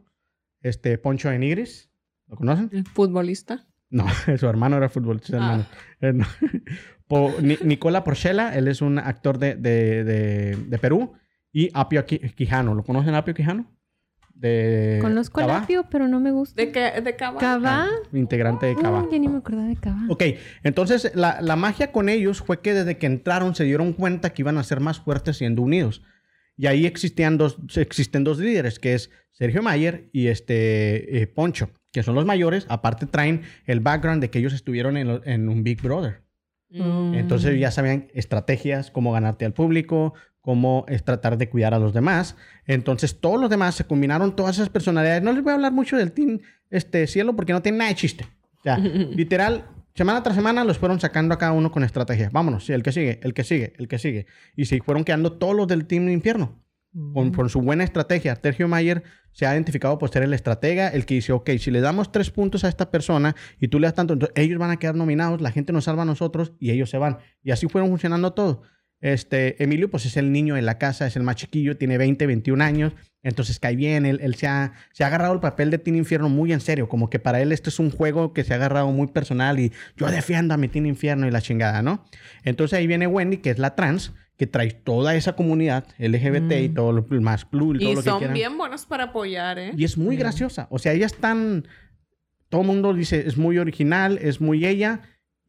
[0.63, 1.91] Este, Poncho de Nigris.
[2.27, 2.71] ¿Lo conocen?
[2.73, 3.67] El Futbolista.
[3.91, 4.05] No,
[4.39, 5.37] su hermano era futbolista.
[5.41, 5.41] Ah.
[5.41, 5.67] hermano.
[6.01, 6.27] Eh, no.
[7.09, 11.13] Po- Ni- Nicola Porchela, él es un actor de, de, de, de Perú.
[11.53, 12.75] Y Apio Qui- Quijano.
[12.75, 13.67] ¿Lo conocen Apio Quijano?
[14.41, 15.59] De Conozco al Cabá.
[15.65, 16.61] apio, pero no me gusta.
[16.63, 16.99] ¿De qué?
[17.03, 17.39] ¿De Cava?
[17.39, 17.89] ¿Cabá?
[18.13, 19.01] integrante de Cava.
[19.01, 20.01] Ay, ya ni me acordaba de Cabá.
[20.09, 20.23] Ok,
[20.63, 24.41] entonces la, la magia con ellos fue que desde que entraron se dieron cuenta que
[24.41, 26.03] iban a ser más fuertes siendo unidos.
[26.57, 31.71] Y ahí existían dos, existen dos líderes, que es Sergio Mayer y este eh, Poncho,
[31.93, 32.65] que son los mayores.
[32.71, 36.23] Aparte traen el background de que ellos estuvieron en, lo- en un Big Brother.
[36.71, 37.15] Mm.
[37.15, 41.93] Entonces ya sabían estrategias, cómo ganarte al público, cómo es tratar de cuidar a los
[41.93, 42.37] demás.
[42.67, 45.23] Entonces todos los demás se combinaron todas esas personalidades.
[45.23, 47.97] No les voy a hablar mucho del Team este, Cielo porque no tiene nada de
[47.97, 48.27] chiste.
[48.59, 52.31] O sea, literal, semana tras semana los fueron sacando a cada uno con estrategia.
[52.33, 54.27] Vámonos, sí, el que sigue, el que sigue, el que sigue.
[54.57, 56.59] Y se fueron quedando todos los del Team Infierno.
[57.15, 58.37] Con, con su buena estrategia.
[58.43, 61.81] Sergio Mayer se ha identificado por ser el estratega, el que dice, ok, si le
[61.81, 64.77] damos tres puntos a esta persona y tú le das tanto, entonces ellos van a
[64.77, 67.19] quedar nominados, la gente nos salva a nosotros y ellos se van.
[67.45, 68.63] Y así fueron funcionando todo.
[69.01, 72.27] Este, Emilio, pues es el niño en la casa, es el más chiquillo, tiene 20,
[72.27, 72.93] 21 años,
[73.23, 76.29] entonces cae bien, él, él se, ha, se ha agarrado el papel de Teen Infierno
[76.29, 78.91] muy en serio, como que para él este es un juego que se ha agarrado
[78.93, 82.05] muy personal y yo defiendo a mi Teen Infierno y la chingada, ¿no?
[82.45, 86.69] Entonces ahí viene Wendy, que es la trans, que trae toda esa comunidad LGBT y
[86.71, 89.73] todo lo más plus y todo Y lo que son bien buenos para apoyar, ¿eh?
[89.77, 90.67] Y es muy graciosa.
[90.71, 91.69] O sea, ella es tan.
[92.49, 95.03] Todo el mundo dice, es muy original, es muy ella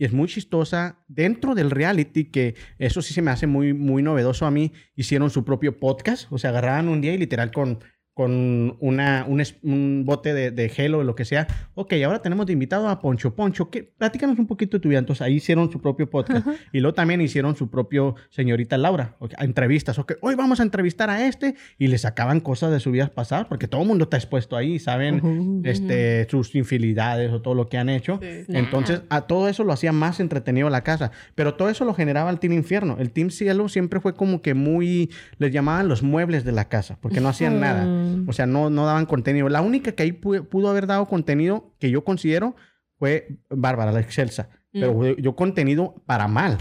[0.05, 1.03] es muy chistosa.
[1.07, 5.29] Dentro del reality, que eso sí se me hace muy, muy novedoso a mí, hicieron
[5.29, 6.31] su propio podcast.
[6.31, 7.79] O sea, agarraban un día y literal con,
[8.22, 11.47] con una, un, un bote de, de gel o lo que sea.
[11.74, 13.34] Ok, ahora tenemos de invitado a Poncho.
[13.34, 13.82] Poncho, ¿qué?
[13.97, 14.99] platícanos un poquito de tu vida.
[14.99, 16.45] Entonces ahí hicieron su propio podcast.
[16.72, 19.15] Y luego también hicieron su propio señorita Laura.
[19.17, 19.97] ok, entrevistas.
[19.97, 21.55] Ok, hoy vamos a entrevistar a este.
[21.80, 23.49] Y le sacaban cosas de su vida pasada.
[23.49, 24.78] Porque todo el mundo está expuesto ahí.
[24.78, 28.19] Saben este, sus infidelidades o todo lo que han hecho.
[28.22, 28.43] Sí.
[28.49, 31.09] Entonces, a todo eso lo hacía más entretenido la casa.
[31.34, 32.97] Pero todo eso lo generaba el Team Infierno.
[32.99, 35.09] El Team Cielo siempre fue como que muy.
[35.39, 36.99] Les llamaban los muebles de la casa.
[37.01, 37.88] Porque no hacían nada.
[38.18, 38.30] Mm.
[38.30, 39.49] O sea, no, no daban contenido.
[39.49, 42.55] La única que ahí pu- pudo haber dado contenido que yo considero
[42.97, 44.50] fue Bárbara, la excelsa.
[44.71, 46.58] Pero fue- yo contenido para mal.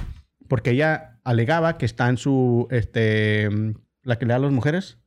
[0.48, 2.66] Porque ella alegaba que está en su.
[2.70, 3.48] Este,
[4.02, 4.98] la que le da a las mujeres.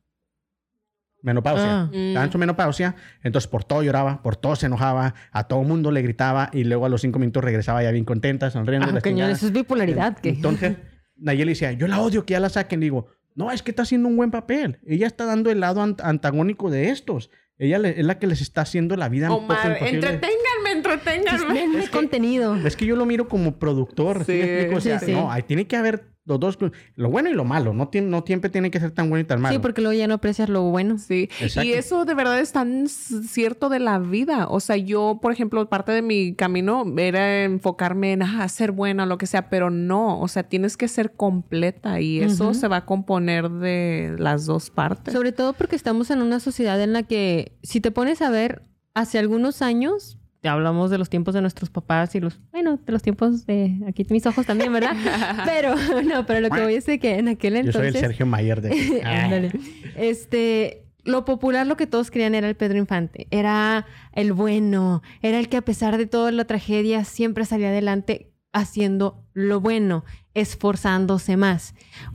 [1.22, 1.82] Menopausia.
[1.84, 1.90] Ah.
[1.92, 2.96] Estaba en su menopausia.
[3.22, 6.84] Entonces, por todo lloraba, por todo se enojaba, a todo mundo le gritaba y luego
[6.84, 8.88] a los cinco minutos regresaba ya bien contenta, sonriendo.
[8.88, 9.32] Ah, la cañón, chingada.
[9.32, 10.18] eso es bipolaridad.
[10.18, 10.30] ¿qué?
[10.30, 10.76] Entonces,
[11.16, 12.80] Nayeli decía, yo la odio que ya la saquen.
[12.80, 14.78] Digo, no, es que está haciendo un buen papel.
[14.86, 17.30] Ella está dando el lado ant- antagónico de estos.
[17.58, 19.94] Ella le- es la que les está haciendo la vida un poco Omar, imposible.
[20.08, 21.54] entreténganme, entreténganme.
[21.60, 22.56] Denme contenido.
[22.56, 24.24] Es que yo lo miro como productor.
[24.24, 24.40] ¿sí?
[24.42, 24.74] Sí?
[24.74, 25.12] O sea, sí, sí.
[25.12, 26.58] no, ahí tiene que haber los dos,
[26.96, 27.74] lo bueno y lo malo.
[27.74, 29.54] No, no siempre tiene que ser tan bueno y tan malo.
[29.54, 30.98] Sí, porque luego ya no aprecias lo bueno.
[30.98, 31.68] Sí, Exacto.
[31.68, 34.46] y eso de verdad es tan cierto de la vida.
[34.48, 39.04] O sea, yo, por ejemplo, parte de mi camino era enfocarme en ah, ser buena,
[39.04, 42.78] lo que sea, pero no, o sea, tienes que ser completa y eso se va
[42.78, 45.12] a componer de las dos partes.
[45.12, 48.62] Sobre todo porque estamos en una sociedad en la que, si te pones a ver,
[48.94, 50.18] hace algunos años,
[50.48, 54.06] hablamos de los tiempos de nuestros papás y los, bueno, de los tiempos de aquí
[54.10, 54.94] mis ojos también, ¿verdad?
[55.44, 57.94] pero, no, pero lo que voy es de que en aquel Yo soy entonces...
[57.94, 59.02] el Sergio Mayer de...
[59.04, 59.52] Ándale.
[59.96, 63.26] Este, lo popular, lo que todos querían era el Pedro Infante.
[63.30, 65.02] Era el bueno.
[65.22, 70.04] Era el que a pesar de toda la tragedia siempre salía adelante haciendo lo bueno,
[70.32, 71.74] esforzándose más.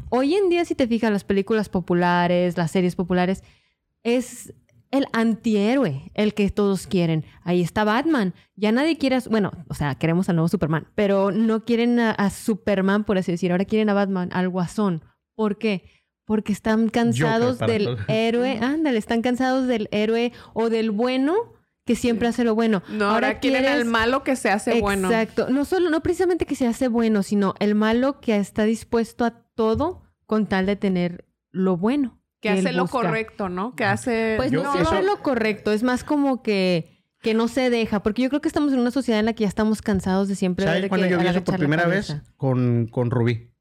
[0.10, 3.44] Hoy en día, si te fijas, las películas populares, las series populares,
[4.04, 4.54] es
[4.92, 7.24] el antihéroe, el que todos quieren.
[7.44, 8.34] Ahí está Batman.
[8.56, 12.12] Ya nadie quiere, a- bueno, o sea, queremos al nuevo Superman, pero no quieren a,
[12.12, 13.52] a Superman, por así decir.
[13.52, 15.04] Ahora quieren a Batman, al Guasón.
[15.36, 15.84] ¿Por qué?
[16.26, 21.36] Porque están cansados del héroe, ándale, están cansados del héroe o del bueno
[21.86, 22.84] que siempre hace lo bueno.
[22.90, 25.08] No, ahora, quieren al quieres- malo que se hace bueno.
[25.10, 25.50] Exacto.
[25.50, 29.32] No solo, no precisamente que se hace bueno, sino el malo que está dispuesto a
[29.56, 32.19] todo con tal de tener lo bueno.
[32.42, 33.76] Que hace lo correcto, ¿no?
[33.76, 34.36] Que hace...
[34.38, 37.70] Pues Yo no, eso- no es lo correcto, es más como que, que no se
[37.70, 40.28] deja, porque yo creo que estamos en una sociedad en la que ya estamos cansados
[40.30, 42.16] de siempre ¿Sabes cuando que yo vi eso por primera vez?
[42.38, 43.52] Con, con Rubí.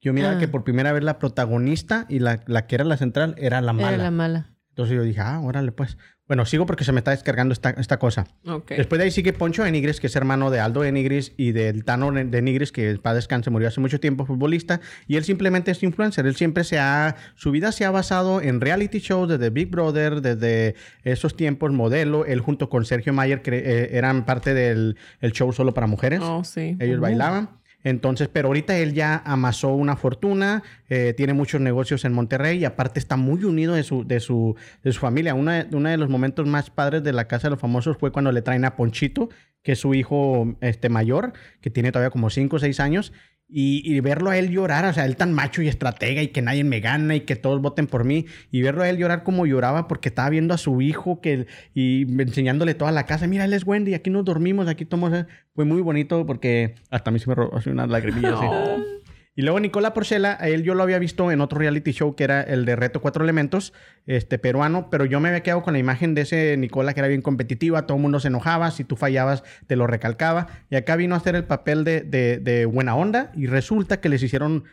[0.00, 0.38] Yo miraba Ah.
[0.38, 3.72] que por primera vez la protagonista y la, la que era la central era la
[3.72, 3.88] mala.
[3.94, 4.53] Era la mala.
[4.74, 5.96] Entonces yo dije, ah, órale pues.
[6.26, 8.26] Bueno, sigo porque se me está descargando esta, esta cosa.
[8.44, 8.70] Ok.
[8.70, 12.10] Después de ahí sigue Poncho Enigris, que es hermano de Aldo Enigris y del Tano
[12.10, 14.80] de Enigris, que para descanse murió hace mucho tiempo, futbolista.
[15.06, 16.26] Y él simplemente es influencer.
[16.26, 20.22] Él siempre se ha, su vida se ha basado en reality shows desde Big Brother,
[20.22, 20.74] desde
[21.04, 22.24] esos tiempos, modelo.
[22.24, 26.18] Él junto con Sergio Mayer eh, eran parte del el show solo para mujeres.
[26.20, 26.76] Oh, sí.
[26.80, 27.50] Ellos bailaban.
[27.84, 32.64] Entonces, pero ahorita él ya amasó una fortuna, eh, tiene muchos negocios en Monterrey y
[32.64, 35.34] aparte está muy unido de su, de su, de su familia.
[35.34, 38.40] Uno de los momentos más padres de la Casa de los Famosos fue cuando le
[38.40, 39.28] traen a Ponchito,
[39.62, 43.12] que es su hijo este, mayor, que tiene todavía como 5 o 6 años,
[43.48, 46.42] y, y verlo a él llorar, o sea, él tan macho y estratega y que
[46.42, 49.46] nadie me gana y que todos voten por mí, y verlo a él llorar como
[49.46, 53.52] lloraba porque estaba viendo a su hijo que, y enseñándole toda la casa, mira, él
[53.52, 57.28] es Wendy, aquí nos dormimos, aquí tomamos, fue muy bonito porque hasta a mí se
[57.28, 58.34] me robó así unas lagrimillas.
[58.34, 59.03] así.
[59.36, 62.22] Y luego Nicola Porcela, a él yo lo había visto en otro reality show que
[62.22, 63.72] era el de Reto Cuatro Elementos,
[64.06, 67.08] este peruano, pero yo me había quedado con la imagen de ese Nicola que era
[67.08, 70.94] bien competitiva, todo el mundo se enojaba, si tú fallabas te lo recalcaba, y acá
[70.94, 74.64] vino a hacer el papel de, de- de buena onda, y resulta que les hicieron,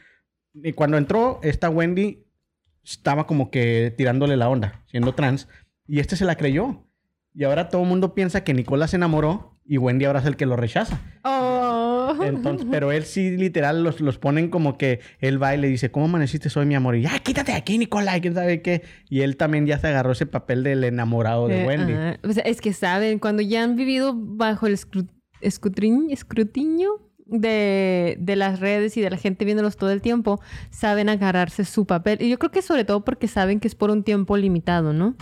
[0.53, 2.27] y cuando entró esta Wendy,
[2.83, 5.47] estaba como que tirándole la onda, siendo trans,
[5.87, 6.83] y este se la creyó,
[7.33, 10.35] y ahora todo el mundo piensa que Nicola se enamoró, y Wendy ahora es el
[10.35, 10.99] que lo rechaza.
[11.23, 11.50] Oh.
[12.31, 15.91] Entonces, pero él sí literal los, los ponen como que él va y le dice,
[15.91, 16.95] ¿cómo amaneciste hoy, mi amor?
[16.95, 18.81] Y ya, quítate de aquí, Nicolás, quién sabe qué.
[19.09, 21.93] Y él también ya se agarró ese papel del enamorado de Eh, Wendy.
[22.27, 25.07] O sea, es que saben, cuando ya han vivido bajo el escru-
[25.41, 30.39] escrutin- escrutinio de, de las redes y de la gente viéndolos todo el tiempo,
[30.69, 32.21] saben agarrarse su papel.
[32.21, 35.15] Y yo creo que sobre todo porque saben que es por un tiempo limitado, ¿no?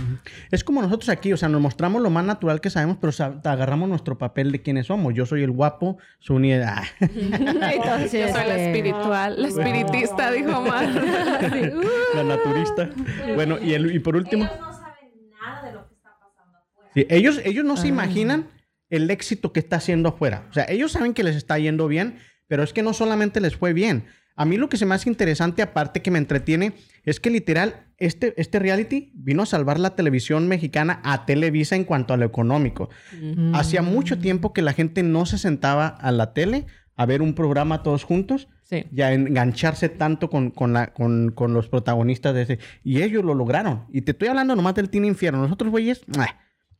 [0.51, 3.13] Es como nosotros aquí, o sea, nos mostramos lo más natural que sabemos, pero
[3.45, 5.13] agarramos nuestro papel de quiénes somos.
[5.13, 6.53] Yo soy el guapo, Suni...
[6.53, 6.83] ah.
[6.99, 10.89] Entonces, Yo soy la espiritual, la espiritista, dijo Omar.
[12.15, 12.89] la naturista.
[13.35, 14.45] Bueno, y, el- y por último...
[14.45, 15.09] Ellos no saben
[15.39, 16.91] nada de lo que está pasando afuera.
[16.95, 18.47] Sí, ellos, ellos no se imaginan
[18.89, 20.47] el éxito que está haciendo afuera.
[20.49, 23.55] O sea, ellos saben que les está yendo bien, pero es que no solamente les
[23.55, 24.05] fue bien.
[24.35, 26.71] A mí lo que se me hace interesante, aparte que me entretiene,
[27.03, 31.83] es que literal, este, este reality vino a salvar la televisión mexicana a Televisa en
[31.83, 32.89] cuanto a lo económico.
[33.21, 33.53] Mm.
[33.53, 37.33] Hacía mucho tiempo que la gente no se sentaba a la tele a ver un
[37.33, 38.85] programa todos juntos Sí.
[38.91, 42.59] y a engancharse tanto con, con, la, con, con los protagonistas de ese.
[42.83, 43.85] Y ellos lo lograron.
[43.91, 45.41] Y te estoy hablando nomás del Teen Infierno.
[45.41, 46.03] Nosotros, güeyes.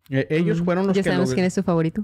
[0.10, 1.10] Eh, ellos fueron los Ya que...
[1.10, 2.04] sabemos log- quién es su favorito.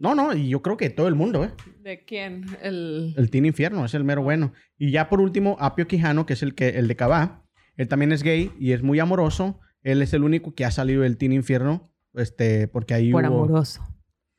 [0.00, 1.50] No, no, y yo creo que todo el mundo, ¿eh?
[1.82, 2.44] ¿De quién?
[2.62, 3.14] El...
[3.16, 4.52] El Teen Infierno es el mero bueno.
[4.78, 7.44] Y ya por último, Apio Quijano, que es el, que, el de Cabá.
[7.76, 9.58] Él también es gay y es muy amoroso.
[9.82, 11.90] Él es el único que ha salido del Teen Infierno.
[12.14, 13.82] Este, porque ahí Por hubo- amoroso.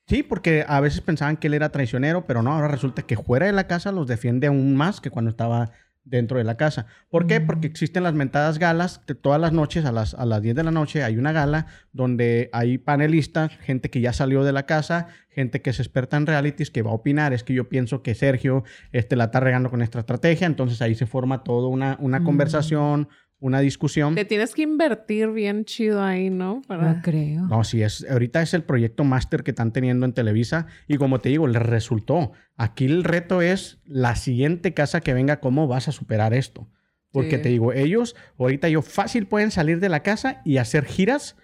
[0.07, 3.45] Sí, porque a veces pensaban que él era traicionero, pero no, ahora resulta que fuera
[3.45, 5.72] de la casa los defiende aún más que cuando estaba
[6.04, 6.88] dentro de la casa.
[7.10, 7.40] ¿Por qué?
[7.40, 7.46] Mm.
[7.46, 10.64] Porque existen las mentadas galas, que todas las noches a las, a las 10 de
[10.64, 15.08] la noche hay una gala donde hay panelistas, gente que ya salió de la casa,
[15.30, 17.34] gente que es experta en realities, que va a opinar.
[17.34, 20.96] Es que yo pienso que Sergio este, la está regando con esta estrategia, entonces ahí
[20.96, 22.24] se forma toda una, una Mm.
[22.24, 23.10] conversación,
[23.40, 24.16] una discusión.
[24.16, 26.61] Te tienes que invertir bien chido ahí, ¿no?
[26.68, 26.94] Para...
[26.94, 27.44] No creo.
[27.48, 31.20] No, sí, es, ahorita es el proyecto máster que están teniendo en Televisa y como
[31.20, 32.34] te digo, les resultó.
[32.57, 36.70] Aquí el reto es la siguiente casa que venga, ¿cómo vas a superar esto?
[37.11, 37.41] Porque Sí.
[37.44, 41.38] te digo, ellos ahorita yo fácil pueden salir de la casa y hacer giras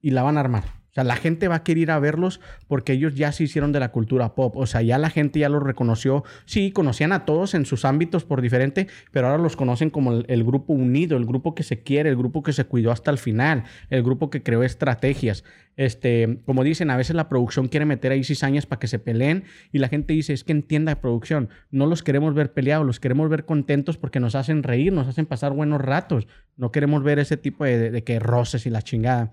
[0.00, 0.64] y la van a armar.
[0.98, 3.78] Sea, la gente va a querer ir a verlos porque ellos ya se hicieron de
[3.78, 4.56] la cultura pop.
[4.56, 6.24] O sea, ya la gente ya los reconoció.
[6.44, 10.44] Sí, conocían a todos en sus ámbitos por diferente, pero ahora los conocen como el,
[10.44, 13.62] grupo unido, el grupo que se quiere, el grupo que se cuidó hasta el final,
[13.90, 15.44] el grupo que creó estrategias.
[15.76, 19.44] Este, como dicen, a veces la producción quiere meter ahí cizañas para que se peleen
[19.70, 23.30] y la gente dice, es que entienda producción, no los queremos ver peleados, los queremos
[23.30, 26.26] ver contentos porque nos hacen reír, nos hacen pasar buenos ratos.
[26.56, 29.30] No queremos ver ese tipo de, de- de que roces y la chingada.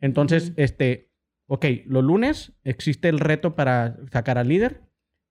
[0.00, 1.10] Entonces, este,
[1.46, 4.82] ok, los lunes existe el reto para sacar al líder.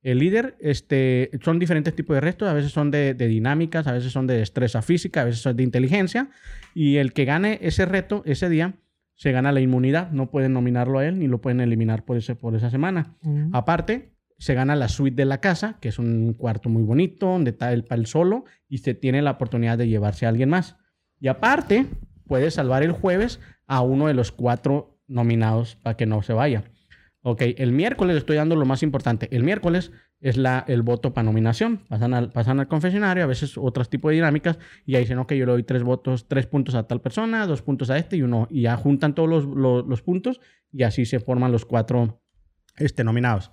[0.01, 2.47] El líder, este, son diferentes tipos de retos.
[2.47, 5.55] A veces son de, de dinámicas, a veces son de destreza física, a veces son
[5.55, 6.29] de inteligencia.
[6.73, 8.75] Y el que gane ese reto ese día,
[9.15, 10.11] se gana la inmunidad.
[10.11, 13.15] No pueden nominarlo a él ni lo pueden eliminar por, ese, por esa semana.
[13.53, 17.51] Aparte, se gana la suite de la casa, que es un cuarto muy bonito, donde
[17.51, 20.75] está el el solo y se tiene la oportunidad de llevarse a alguien más.
[21.19, 21.85] Y aparte,
[22.27, 26.63] puede salvar el jueves a uno de los cuatro nominados para que no se vaya.
[27.21, 29.27] Ok, el miércoles le estoy dando lo más importante.
[29.35, 31.77] El miércoles es la, el voto para nominación.
[31.89, 35.33] Pasan al, pasan al confesionario, a veces otros tipos de dinámicas, y ahí dicen, ok,
[35.33, 38.21] yo le doy tres votos, tres puntos a tal persona, dos puntos a este y
[38.21, 38.47] uno.
[38.51, 40.39] Y ya juntan todos los, los- los puntos
[40.71, 42.21] y así se forman los cuatro
[42.77, 43.51] este, nominados.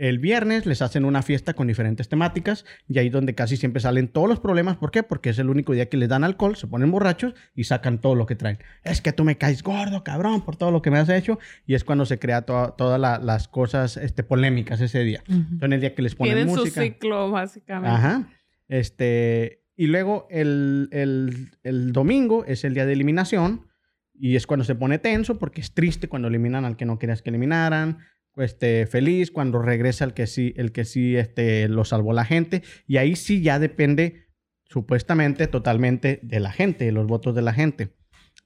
[0.00, 4.08] El viernes les hacen una fiesta con diferentes temáticas y ahí donde casi siempre salen
[4.08, 4.78] todos los problemas.
[4.78, 5.02] ¿Por qué?
[5.02, 8.14] Porque es el único día que les dan alcohol, se ponen borrachos y sacan todo
[8.14, 8.56] lo que traen.
[8.82, 11.38] Es que tú me caes gordo, cabrón, por todo lo que me has hecho.
[11.66, 15.22] Y es cuando se crea to- todas la- las cosas este, polémicas ese día.
[15.60, 16.80] Son el día que les ponen Tienen su música.
[16.80, 17.94] ciclo, básicamente.
[17.94, 18.26] Ajá.
[18.68, 23.66] Este, y luego el, el- el domingo es el día de eliminación
[24.14, 27.20] y es cuando se pone tenso porque es triste cuando eliminan al que no querías
[27.20, 27.98] que eliminaran.
[28.36, 32.62] Este, feliz cuando regresa el que sí, el que sí este, lo salvó la gente.
[32.86, 34.26] Y ahí sí ya depende
[34.64, 37.96] supuestamente totalmente de la gente, de los votos de la gente.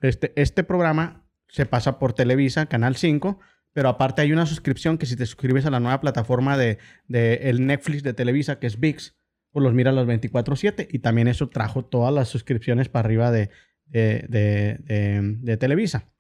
[0.00, 3.38] Este, este programa se pasa por Televisa, Canal 5,
[3.72, 7.34] pero aparte hay una suscripción que si te suscribes a la nueva plataforma de, de
[7.50, 9.16] el Netflix de Televisa, que es VIX,
[9.52, 13.50] pues los miras los 24/7 y también eso trajo todas las suscripciones para arriba de-
[13.86, 16.12] de- de Televisa.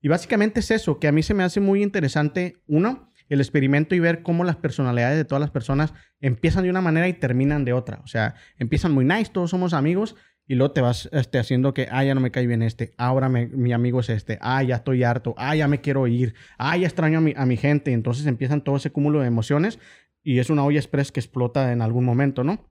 [0.00, 3.94] Y básicamente es eso, que a mí se me hace muy interesante, uno, el experimento
[3.94, 7.64] y ver cómo las personalidades de todas las personas empiezan de una manera y terminan
[7.64, 8.00] de otra.
[8.04, 10.14] O sea, empiezan muy nice, todos somos amigos,
[10.48, 13.28] y luego te vas este, haciendo que, ah, ya no me cae bien este, ahora
[13.28, 16.76] me- mi amigo es este, ah, ya estoy harto, ah, ya me quiero ir, ah,
[16.76, 17.92] ya extraño a mi, a mi gente.
[17.92, 19.80] Entonces empiezan todo ese cúmulo de emociones
[20.22, 22.70] y es una olla express que explota en algún momento, ¿no?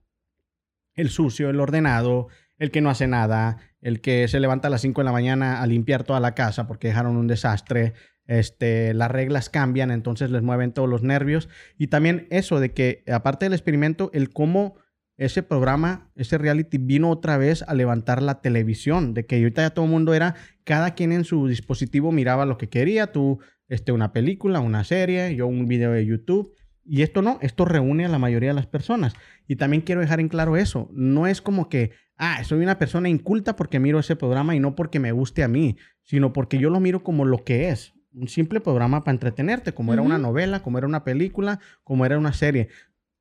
[0.93, 4.81] El sucio, el ordenado, el que no hace nada, el que se levanta a las
[4.81, 7.93] 5 de la mañana a limpiar toda la casa porque dejaron un desastre,
[8.25, 11.49] este, las reglas cambian, entonces les mueven todos los nervios.
[11.77, 14.73] Y también eso de que, aparte del experimento, el cómo
[15.17, 19.69] ese programa, ese reality vino otra vez a levantar la televisión, de que ahorita ya
[19.69, 20.33] todo el mundo era,
[20.63, 23.37] cada quien en su dispositivo miraba lo que quería, tú,
[23.67, 26.55] este, una película, una serie, yo un video de YouTube.
[26.83, 29.13] Y esto no, esto reúne a la mayoría de las personas.
[29.47, 33.09] Y también quiero dejar en claro eso, no es como que, ah, soy una persona
[33.09, 36.69] inculta porque miro ese programa y no porque me guste a mí, sino porque yo
[36.69, 40.61] lo miro como lo que es, un simple programa para entretenerte, como era una novela,
[40.63, 42.69] como era una película, como era una serie.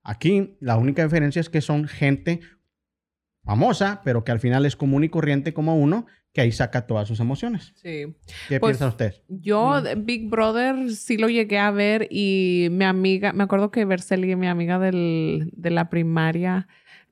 [0.02, 2.40] Aquí la única diferencia es que son gente
[3.42, 7.06] famosa, pero que al final es común y corriente como uno, que ahí saca todas
[7.06, 7.72] sus emociones.
[7.76, 8.14] Sí.
[8.48, 9.14] ¿Qué Pues, piensa usted?
[9.28, 14.34] Yo, Big Brother, sí lo llegué a ver y mi amiga, me acuerdo que Berceli,
[14.36, 16.66] mi amiga del, de la primaria,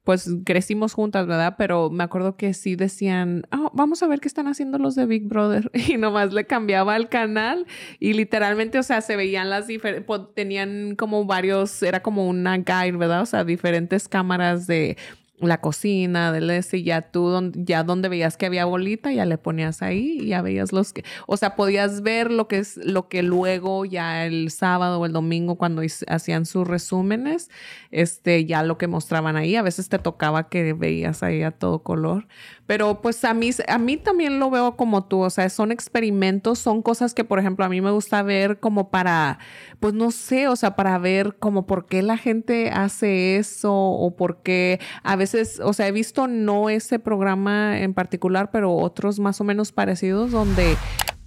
[0.05, 1.55] pues crecimos juntas, ¿verdad?
[1.59, 5.07] Pero me acuerdo que sí decían, "Ah, vamos a ver qué están haciendo los de
[5.07, 5.70] Big Brother.
[5.95, 7.66] Y nomás le cambiaba el canal
[8.01, 12.97] y literalmente, o sea, se veían las diferentes, tenían como varios, era como una guide,
[12.97, 13.23] ¿verdad?
[13.23, 14.97] O sea, diferentes cámaras de
[15.38, 19.24] la cocina, del ese, y ya tú, don- ya donde veías que había bolita, ya
[19.24, 22.76] le ponías ahí y ya veías los que, o sea, podías ver lo que es,
[22.76, 27.50] lo que luego ya el sábado o el domingo cuando hacían sus resúmenes,
[27.90, 31.82] este, ya lo que mostraban ahí, a veces te tocaba que veías ahí a todo
[31.82, 32.28] color,
[32.73, 36.59] pero pues a mí, a mí también lo veo como tú, o sea, son experimentos,
[36.59, 39.39] son cosas que, por ejemplo, a mí me gusta ver como para,
[39.78, 44.16] pues no sé, o sea, para ver como por qué la gente hace eso o
[44.16, 49.20] por qué a veces, o sea, he visto no ese programa en particular, pero otros
[49.20, 50.78] más o menos parecidos donde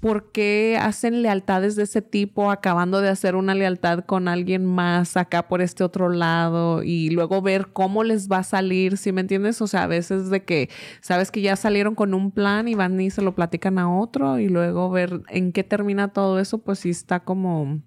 [0.05, 5.17] por qué hacen lealtades de ese tipo, acabando de hacer una lealtad con alguien más
[5.17, 9.21] acá por este otro lado y luego ver cómo les va a salir, ¿sí me
[9.21, 9.63] entiendes?
[9.63, 10.69] O sea, a veces de que
[11.01, 14.37] sabes que ya salieron con un plan y van y se lo platican a otro
[14.37, 17.81] y luego ver en qué termina todo eso, pues sí está como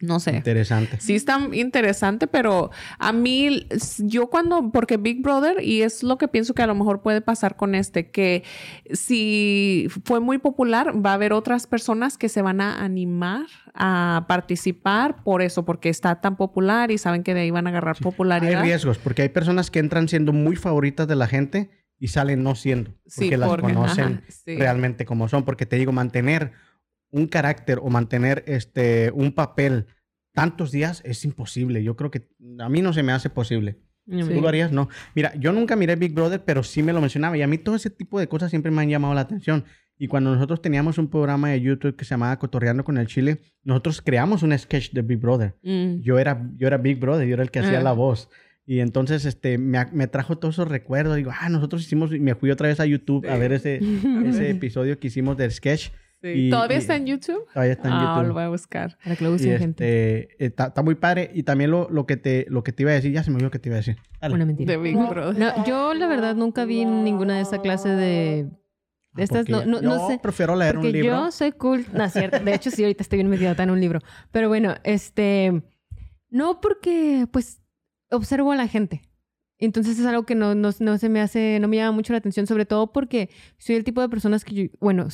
[0.00, 0.36] no sé.
[0.36, 0.98] Interesante.
[1.00, 3.66] Sí está interesante, pero a mí,
[3.98, 7.20] yo cuando, porque Big Brother, y es lo que pienso que a lo mejor puede
[7.20, 8.42] pasar con este, que
[8.92, 14.26] si fue muy popular, va a haber otras personas que se van a animar a
[14.28, 17.96] participar por eso, porque está tan popular y saben que de ahí van a agarrar
[17.98, 18.60] popularidad.
[18.62, 22.42] Hay riesgos, porque hay personas que entran siendo muy favoritas de la gente y salen
[22.42, 24.56] no siendo, porque Sí, las porque- conocen ajá, sí.
[24.56, 26.52] realmente como son, porque te digo, mantener
[27.14, 29.86] un carácter o mantener este un papel
[30.32, 31.82] tantos días es imposible.
[31.84, 32.26] Yo creo que
[32.58, 33.78] a mí no se me hace posible.
[34.06, 34.72] ¿Tú lo harías?
[34.72, 34.88] No.
[35.14, 37.38] Mira, yo nunca miré Big Brother, pero sí me lo mencionaba.
[37.38, 39.64] Y a mí todo ese tipo de cosas siempre me han llamado la atención.
[39.96, 43.38] Y cuando nosotros teníamos un programa de YouTube que se llamaba Cotorreando con el Chile,
[43.62, 45.54] nosotros creamos un sketch de Big Brother.
[45.62, 46.00] Mm.
[46.00, 47.82] Yo era, yo era Big Brother, yo era el que hacía Ah.
[47.82, 48.28] la voz.
[48.66, 51.16] Y entonces este, me, me trajo todos esos recuerdos.
[51.16, 53.78] Digo, ah, nosotros hicimos, y me fui otra vez a YouTube a ver ese,
[54.26, 55.90] ese episodio que hicimos del sketch.
[56.24, 56.46] Sí.
[56.46, 57.44] Y- ¿Todavía y- está en YouTube?
[57.52, 58.28] Todavía está en ah, YouTube.
[58.28, 58.96] lo voy a buscar.
[59.04, 60.20] Para que lo Y usen, gente.
[60.30, 61.30] este, está, está muy padre.
[61.34, 63.36] Y también lo, lo, que te, lo que te iba a decir, ya se me
[63.36, 63.98] olvidó que te iba a decir.
[64.22, 64.34] Dale.
[64.34, 64.72] Una mentira.
[64.72, 65.38] De Big Brother.
[65.38, 68.48] No, yo la verdad nunca vi ninguna de esa clase de...
[69.12, 70.18] de estas, Porque no, no, no yo sé.
[70.18, 71.10] prefiero leer Porque un libro.
[71.10, 71.84] yo soy cool.
[71.92, 72.38] No, cierto.
[72.42, 74.00] De hecho, sí, ahorita estoy bien metida en un libro.
[74.30, 75.62] Pero bueno, este...
[76.30, 77.60] No porque, pues,
[78.10, 79.02] observo a la gente.
[79.58, 82.18] Entonces es algo que no, no, no se me hace, no me llama mucho la
[82.18, 85.06] atención, sobre todo porque soy el tipo de personas que yo, bueno,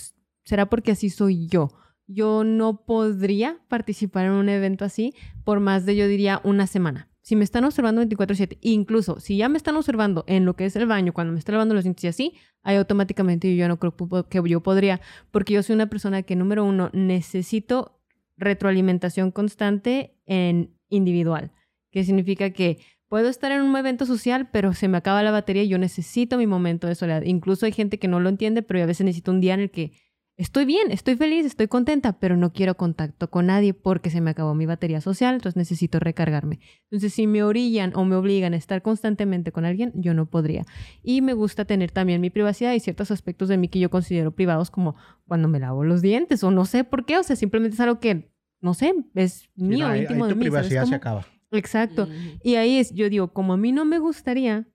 [0.44, 1.70] será porque así soy yo.
[2.06, 5.14] Yo no podría participar en un evento así
[5.44, 7.08] por más de, yo diría, una semana.
[7.22, 10.74] Si me están observando 24/7, incluso si ya me están observando en lo que es
[10.74, 13.94] el baño, cuando me estoy lavando los dientes y así, ahí automáticamente yo no creo
[14.28, 15.00] que yo podría,
[15.30, 18.00] porque yo soy una persona que, número uno, necesito
[18.36, 21.52] retroalimentación constante en individual,
[21.90, 25.62] que significa que puedo estar en un evento social, pero se me acaba la batería
[25.62, 27.22] y yo necesito mi momento de soledad.
[27.22, 29.60] Incluso hay gente que no lo entiende, pero yo a veces necesito un día en
[29.60, 29.92] el que
[30.40, 34.30] estoy bien, estoy feliz, estoy contenta, pero no quiero contacto con nadie porque se me
[34.30, 36.60] acabó mi batería social, entonces necesito recargarme.
[36.90, 40.64] Entonces, si me orillan o me obligan a estar constantemente con alguien, yo no podría.
[41.02, 44.30] Y me gusta tener también mi privacidad y ciertos aspectos de mí que yo considero
[44.34, 44.96] privados, como
[45.26, 48.00] cuando me lavo los dientes o no sé por qué, o sea, simplemente es algo
[48.00, 50.44] que, no sé, es mío, no, ahí- íntimo ahí de tu mí.
[50.46, 51.26] ¿sabes privacidad se acaba.
[51.52, 52.06] Exacto.
[52.06, 52.38] Mm.
[52.42, 54.66] Y ahí es, yo digo, como a mí no me gustaría,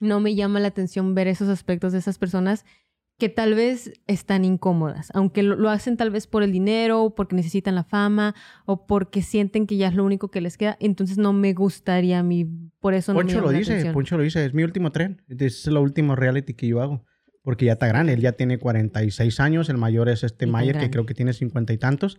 [0.00, 2.64] no me llama la atención ver esos aspectos de esas personas
[3.18, 7.14] que tal vez están incómodas, aunque lo, lo hacen tal vez por el dinero, o
[7.14, 8.34] porque necesitan la fama,
[8.66, 12.18] o porque sienten que ya es lo único que les queda, entonces no me gustaría
[12.18, 12.46] a mí,
[12.80, 13.94] por eso no me Poncho llama lo dice, atención.
[13.94, 15.22] Poncho lo dice, es mi último tren.
[15.28, 17.04] Es lo último reality que yo hago.
[17.42, 20.78] Porque ya está grande, él ya tiene 46 años, el mayor es este tan Mayer,
[20.78, 22.18] que creo que tiene 50 y tantos.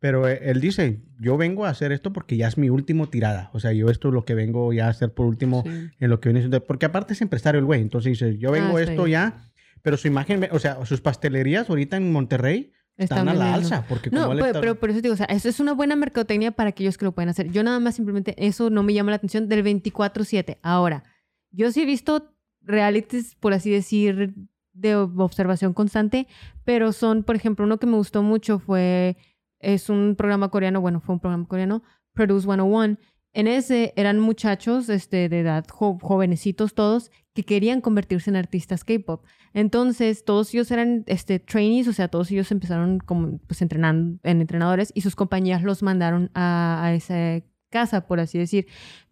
[0.00, 3.50] Pero eh, él dice, yo vengo a hacer esto porque ya es mi último tirada.
[3.54, 5.70] O sea, yo esto es lo que vengo ya a hacer por último Sí.
[6.00, 6.62] en lo que viene siendo.
[6.64, 7.80] Porque aparte es empresario el güey.
[7.80, 9.12] Entonces dice, yo vengo Ah, esto bien.
[9.12, 9.50] ya.
[9.84, 13.84] Pero su imagen, o sea, sus pastelerías ahorita en Monterrey están, Están a la alza.
[13.86, 15.94] Porque No, como pero, está- pero por eso digo, o sea, eso es una buena
[15.94, 17.50] mercadotecnia para aquellos que lo pueden hacer.
[17.52, 20.56] Yo nada más simplemente, eso no me llama la atención del 24-7.
[20.62, 21.04] Ahora,
[21.50, 22.32] yo sí he visto
[22.62, 24.34] realities, por así decir,
[24.72, 26.26] de observación constante,
[26.64, 29.18] pero son, por ejemplo, uno que me gustó mucho fue,
[29.60, 31.82] es un programa coreano, bueno, fue un programa coreano,
[32.14, 32.96] Produce 101.
[33.34, 38.84] En ese eran muchachos este, de edad, jo- jovenecitos todos, que querían convertirse en artistas
[38.84, 39.24] K-pop.
[39.52, 44.40] Entonces, todos ellos eran este, trainees, o sea, todos ellos empezaron como pues entrenando en
[44.40, 48.66] entrenadores y sus compañías los mandaron a, a esa casa, por así decir.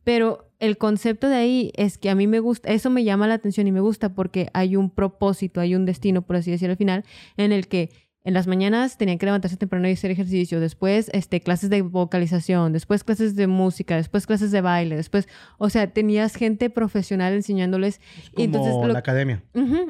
[0.04, 3.34] Pero el concepto de ahí es que a mí me gusta, eso me llama la
[3.34, 6.76] atención y me gusta porque hay un propósito, hay un destino, por así decir, al
[6.76, 7.04] final,
[7.36, 7.90] en el que
[8.24, 12.72] en las mañanas tenían que levantarse temprano y hacer ejercicio, después este, clases de vocalización,
[12.72, 15.26] después clases de música, después clases de baile, después,
[15.58, 18.00] o sea, tenías gente profesional enseñándoles.
[18.18, 19.42] es y entonces como lo- la academia.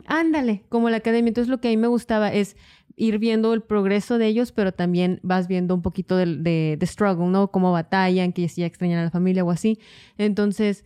[0.06, 1.28] Ándale, como la academia.
[1.28, 2.56] Entonces lo que a mí me gustaba es
[2.96, 6.86] ir viendo el progreso de ellos, pero también vas viendo un poquito del- de, de,
[6.86, 7.50] struggle, ¿no?
[7.50, 9.78] Cómo batallan, que si ya extrañan a la familia o así.
[10.18, 10.84] Entonces,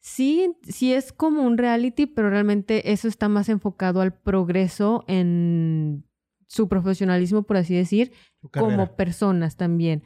[0.00, 6.04] sí, sí es como un reality, pero realmente eso está más enfocado al progreso en
[6.48, 8.10] su profesionalismo, por así decir,
[8.50, 10.02] como personas también.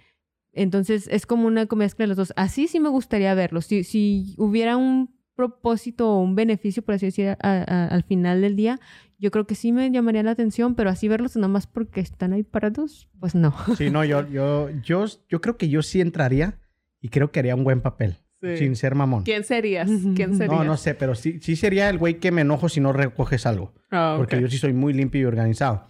[0.52, 2.32] Entonces es como una mezcla de los dos.
[2.36, 3.62] Así sí me gustaría verlo.
[3.62, 8.42] Si, si hubiera un propósito o un beneficio, por así decir, a- a- al final
[8.42, 8.78] del día,
[9.18, 12.34] yo creo que sí me llamaría la atención, pero así verlos nada más porque están
[12.34, 13.54] ahí parados, pues no.
[13.78, 16.58] Sí, no, yo, yo, yo, yo creo que yo sí entraría
[17.00, 18.16] y creo que haría un buen papel.
[18.42, 18.56] Sí.
[18.56, 19.22] Sin ser mamón.
[19.22, 19.88] ¿Quién serías?
[20.16, 20.48] ¿Quién serías?
[20.48, 23.46] No, no sé, pero sí, sí sería el güey que me enojo si no recoges
[23.46, 23.72] algo.
[23.92, 25.86] Ah, Porque yo sí soy muy limpio y organizado.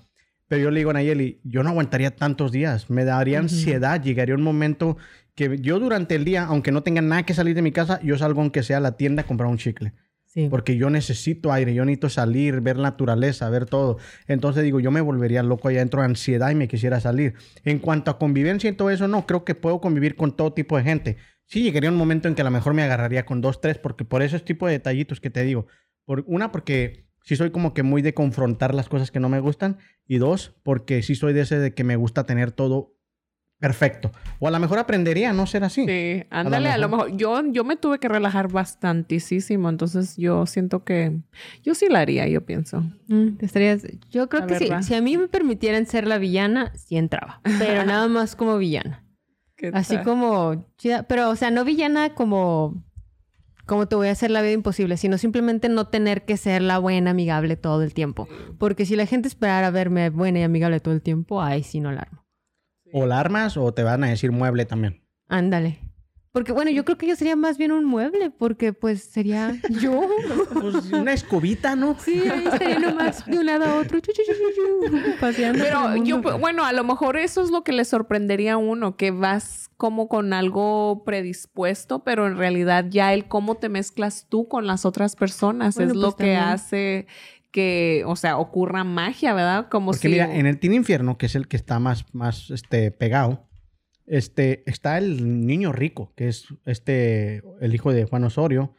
[0.52, 2.90] Pero yo le digo a Nayeli, yo no aguantaría tantos días.
[2.90, 4.02] Me daría ansiedad.
[4.02, 4.98] Llegaría un momento
[5.34, 8.18] que yo durante el día, aunque no tenga nada que salir de mi casa, yo
[8.18, 9.94] salgo aunque sea a la tienda a comprar un chicle.
[10.26, 10.48] Sí.
[10.50, 13.96] Porque yo necesito aire, yo necesito salir, ver naturaleza, ver todo.
[14.28, 17.32] Entonces digo, yo me volvería loco allá dentro de ansiedad y me quisiera salir.
[17.64, 20.76] En cuanto a convivencia y todo eso, no, creo que puedo convivir con todo tipo
[20.76, 21.16] de gente.
[21.46, 24.04] Sí, llegaría un momento en que a lo mejor me agarraría con dos, tres, porque
[24.04, 25.66] por esos tipo de detallitos que te digo.
[26.04, 29.40] Por, una, porque sí soy como que muy de confrontar las cosas que no me
[29.40, 29.78] gustan.
[30.06, 32.96] Y dos, porque sí soy de ese de que me gusta tener todo
[33.62, 34.10] perfecto.
[34.40, 35.86] O a lo mejor aprendería a no ser así.
[35.86, 37.16] Sí, ándale, a lo mejor.
[37.16, 41.20] Yo, yo me tuve que relajar bastantísimo, entonces yo siento que
[41.62, 42.80] yo sí la haría, yo pienso.
[43.06, 43.82] Mm, te estarías...
[44.10, 44.68] Yo creo La que sí.
[44.82, 47.40] Si a mí me permitieran ser la villana, sí entraba.
[47.60, 49.04] Pero nada más como villana.
[49.54, 50.04] ¿Qué Así tal?
[50.04, 51.04] como chida.
[51.04, 52.84] Pero, o sea, no villana como...
[53.72, 56.78] Como te voy a hacer la vida imposible, sino simplemente no tener que ser la
[56.78, 58.28] buena, amigable todo el tiempo.
[58.58, 61.90] Porque si la gente esperara verme buena y amigable todo el tiempo, ay, sí no
[61.90, 62.22] la armo.
[62.92, 65.02] O la armas o te van a decir mueble también.
[65.26, 65.78] Ándale.
[66.32, 70.08] Porque, bueno, yo creo que yo sería más bien un mueble, porque pues sería yo.
[70.54, 71.96] Pues una escobita, ¿no?
[71.98, 75.62] Sí, ahí estaría nomás de un lado a otro, chu, chu, chu, chu, chu, paseando.
[75.62, 79.10] Pero yo, bueno, a lo mejor eso es lo que le sorprendería a uno, que
[79.10, 84.66] vas como con algo predispuesto, pero en realidad ya el cómo te mezclas tú con
[84.66, 86.54] las otras personas Bueno, es lo pues, que también.
[86.54, 87.06] hace
[87.50, 89.68] que, o sea, ocurra magia, ¿verdad?
[89.68, 90.08] Como Porque si...
[90.08, 93.46] mira, en el Teen Infierno, que es el que está más, más este, pegado,
[94.06, 98.74] este, está el niño rico, que es este, el hijo de Juan Osorio,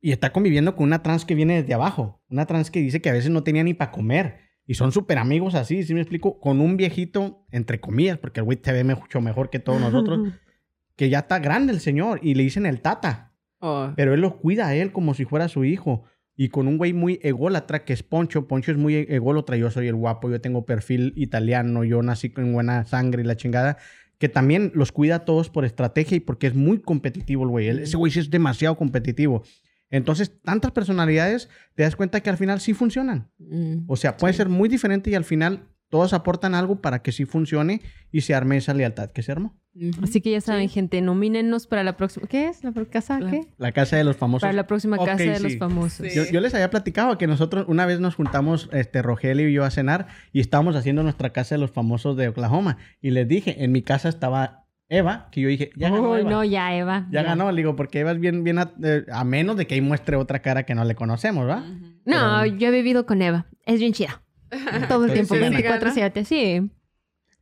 [0.00, 2.22] y está conviviendo con una trans que viene desde abajo.
[2.28, 4.38] Una trans que dice que a veces no tenía ni para comer.
[4.66, 6.40] Y son súper amigos así, ¿sí me explico?
[6.40, 10.20] Con un viejito, entre comillas, porque el güey te ve mucho mejor que todos nosotros,
[10.96, 13.34] que ya está grande el señor, y le dicen el tata.
[13.60, 13.92] Oh.
[13.96, 16.04] Pero él lo cuida a él como si fuera su hijo.
[16.36, 18.48] Y con un güey muy ególatra que es Poncho.
[18.48, 19.56] Poncho es muy ególatra.
[19.56, 23.36] Yo soy el guapo, yo tengo perfil italiano, yo nací con buena sangre y la
[23.36, 23.78] chingada.
[24.18, 27.68] Que también los cuida a todos por estrategia y porque es muy competitivo el güey.
[27.68, 29.42] Ese güey sí es demasiado competitivo.
[29.90, 33.30] Entonces, tantas personalidades, te das cuenta que al final sí funcionan.
[33.38, 33.84] Mm.
[33.86, 37.24] O sea, puede ser muy diferente y al final todos aportan algo para que sí
[37.24, 37.80] funcione
[38.10, 39.56] y se arme esa lealtad que se armó.
[40.04, 42.28] Así que ya saben, gente, nomínenos para la próxima.
[42.28, 42.62] ¿Qué es?
[42.62, 43.18] ¿La casa?
[43.18, 43.40] La- ¿Qué?
[43.58, 44.42] La casa de los famosos.
[44.42, 46.06] Para la próxima casa de los famosos.
[46.08, 46.14] Sí.
[46.14, 49.64] Yo, yo les había platicado que nosotros una vez nos juntamos, este, Rogelio y yo
[49.64, 52.76] a cenar y estábamos haciendo nuestra casa de los famosos de Oklahoma.
[53.00, 56.30] Y les dije, en mi casa estaba Eva, que yo dije, ya ganó Uy, Eva.
[56.30, 57.08] no, ya, Eva.
[57.10, 59.74] Ya ganó, le digo, porque Eva es bien, bien, a, eh, a menos de que
[59.74, 61.64] ahí muestre otra cara que no le conocemos, ¿verdad?
[62.04, 63.46] No, yo he vivido con Eva.
[63.66, 64.20] Es bien chida.
[64.88, 66.24] Todo el tiempo, sí, sí, 24-7.
[66.24, 66.70] Sí.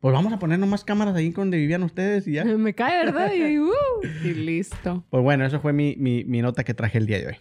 [0.01, 2.45] Pues vamos a poner nomás cámaras ahí donde vivían ustedes y ya.
[2.45, 3.33] Me cae, ¿verdad?
[3.33, 3.71] Y, uh.
[4.25, 5.05] Y listo.
[5.11, 7.37] Pues bueno, eso fue mi, mi, mi nota que traje el día de hoy.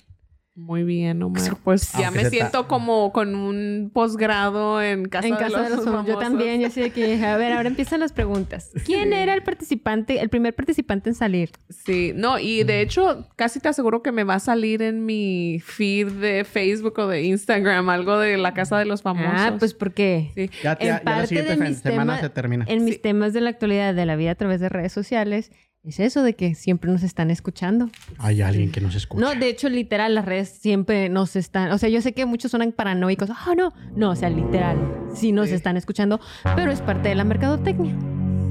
[0.54, 1.56] Muy bien, Omar.
[1.64, 6.08] Pues ya me siento como con un posgrado en casa, En casa de los famosos.
[6.08, 7.26] Yo también, yo sé que.
[7.26, 8.70] A ver, ahora empiezan las preguntas.
[8.86, 11.52] ¿Quién era el participante, el primer participante en salir?
[11.70, 15.62] Sí, no, y de hecho, casi te aseguro que me va a salir en mi
[15.64, 19.32] feed de Facebook o de Instagram algo de la casa de los famosos.
[19.34, 20.50] Ah, pues porque Sí.
[20.64, 22.66] Ya, En ya, ya la siguiente de mis semana temas- se termina.
[22.68, 23.00] en mis Sí.
[23.00, 25.50] temas de la actualidad de la vida a través de redes sociales
[25.84, 27.90] es eso de que siempre nos están escuchando.
[28.20, 29.22] Hay alguien que nos escucha.
[29.22, 31.72] No, de hecho, literal, las redes siempre nos están.
[31.72, 33.30] O sea, yo sé que muchos suenan paranoicos.
[33.32, 33.74] Ah, no.
[33.96, 34.78] No, o sea, literal,
[35.16, 35.56] sí nos Sí.
[35.56, 36.20] están escuchando,
[36.56, 37.96] pero es parte de la mercadotecnia.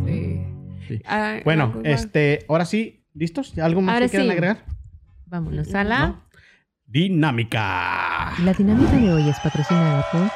[0.06, 0.40] Sí.
[0.88, 1.02] Sí.
[1.06, 1.86] Ah, Bueno, algo más.
[2.02, 3.56] este, ahora sí, ¿listos?
[3.58, 4.32] ¿Algo más Ahora que quieran sí.
[4.32, 4.64] agregar?
[5.26, 6.06] Vámonos a la.
[6.08, 6.24] ¿No?
[6.86, 8.32] Dinámica.
[8.42, 10.28] La dinámica de hoy es patrocinada por.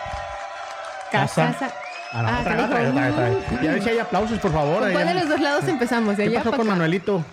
[1.11, 1.47] Casa.
[1.53, 1.75] Casa.
[2.23, 3.63] No, Ah, otra otra otra otra.
[3.63, 4.83] Y a ver si hay aplausos, por favor.
[4.83, 6.17] ¿Con cuál de los dos lados empezamos?
[6.17, 6.67] ¿Qué pasó con.
[6.67, 7.25] Manuelito?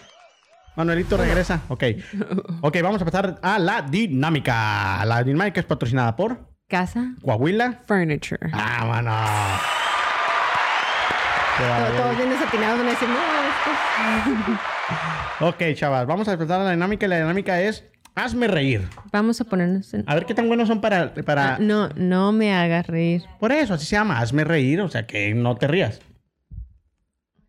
[0.76, 1.62] Manuelito regresa.
[1.68, 1.84] Ok.
[2.64, 5.04] Ok, vamos a pasar a la dinámica.
[5.06, 7.14] La dinámica es patrocinada por Casa.
[7.22, 7.80] Coahuila.
[7.86, 8.50] Furniture.
[8.54, 9.12] Ah, mano.
[11.98, 13.16] Todos, bien desatinados van a decir, no,
[14.48, 14.62] esto.
[15.48, 17.84] Ok, chavas, vamos a empezar la dinámica y la dinámica es
[18.16, 18.82] hazme reír.
[19.12, 20.04] Vamos a ponernos en.
[20.08, 21.14] A ver qué tan buenos son para...
[21.14, 21.56] para...
[21.56, 23.24] Ah, no, no me hagas reír.
[23.40, 26.02] Por eso, así se llama, hazme reír, o sea, que no te rías.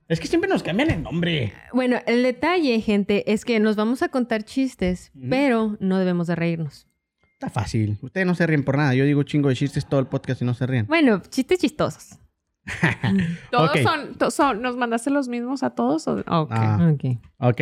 [0.09, 1.53] Es que siempre nos cambian el nombre.
[1.73, 5.27] Bueno, el detalle, gente, es que nos vamos a contar chistes, Ujú.
[5.31, 6.87] pero no debemos de reírnos.
[7.35, 7.99] Está fácil.
[8.03, 8.95] Ustedes no se ríen por nada.
[8.95, 10.87] Yo digo chingo de chistes todo el podcast y no se ríen.
[10.87, 12.19] Bueno, chistes chistosos.
[13.51, 13.79] ¿Todos Ok.
[13.83, 16.07] son, to- son- ¿Nos mandaste los mismos a todos?
[16.07, 16.51] O- Ok.
[16.53, 17.05] Ah, Ok.
[17.39, 17.61] ok.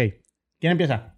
[0.59, 1.15] ¿Quién empieza?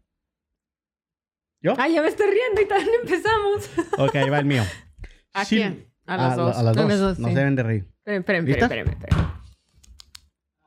[1.62, 1.74] ¿Yo?
[1.78, 3.70] Ay, ya me estoy riendo y no empezamos.
[3.98, 4.64] Ok, ahí va el mío.
[5.32, 5.88] ¿A quién?
[6.06, 6.56] A dos.
[6.56, 6.88] A las A dos.
[6.90, 7.34] las dos, no sí.
[7.34, 7.88] se deben de reír.
[8.04, 8.62] Esperen, esperen, ¿Listas?
[8.64, 9.32] esperen, esperen, esperen.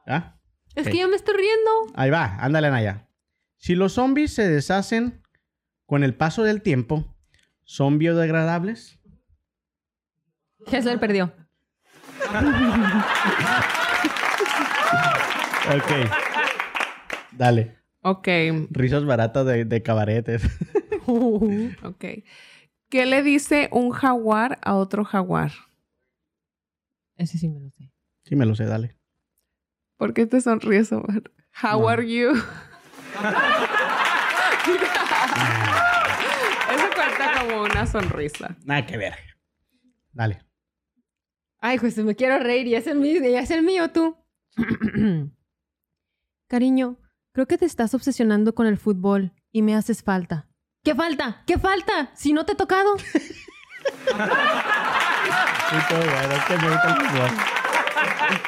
[0.08, 0.40] ¿Ah?
[0.76, 1.72] Es que ya me estoy riendo.
[1.96, 3.08] Ahí va, ándale, Naya.
[3.58, 5.22] Si los zombies se deshacen
[5.86, 7.16] con el paso del tiempo,
[7.64, 9.00] ¿son biodegradables?
[10.68, 11.34] Jesús perdió.
[15.76, 15.92] ok.
[17.32, 17.76] Dale.
[18.02, 18.28] Ok,
[18.70, 20.44] Risas baratas de, de cabaretes.
[21.84, 22.06] ok.
[22.90, 25.52] ¿Qué le dice un jaguar a otro jaguar?
[27.18, 27.91] Ese sí me lo sé.
[28.23, 28.98] Sí, me lo sé, dale.
[29.98, 31.32] ¿Por qué te sonríes, Omar?
[31.64, 31.88] How No.
[31.90, 32.32] are you?
[36.76, 38.56] Eso cuenta como una sonrisa.
[38.65, 39.15] Nada que ver.
[40.11, 40.40] Dale.
[41.60, 42.68] Ay, José, me quiero reír.
[42.68, 44.18] Y es el mío, y es el mío tú.
[46.48, 46.99] Cariño,
[47.34, 50.48] creo que te estás obsesionando con el fútbol y me haces falta.
[50.86, 51.41] ¿Qué falta?
[51.45, 52.12] ¿Qué falta?
[52.14, 52.95] Si no te he tocado.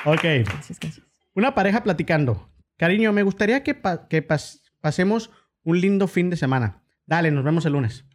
[0.06, 0.22] Ok.
[0.46, 1.06] Gracias, gracias.
[1.34, 2.50] Una pareja platicando.
[2.78, 5.32] Cariño, me gustaría que, pa- que pas- pasemos
[5.64, 6.84] un lindo fin de semana.
[7.06, 8.06] Dale, nos vemos el lunes.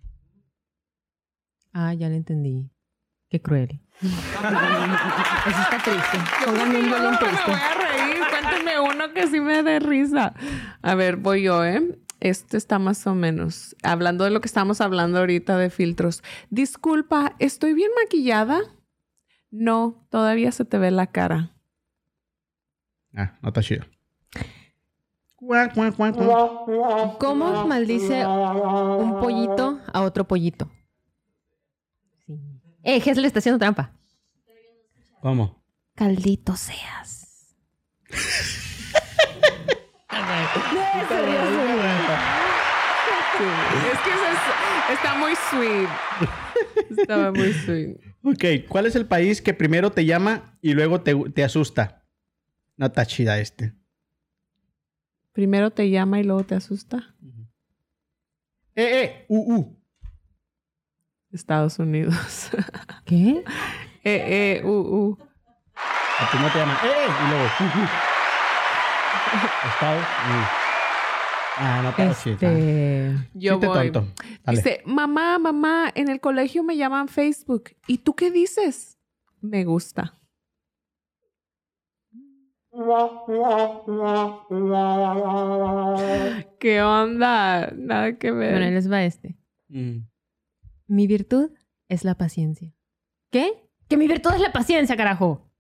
[1.73, 2.71] Ah, ya le entendí.
[3.29, 3.81] Qué cruel.
[4.01, 4.09] Eso
[5.63, 6.19] está triste.
[6.45, 7.51] Póngame un violín no me triste.
[7.51, 8.17] voy a reír.
[8.31, 10.35] Cuéntame uno que sí me dé risa.
[10.83, 11.99] A ver, voy yo, ¿eh?
[12.23, 13.75] Este está más o menos.
[13.83, 16.23] Hablando de lo que estamos hablando ahorita de filtros.
[16.51, 18.61] Disculpa, ¿estoy bien maquillada?
[19.51, 21.51] No, todavía se te ve la cara.
[23.13, 23.85] Ah, no está chido.
[27.19, 30.71] ¿Cómo maldice un pollito a otro pollito?
[32.25, 32.39] Sí.
[32.85, 33.97] Eh, le está haciendo trampa.
[35.21, 35.61] ¿Cómo?
[35.97, 37.57] Caldito seas.
[43.93, 45.89] Es que eso es- está muy sweet.
[46.99, 47.97] Estaba muy sweet.
[48.23, 52.05] Ok, ¿cuál es el país que primero te llama y luego te, te asusta?
[52.77, 53.75] No está chida este.
[55.33, 57.15] Primero te llama y luego te asusta.
[58.75, 59.79] Eh, eh, uh, uh.
[61.33, 62.51] Estados Unidos.
[63.05, 63.43] ¿Qué?
[64.05, 65.19] eh, eh, uh, uh.
[66.19, 66.79] A ti no te llama.
[66.85, 67.45] Eh, eh, y luego.
[67.61, 67.89] Uh, uh.
[69.33, 70.49] Estados Unidos.
[71.57, 72.33] Ah, no chida.
[72.33, 73.29] Este.
[73.35, 73.93] Yo Sí te voy.
[73.93, 74.13] tonto.
[74.47, 77.71] Dice, mamá, mamá, en el colegio me llaman Facebook.
[77.87, 78.99] ¿Y tú qué dices?
[79.41, 80.19] Me gusta.
[86.59, 87.71] ¿Qué onda?
[87.77, 88.53] Nada que ver.
[88.53, 89.37] Bueno, les va este.
[89.69, 90.07] Mm.
[90.87, 91.51] Mi virtud
[91.89, 92.75] es la paciencia.
[93.31, 93.69] ¿Qué?
[93.89, 95.52] Que mi virtud es la paciencia, carajo.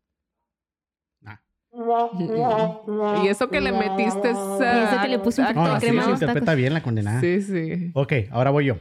[3.22, 5.86] Y eso que le metiste Y eso que le puse un poquito No, de así
[5.86, 7.20] crema se a los interpreta bien la condenada.
[7.20, 7.90] Sí, sí.
[7.94, 8.76] Ok, ahora voy yo.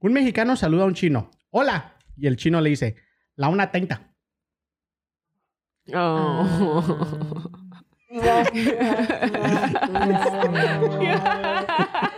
[0.00, 1.30] Un mexicano saluda a un chino.
[1.50, 1.94] ¡Hola!
[2.16, 2.96] Y el chino le dice,
[3.36, 4.12] la una tenta.
[5.94, 7.48] Oh.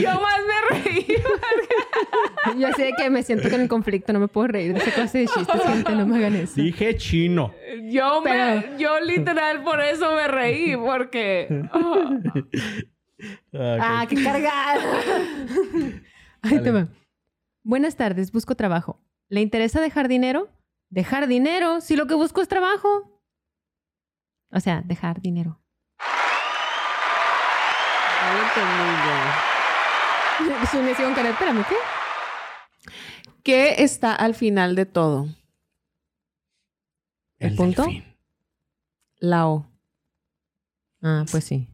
[0.00, 1.06] Yo más me reí.
[2.58, 5.18] Yo sé que me siento con el conflicto, no me puedo reír de esa clase
[5.18, 6.60] de chistes, gente, no me hagan eso.
[6.60, 7.54] Dije chino.
[7.84, 11.68] Yo, me, yo literal por eso me reí, porque...
[11.72, 12.10] oh.
[13.52, 14.80] Ah, qué cargada.
[16.42, 16.88] Ahí te va.
[17.62, 19.00] Buenas tardes, busco trabajo.
[19.28, 20.48] ¿Le interesa dejar dinero?
[20.88, 21.80] ¿Dejar dinero?
[21.80, 23.20] Si lo que busco es trabajo.
[24.50, 25.60] O sea, dejar dinero.
[28.54, 29.49] Su
[30.84, 31.74] necio con espérame, ¿qué?
[33.42, 35.28] ¿Qué está al final de todo?
[37.38, 37.82] ¿El punto?
[37.84, 38.04] delfín.
[39.18, 39.66] La O.
[41.02, 41.68] Ah, pues sí.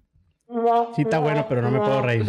[0.94, 2.24] Sí está bueno, pero no me puedo reír.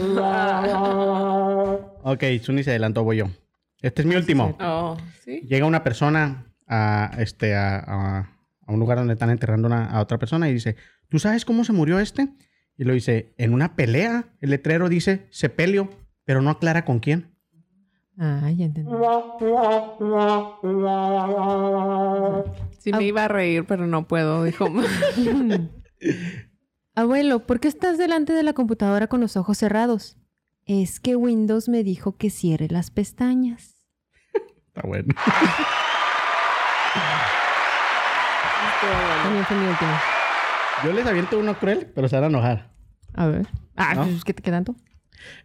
[2.04, 3.26] Ok, Suni se adelantó, voy yo.
[3.82, 4.58] Este es mi último.
[4.60, 5.42] Oh, ¿sí?
[5.42, 8.20] Llega una persona a, este, a, a-
[8.66, 10.76] a un lugar donde están enterrando una- a otra persona y dice,
[11.10, 12.28] ¿tú sabes cómo se murió este?
[12.76, 14.26] Y lo dice, en una pelea.
[14.42, 15.90] El letrero dice sepelio,
[16.28, 17.34] pero no aclara con quién.
[18.20, 18.92] Ah, ya entendí.
[22.80, 24.68] Sí me iba a reír, pero no puedo, dijo.
[26.96, 30.18] Abuelo, ¿por qué estás delante de la computadora con los ojos cerrados?
[30.66, 33.88] Es que Windows me dijo que cierre las pestañas.
[34.68, 35.14] Está bueno.
[39.24, 39.92] También fue mi último.
[40.84, 42.74] Yo les aviento uno cruel, pero se van a enojar.
[43.14, 43.48] A ver.
[43.78, 44.06] Ah, ¿No?
[44.26, 44.76] ¿qué te queda tanto?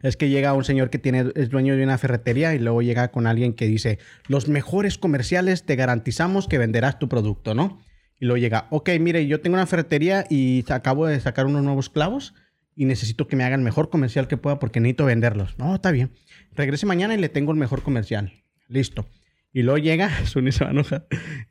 [0.02, 3.10] Es que llega un señor que tiene, es dueño de una ferretería y luego llega
[3.10, 7.80] con alguien que dice, los mejores comerciales te garantizamos que venderás tu producto, ¿no?
[8.20, 11.90] Y luego llega, ok, mire, yo tengo una ferretería y acabo de sacar unos nuevos
[11.90, 12.34] clavos
[12.74, 15.58] y necesito que me haga el mejor comercial que pueda porque necesito venderlos.
[15.58, 16.12] No, está bien.
[16.54, 18.32] Regrese mañana y le tengo el mejor comercial.
[18.68, 19.06] Listo.
[19.52, 20.72] Y luego llega, Suni se va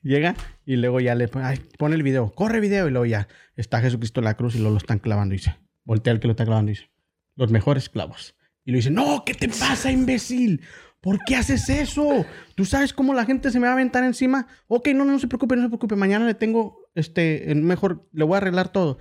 [0.02, 0.35] llega
[0.65, 4.26] y luego ya le pone, el video, corre video y luego ya está Jesucristo en
[4.26, 6.72] la cruz y luego lo están clavando y dice, voltea el que lo está clavando
[6.72, 6.90] y dice,
[7.36, 8.36] los mejores clavos.
[8.64, 10.62] Y le dice, no, ¿qué te pasa, imbécil?
[11.02, 12.26] ¿Por qué haces eso?
[12.56, 14.48] ¿Tú sabes cómo la gente se me va a aventar encima?
[14.68, 15.95] Ok, no, no, no se preocupe, no se preocupe.
[15.95, 18.99] Mañana le tengo, este, mejor, le voy a arreglar todo.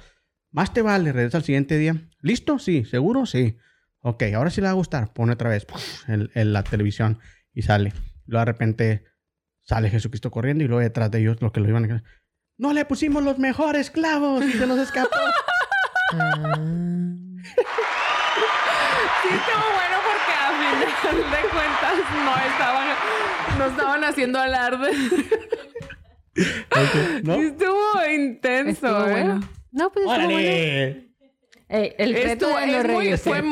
[0.50, 2.08] Más te vale, regresa al siguiente día.
[2.22, 2.58] ¿Listo?
[2.58, 2.84] Sí.
[2.84, 3.26] ¿Seguro?
[3.26, 3.58] Sí.
[4.00, 5.12] Ok, ahora sí le va a gustar.
[5.12, 5.66] Pone otra vez
[6.08, 7.18] en la televisión
[7.52, 7.92] y sale.
[8.24, 9.04] Luego de repente
[9.62, 12.02] sale Jesucristo corriendo y luego detrás de ellos lo que lo iban a...
[12.56, 15.10] No le pusimos los mejores clavos y se nos escapó.
[19.22, 21.94] Sí, estuvo bueno porque a final de cuentas
[22.24, 22.88] no estaban,
[23.58, 24.90] no estaban haciendo alarde.
[26.70, 27.34] Ok, ¿No?
[27.34, 29.10] Sí, estuvo intenso, Estuvo ¿eh?
[29.10, 29.40] bueno.
[29.72, 30.38] No, pues estuvo bueno.
[31.68, 33.42] El reto Estuvo- de los es muy- fue,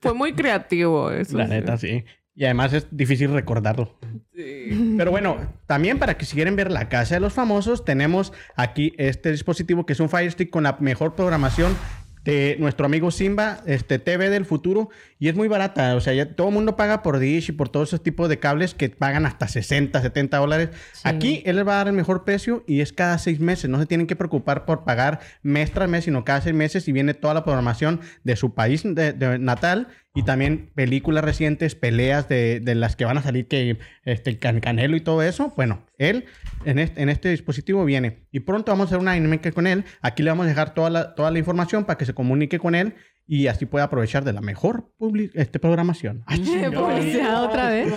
[0.00, 1.36] fue muy creativo eso.
[1.38, 1.50] La sí.
[1.50, 2.04] neta, sí.
[2.36, 3.96] Y además es difícil recordarlo.
[4.34, 4.94] Sí.
[4.98, 5.36] Pero bueno,
[5.66, 9.86] también para que si quieren ver la casa de los famosos, tenemos aquí este dispositivo
[9.86, 11.76] que es un Fire Stick con la mejor programación
[12.24, 14.88] de nuestro amigo Simba, este TV del futuro,
[15.18, 15.94] y es muy barata.
[15.94, 18.38] O sea, ya todo el mundo paga por Dish y por todos esos tipos de
[18.38, 20.70] cables que pagan hasta 60, 70 dólares.
[20.92, 21.02] Sí.
[21.04, 23.68] Aquí él les va a dar el mejor precio y es cada seis meses.
[23.68, 26.92] No se tienen que preocupar por pagar mes tras mes, sino cada seis meses y
[26.92, 32.28] viene toda la programación de su país de- de natal y también películas recientes, peleas
[32.28, 35.52] de, de las que van a salir, que este Can- Canelo y todo eso.
[35.56, 36.26] Bueno, él
[36.64, 39.84] en este, en este dispositivo viene y pronto vamos a hacer una dinámica con él.
[40.02, 42.76] Aquí le vamos a dejar toda la, toda la información para que se comunique con
[42.76, 42.94] él
[43.26, 44.92] y así pueda aprovechar de la mejor
[45.34, 46.22] este, programación.
[46.26, 46.38] Ay,
[46.72, 47.88] publicidad otra vez.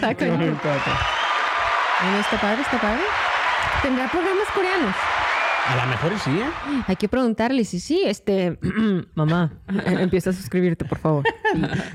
[2.02, 3.02] Bueno, está padre, está padre.
[3.84, 4.96] ¿Tendrá programas coreanos?
[5.70, 6.82] A lo mejor y sí, ¿eh?
[6.88, 8.58] Hay que preguntarle si sí, este...
[9.16, 11.26] Mamá, empieza a suscribirte, por favor.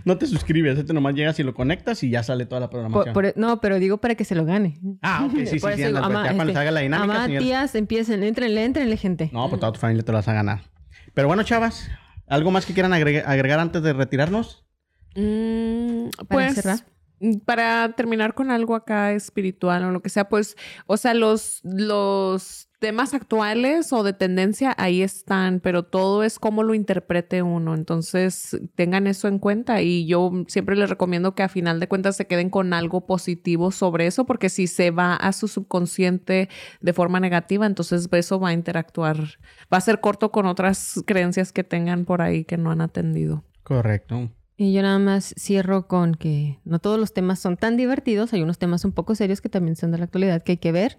[0.05, 3.15] No te suscribes, este nomás llegas y lo conectas y ya sale toda la programación.
[3.15, 4.79] por- no, pero digo para que se lo gane.
[5.01, 5.67] Ah, ok, sí, sí, sí.
[5.77, 7.43] digo, anda, ama, ya cuando este, salga la dinámica, señor.
[7.43, 9.31] tías, empiecen, entrenle, entrenle, gente.
[9.33, 10.61] No, pues toda tu familia te lo vas a ganar.
[11.15, 11.89] Pero bueno, chavas,
[12.29, 14.67] ¿algo más que quieran agregar, agregar antes de retirarnos?
[15.17, 16.79] Mm, Para pues cerrar.
[17.21, 21.61] mm, para terminar con algo acá espiritual o lo que sea, pues, o sea, los,
[21.65, 27.77] los temas actuales o de tendencia ahí están, pero todo es cómo lo interprete uno.
[27.77, 32.17] Entonces, tengan eso en cuenta y yo siempre les recomiendo que a final de cuentas
[32.17, 36.49] se queden con algo positivo sobre eso, porque si se va a su subconsciente
[36.81, 39.17] de forma negativa, entonces eso va a interactuar,
[39.73, 43.45] va a ser corto con otras creencias que tengan por ahí que no han atendido.
[43.63, 44.29] Correcto.
[44.57, 48.43] Y yo nada más cierro con que no todos los temas son tan divertidos, hay
[48.43, 50.99] unos temas un poco serios que también son de la actualidad que hay que ver,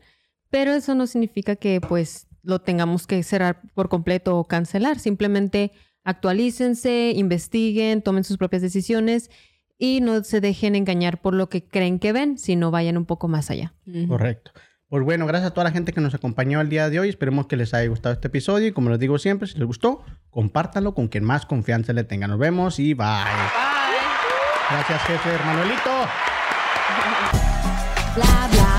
[0.53, 5.71] pero eso no significa que pues lo tengamos que cerrar por completo o cancelar, simplemente
[6.03, 9.31] actualícense, investiguen, tomen sus propias decisiones
[9.80, 13.27] y no se dejen engañar por lo que creen que ven, sino vayan un poco
[13.27, 13.73] más allá.
[14.07, 14.51] Correcto.
[14.89, 17.09] Pues bueno, gracias a toda la gente que nos acompañó el día de hoy.
[17.09, 18.67] Esperemos que les haya gustado este episodio.
[18.67, 22.27] Y como les digo siempre, si les gustó, compártanlo con quien más confianza le tenga.
[22.27, 23.07] Nos vemos y bye.
[23.07, 23.23] Bye.
[24.69, 25.89] Gracias, jefe Manuelito.
[28.15, 28.72] Bla bla